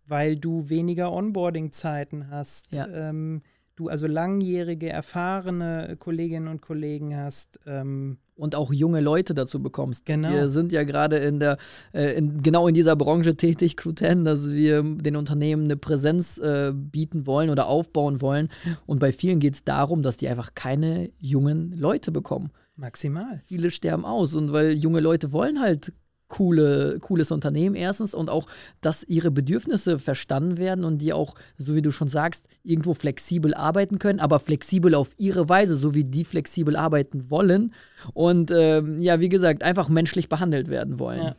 weil 0.05 0.35
du 0.35 0.69
weniger 0.69 1.13
Onboarding-Zeiten 1.13 2.29
hast. 2.29 2.67
Ähm, 2.73 3.43
du 3.77 3.87
also 3.87 4.07
langjährige, 4.07 4.89
erfahrene 4.89 5.95
Kolleginnen 5.97 6.49
und 6.49 6.61
Kollegen 6.61 7.15
hast. 7.15 7.59
Ähm, 7.65 8.17
und 8.35 8.55
auch 8.55 8.71
junge 8.71 8.99
Leute 8.99 9.33
dazu 9.33 9.61
bekommst. 9.61 10.05
Genau. 10.05 10.29
Wir 10.29 10.49
sind 10.49 10.71
ja 10.71 10.83
gerade 10.83 11.17
in 11.17 11.39
der, 11.39 11.57
äh, 11.93 12.15
in, 12.17 12.41
genau 12.43 12.67
in 12.67 12.75
dieser 12.75 12.95
Branche 12.95 13.35
tätig, 13.35 13.77
Crew 13.77 13.93
10, 13.93 14.25
dass 14.25 14.51
wir 14.51 14.83
den 14.83 15.15
Unternehmen 15.15 15.63
eine 15.63 15.77
Präsenz 15.77 16.37
äh, 16.37 16.71
bieten 16.73 17.25
wollen 17.25 17.49
oder 17.49 17.67
aufbauen 17.67 18.21
wollen. 18.21 18.49
Und 18.85 18.99
bei 18.99 19.11
vielen 19.11 19.39
geht 19.39 19.55
es 19.55 19.63
darum, 19.63 20.03
dass 20.03 20.17
die 20.17 20.27
einfach 20.27 20.53
keine 20.53 21.09
jungen 21.19 21.73
Leute 21.73 22.11
bekommen. 22.11 22.51
Maximal. 22.75 23.41
Viele 23.47 23.71
sterben 23.71 24.05
aus 24.05 24.35
und 24.35 24.53
weil 24.53 24.73
junge 24.73 24.99
Leute 24.99 25.31
wollen 25.31 25.59
halt 25.59 25.93
coole, 26.27 26.99
cooles 26.99 27.31
Unternehmen 27.31 27.75
erstens 27.75 28.13
und 28.13 28.29
auch, 28.29 28.47
dass 28.81 29.03
ihre 29.03 29.31
Bedürfnisse 29.31 29.99
verstanden 29.99 30.57
werden 30.57 30.83
und 30.83 30.99
die 30.99 31.13
auch, 31.13 31.35
so 31.57 31.75
wie 31.75 31.81
du 31.81 31.91
schon 31.91 32.07
sagst, 32.07 32.47
irgendwo 32.63 32.93
flexibel 32.93 33.53
arbeiten 33.53 33.99
können, 33.99 34.19
aber 34.19 34.39
flexibel 34.39 34.93
auf 34.93 35.09
ihre 35.17 35.47
Weise, 35.47 35.77
so 35.77 35.93
wie 35.93 36.03
die 36.03 36.25
flexibel 36.25 36.75
arbeiten 36.75 37.29
wollen 37.29 37.73
und 38.13 38.51
ähm, 38.51 39.01
ja, 39.01 39.19
wie 39.19 39.29
gesagt, 39.29 39.63
einfach 39.63 39.89
menschlich 39.89 40.29
behandelt 40.29 40.69
werden 40.69 40.99
wollen. 40.99 41.21
Ja, 41.21 41.35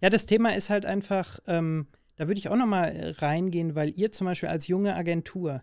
ja 0.00 0.10
das 0.10 0.26
Thema 0.26 0.54
ist 0.54 0.70
halt 0.70 0.86
einfach, 0.86 1.38
ähm, 1.46 1.86
da 2.16 2.26
würde 2.26 2.38
ich 2.38 2.48
auch 2.48 2.56
nochmal 2.56 3.14
reingehen, 3.18 3.74
weil 3.74 3.90
ihr 3.90 4.10
zum 4.12 4.26
Beispiel 4.26 4.48
als 4.48 4.68
junge 4.68 4.96
Agentur, 4.96 5.62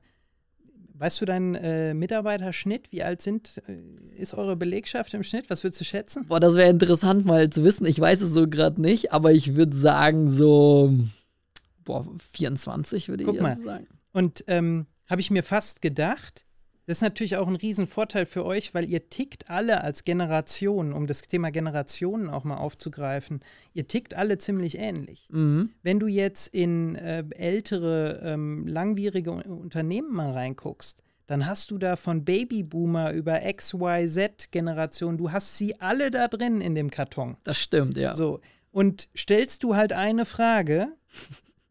Weißt 1.01 1.19
du 1.19 1.25
deinen 1.25 1.55
äh, 1.55 1.95
Mitarbeiterschnitt? 1.95 2.91
Wie 2.91 3.01
alt 3.01 3.23
sind, 3.23 3.59
äh, 3.67 4.21
ist 4.21 4.35
eure 4.35 4.55
Belegschaft 4.55 5.11
im 5.15 5.23
Schnitt? 5.23 5.49
Was 5.49 5.63
würdest 5.63 5.81
du 5.81 5.85
schätzen? 5.85 6.27
Boah, 6.27 6.39
das 6.39 6.53
wäre 6.53 6.69
interessant 6.69 7.25
mal 7.25 7.49
zu 7.49 7.63
wissen. 7.63 7.87
Ich 7.87 7.99
weiß 7.99 8.21
es 8.21 8.31
so 8.33 8.47
gerade 8.47 8.79
nicht, 8.79 9.11
aber 9.11 9.31
ich 9.31 9.55
würde 9.55 9.75
sagen 9.75 10.27
so 10.29 10.93
boah, 11.85 12.05
24 12.33 13.09
würde 13.09 13.23
ich 13.23 13.41
mal. 13.41 13.55
sagen. 13.55 13.87
Und 14.13 14.43
ähm, 14.45 14.85
habe 15.07 15.21
ich 15.21 15.31
mir 15.31 15.41
fast 15.41 15.81
gedacht, 15.81 16.45
das 16.91 16.97
ist 16.97 17.03
natürlich 17.03 17.37
auch 17.37 17.47
ein 17.47 17.55
Riesenvorteil 17.55 18.25
für 18.25 18.45
euch, 18.45 18.73
weil 18.73 18.83
ihr 18.83 19.09
tickt 19.09 19.49
alle 19.49 19.81
als 19.81 20.03
Generation, 20.03 20.91
um 20.91 21.07
das 21.07 21.21
Thema 21.21 21.49
Generationen 21.49 22.29
auch 22.29 22.43
mal 22.43 22.57
aufzugreifen, 22.57 23.39
ihr 23.73 23.87
tickt 23.87 24.13
alle 24.13 24.37
ziemlich 24.39 24.77
ähnlich. 24.77 25.29
Mhm. 25.31 25.69
Wenn 25.83 26.01
du 26.01 26.07
jetzt 26.07 26.53
in 26.53 26.95
äh, 26.95 27.23
ältere, 27.29 28.19
ähm, 28.25 28.67
langwierige 28.67 29.31
Unternehmen 29.31 30.13
mal 30.13 30.33
reinguckst, 30.33 31.01
dann 31.27 31.45
hast 31.45 31.71
du 31.71 31.77
da 31.77 31.95
von 31.95 32.25
Babyboomer 32.25 33.13
über 33.13 33.39
XYZ-Generation, 33.39 35.17
du 35.17 35.31
hast 35.31 35.57
sie 35.57 35.79
alle 35.79 36.11
da 36.11 36.27
drin 36.27 36.59
in 36.59 36.75
dem 36.75 36.91
Karton. 36.91 37.37
Das 37.45 37.57
stimmt, 37.57 37.95
ja. 37.95 38.13
So. 38.15 38.41
Und 38.73 39.07
stellst 39.15 39.63
du 39.63 39.77
halt 39.77 39.93
eine 39.93 40.25
Frage, 40.25 40.89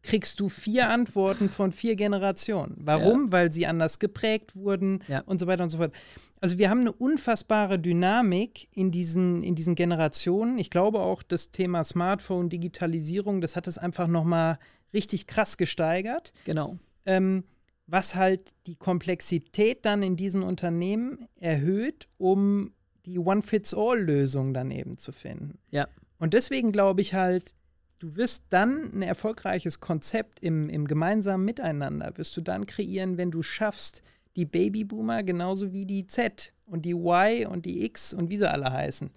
kriegst 0.03 0.39
du 0.39 0.49
vier 0.49 0.89
Antworten 0.89 1.49
von 1.49 1.71
vier 1.71 1.95
Generationen. 1.95 2.75
Warum? 2.79 3.25
Ja. 3.25 3.31
Weil 3.31 3.51
sie 3.51 3.67
anders 3.67 3.99
geprägt 3.99 4.55
wurden 4.55 5.03
ja. 5.07 5.21
und 5.21 5.39
so 5.39 5.47
weiter 5.47 5.63
und 5.63 5.69
so 5.69 5.77
fort. 5.77 5.93
Also 6.39 6.57
wir 6.57 6.69
haben 6.69 6.81
eine 6.81 6.91
unfassbare 6.91 7.77
Dynamik 7.77 8.67
in 8.71 8.89
diesen, 8.91 9.43
in 9.43 9.53
diesen 9.53 9.75
Generationen. 9.75 10.57
Ich 10.57 10.71
glaube 10.71 10.99
auch, 10.99 11.21
das 11.21 11.51
Thema 11.51 11.83
Smartphone, 11.83 12.49
Digitalisierung, 12.49 13.41
das 13.41 13.55
hat 13.55 13.67
es 13.67 13.77
einfach 13.77 14.07
nochmal 14.07 14.57
richtig 14.93 15.27
krass 15.27 15.57
gesteigert. 15.57 16.33
Genau. 16.45 16.77
Ähm, 17.05 17.43
was 17.85 18.15
halt 18.15 18.55
die 18.67 18.75
Komplexität 18.75 19.85
dann 19.85 20.01
in 20.01 20.15
diesen 20.15 20.43
Unternehmen 20.43 21.27
erhöht, 21.35 22.07
um 22.17 22.73
die 23.05 23.19
One-Fits-All-Lösung 23.19 24.53
dann 24.53 24.71
eben 24.71 24.97
zu 24.97 25.11
finden. 25.11 25.59
Ja. 25.71 25.87
Und 26.17 26.33
deswegen 26.33 26.71
glaube 26.71 27.01
ich 27.01 27.13
halt, 27.13 27.53
du 28.01 28.15
wirst 28.15 28.45
dann 28.49 28.91
ein 28.93 29.01
erfolgreiches 29.03 29.79
Konzept 29.79 30.39
im, 30.39 30.69
im 30.69 30.87
gemeinsamen 30.87 31.45
Miteinander, 31.45 32.11
wirst 32.15 32.35
du 32.35 32.41
dann 32.41 32.65
kreieren, 32.65 33.17
wenn 33.17 33.29
du 33.29 33.43
schaffst, 33.43 34.01
die 34.35 34.45
Babyboomer 34.45 35.23
genauso 35.23 35.71
wie 35.71 35.85
die 35.85 36.07
Z 36.07 36.53
und 36.65 36.83
die 36.83 36.93
Y 36.93 37.45
und 37.45 37.65
die 37.65 37.85
X 37.85 38.13
und 38.13 38.29
wie 38.29 38.37
sie 38.37 38.49
alle 38.49 38.71
heißen, 38.71 39.11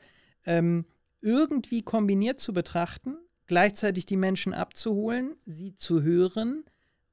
ähm, 0.44 0.84
irgendwie 1.20 1.82
kombiniert 1.82 2.38
zu 2.38 2.52
betrachten, 2.52 3.16
gleichzeitig 3.46 4.04
die 4.04 4.16
Menschen 4.16 4.52
abzuholen, 4.52 5.36
sie 5.46 5.74
zu 5.74 6.02
hören 6.02 6.64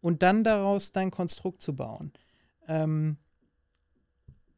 und 0.02 0.24
dann 0.24 0.44
daraus 0.44 0.92
dein 0.92 1.12
Konstrukt 1.12 1.62
zu 1.62 1.76
bauen. 1.76 2.12
Ähm, 2.68 3.18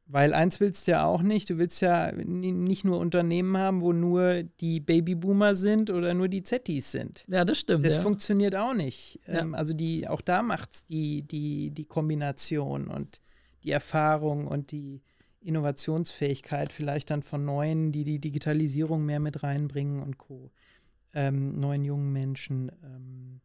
weil 0.06 0.34
eins 0.34 0.60
willst 0.60 0.88
du 0.88 0.92
ja 0.92 1.06
auch 1.06 1.22
nicht, 1.22 1.50
du 1.50 1.58
willst 1.58 1.82
ja 1.82 2.12
nicht 2.12 2.84
nur 2.84 3.00
Unternehmen 3.00 3.58
haben, 3.58 3.82
wo 3.82 3.94
nur 3.94 4.44
die 4.44 4.80
Babyboomer 4.80 5.56
sind 5.56 5.89
oder 5.89 6.13
nur 6.13 6.28
die 6.28 6.44
Zettis 6.44 6.92
sind. 6.92 7.26
Ja, 7.28 7.46
das 7.46 7.60
stimmt. 7.60 7.86
Das 7.86 7.96
ja. 7.96 8.02
funktioniert 8.02 8.56
auch 8.56 8.74
nicht. 8.74 9.20
Ja. 9.28 9.39
Ähm, 9.39 9.56
also 9.56 9.74
die, 9.74 10.08
auch 10.08 10.22
da 10.22 10.42
macht 10.42 10.74
es 10.74 10.86
die, 10.86 11.24
die, 11.24 11.72
die 11.72 11.86
Kombination 11.86 12.88
und 12.88 13.22
die 13.63 13.72
Erfahrung 13.72 14.48
und 14.48 14.72
die 14.72 15.02
Innovationsfähigkeit 15.39 16.72
vielleicht 16.72 17.10
dann 17.10 17.24
von 17.24 17.46
Neuen, 17.46 17.92
die 17.92 18.04
die 18.04 18.20
Digitalisierung 18.20 19.06
mehr 19.06 19.20
mit 19.20 19.44
reinbringen 19.44 20.02
und 20.02 20.18
Co. 20.18 20.52
Ähm, 21.13 21.60
neuen 21.60 21.84
jungen 21.84 22.12
Menschen. 22.12 22.72
Ähm, 22.84 23.42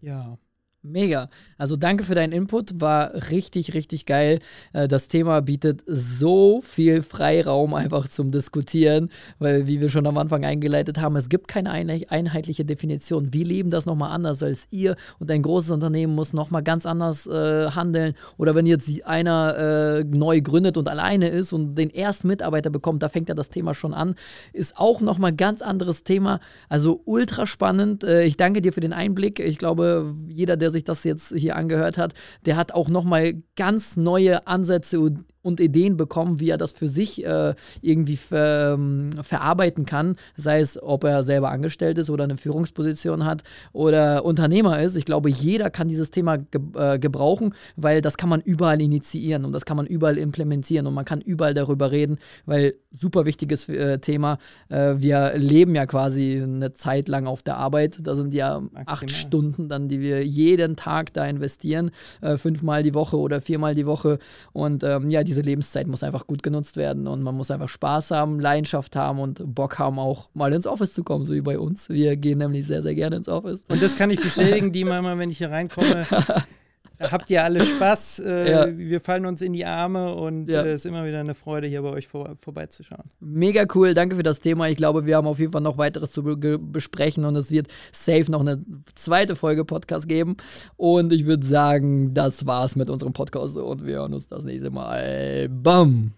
ja. 0.00 0.38
Mega. 0.82 1.28
Also 1.58 1.76
danke 1.76 2.04
für 2.04 2.14
deinen 2.14 2.32
Input, 2.32 2.80
war 2.80 3.12
richtig, 3.30 3.74
richtig 3.74 4.06
geil. 4.06 4.38
Äh, 4.72 4.88
das 4.88 5.08
Thema 5.08 5.42
bietet 5.42 5.82
so 5.86 6.62
viel 6.62 7.02
Freiraum 7.02 7.74
einfach 7.74 8.08
zum 8.08 8.30
Diskutieren, 8.30 9.10
weil, 9.38 9.66
wie 9.66 9.82
wir 9.82 9.90
schon 9.90 10.06
am 10.06 10.16
Anfang 10.16 10.42
eingeleitet 10.42 10.96
haben, 10.96 11.16
es 11.16 11.28
gibt 11.28 11.48
keine 11.48 11.72
einheitliche 11.72 12.64
Definition. 12.64 13.34
Wir 13.34 13.44
leben 13.44 13.68
das 13.68 13.84
nochmal 13.84 14.10
anders 14.10 14.42
als 14.42 14.68
ihr 14.70 14.96
und 15.18 15.30
ein 15.30 15.42
großes 15.42 15.70
Unternehmen 15.70 16.14
muss 16.14 16.32
nochmal 16.32 16.62
ganz 16.62 16.86
anders 16.86 17.26
äh, 17.26 17.70
handeln. 17.72 18.14
Oder 18.38 18.54
wenn 18.54 18.64
jetzt 18.64 18.88
einer 19.04 19.58
äh, 19.58 20.04
neu 20.04 20.40
gründet 20.40 20.78
und 20.78 20.88
alleine 20.88 21.28
ist 21.28 21.52
und 21.52 21.74
den 21.74 21.90
ersten 21.90 22.26
Mitarbeiter 22.26 22.70
bekommt, 22.70 23.02
da 23.02 23.10
fängt 23.10 23.28
ja 23.28 23.34
das 23.34 23.50
Thema 23.50 23.74
schon 23.74 23.92
an, 23.92 24.14
ist 24.54 24.78
auch 24.78 25.02
nochmal 25.02 25.34
ganz 25.34 25.60
anderes 25.60 26.04
Thema. 26.04 26.40
Also 26.70 27.02
ultra 27.04 27.46
spannend. 27.46 28.02
Äh, 28.02 28.24
ich 28.24 28.38
danke 28.38 28.62
dir 28.62 28.72
für 28.72 28.80
den 28.80 28.94
Einblick. 28.94 29.40
Ich 29.40 29.58
glaube, 29.58 30.14
jeder, 30.26 30.56
der 30.56 30.69
sich 30.70 30.84
das 30.84 31.04
jetzt 31.04 31.32
hier 31.34 31.56
angehört 31.56 31.98
hat, 31.98 32.14
der 32.46 32.56
hat 32.56 32.72
auch 32.72 32.88
nochmal 32.88 33.42
ganz 33.56 33.96
neue 33.96 34.46
Ansätze 34.46 35.00
und 35.00 35.24
Ideen 35.60 35.96
bekommen, 35.96 36.40
wie 36.40 36.50
er 36.50 36.58
das 36.58 36.72
für 36.72 36.88
sich 36.88 37.24
äh, 37.24 37.54
irgendwie 37.80 38.16
ver, 38.16 38.74
ähm, 38.74 39.10
verarbeiten 39.22 39.86
kann. 39.86 40.16
Sei 40.36 40.60
es, 40.60 40.80
ob 40.82 41.04
er 41.04 41.22
selber 41.22 41.50
angestellt 41.50 41.98
ist 41.98 42.10
oder 42.10 42.24
eine 42.24 42.36
Führungsposition 42.36 43.24
hat 43.24 43.42
oder 43.72 44.24
Unternehmer 44.24 44.80
ist. 44.82 44.96
Ich 44.96 45.04
glaube, 45.04 45.30
jeder 45.30 45.70
kann 45.70 45.88
dieses 45.88 46.10
Thema 46.10 46.38
ge 46.38 46.60
äh, 46.74 46.98
gebrauchen, 46.98 47.54
weil 47.76 48.02
das 48.02 48.16
kann 48.16 48.28
man 48.28 48.40
überall 48.40 48.80
initiieren 48.82 49.44
und 49.44 49.52
das 49.52 49.64
kann 49.64 49.76
man 49.76 49.86
überall 49.86 50.18
implementieren 50.18 50.86
und 50.86 50.94
man 50.94 51.04
kann 51.04 51.20
überall 51.20 51.54
darüber 51.54 51.90
reden, 51.90 52.18
weil 52.46 52.74
super 52.90 53.24
wichtiges 53.26 53.68
äh, 53.68 53.98
Thema. 53.98 54.38
Äh, 54.68 54.94
wir 54.98 55.32
leben 55.36 55.74
ja 55.74 55.86
quasi 55.86 56.40
eine 56.42 56.74
Zeit 56.74 57.08
lang 57.08 57.26
auf 57.26 57.42
der 57.42 57.56
Arbeit. 57.56 57.98
Da 58.02 58.14
sind 58.14 58.34
ja 58.34 58.60
Maximal. 58.60 58.84
acht 58.86 59.10
Stunden 59.10 59.68
dann, 59.68 59.88
die 59.88 60.00
wir 60.00 60.26
jeden 60.26 60.76
Tag 60.76 61.12
da 61.12 61.26
investieren, 61.26 61.90
äh, 62.20 62.36
fünfmal 62.36 62.82
die 62.82 62.94
Woche 62.94 63.16
oder 63.16 63.40
viermal 63.40 63.74
die 63.74 63.86
Woche. 63.86 64.18
Und 64.52 64.84
ähm, 64.84 65.10
ja, 65.10 65.22
diese 65.30 65.42
Lebenszeit 65.42 65.86
muss 65.86 66.02
einfach 66.02 66.26
gut 66.26 66.42
genutzt 66.42 66.76
werden 66.76 67.06
und 67.06 67.22
man 67.22 67.36
muss 67.36 67.52
einfach 67.52 67.68
Spaß 67.68 68.10
haben, 68.10 68.40
Leidenschaft 68.40 68.96
haben 68.96 69.20
und 69.20 69.54
Bock 69.54 69.78
haben, 69.78 70.00
auch 70.00 70.28
mal 70.34 70.52
ins 70.52 70.66
Office 70.66 70.92
zu 70.92 71.04
kommen, 71.04 71.24
so 71.24 71.32
wie 71.34 71.40
bei 71.40 71.56
uns. 71.56 71.88
Wir 71.88 72.16
gehen 72.16 72.38
nämlich 72.38 72.66
sehr, 72.66 72.82
sehr 72.82 72.96
gerne 72.96 73.14
ins 73.14 73.28
Office. 73.28 73.64
Und 73.68 73.80
das 73.80 73.96
kann 73.96 74.10
ich 74.10 74.20
bestätigen, 74.22 74.72
die 74.72 74.82
mal, 74.82 75.18
wenn 75.18 75.30
ich 75.30 75.38
hier 75.38 75.52
reinkomme. 75.52 76.04
habt 77.00 77.30
ihr 77.30 77.44
alle 77.44 77.64
Spaß. 77.64 78.22
Äh, 78.30 78.50
ja. 78.50 78.78
Wir 78.78 79.00
fallen 79.00 79.24
uns 79.24 79.40
in 79.40 79.52
die 79.52 79.64
Arme 79.64 80.14
und 80.14 80.48
es 80.48 80.54
ja. 80.54 80.62
äh, 80.62 80.74
ist 80.74 80.84
immer 80.84 81.04
wieder 81.06 81.20
eine 81.20 81.34
Freude, 81.34 81.66
hier 81.66 81.82
bei 81.82 81.88
euch 81.88 82.06
vor, 82.06 82.36
vorbeizuschauen. 82.38 83.04
Mega 83.18 83.64
cool, 83.74 83.94
danke 83.94 84.16
für 84.16 84.22
das 84.22 84.40
Thema. 84.40 84.68
Ich 84.68 84.76
glaube, 84.76 85.06
wir 85.06 85.16
haben 85.16 85.26
auf 85.26 85.38
jeden 85.38 85.52
Fall 85.52 85.62
noch 85.62 85.78
weiteres 85.78 86.10
zu 86.10 86.22
be 86.22 86.58
besprechen 86.58 87.24
und 87.24 87.36
es 87.36 87.50
wird 87.50 87.68
safe 87.92 88.30
noch 88.30 88.40
eine 88.40 88.62
zweite 88.94 89.36
Folge 89.36 89.64
Podcast 89.64 90.08
geben. 90.08 90.36
Und 90.76 91.12
ich 91.12 91.24
würde 91.24 91.46
sagen, 91.46 92.14
das 92.14 92.46
war's 92.46 92.76
mit 92.76 92.90
unserem 92.90 93.12
Podcast 93.12 93.56
und 93.56 93.86
wir 93.86 93.96
hören 93.96 94.14
uns 94.14 94.28
das 94.28 94.44
nächste 94.44 94.70
Mal. 94.70 95.48
Bam! 95.48 96.12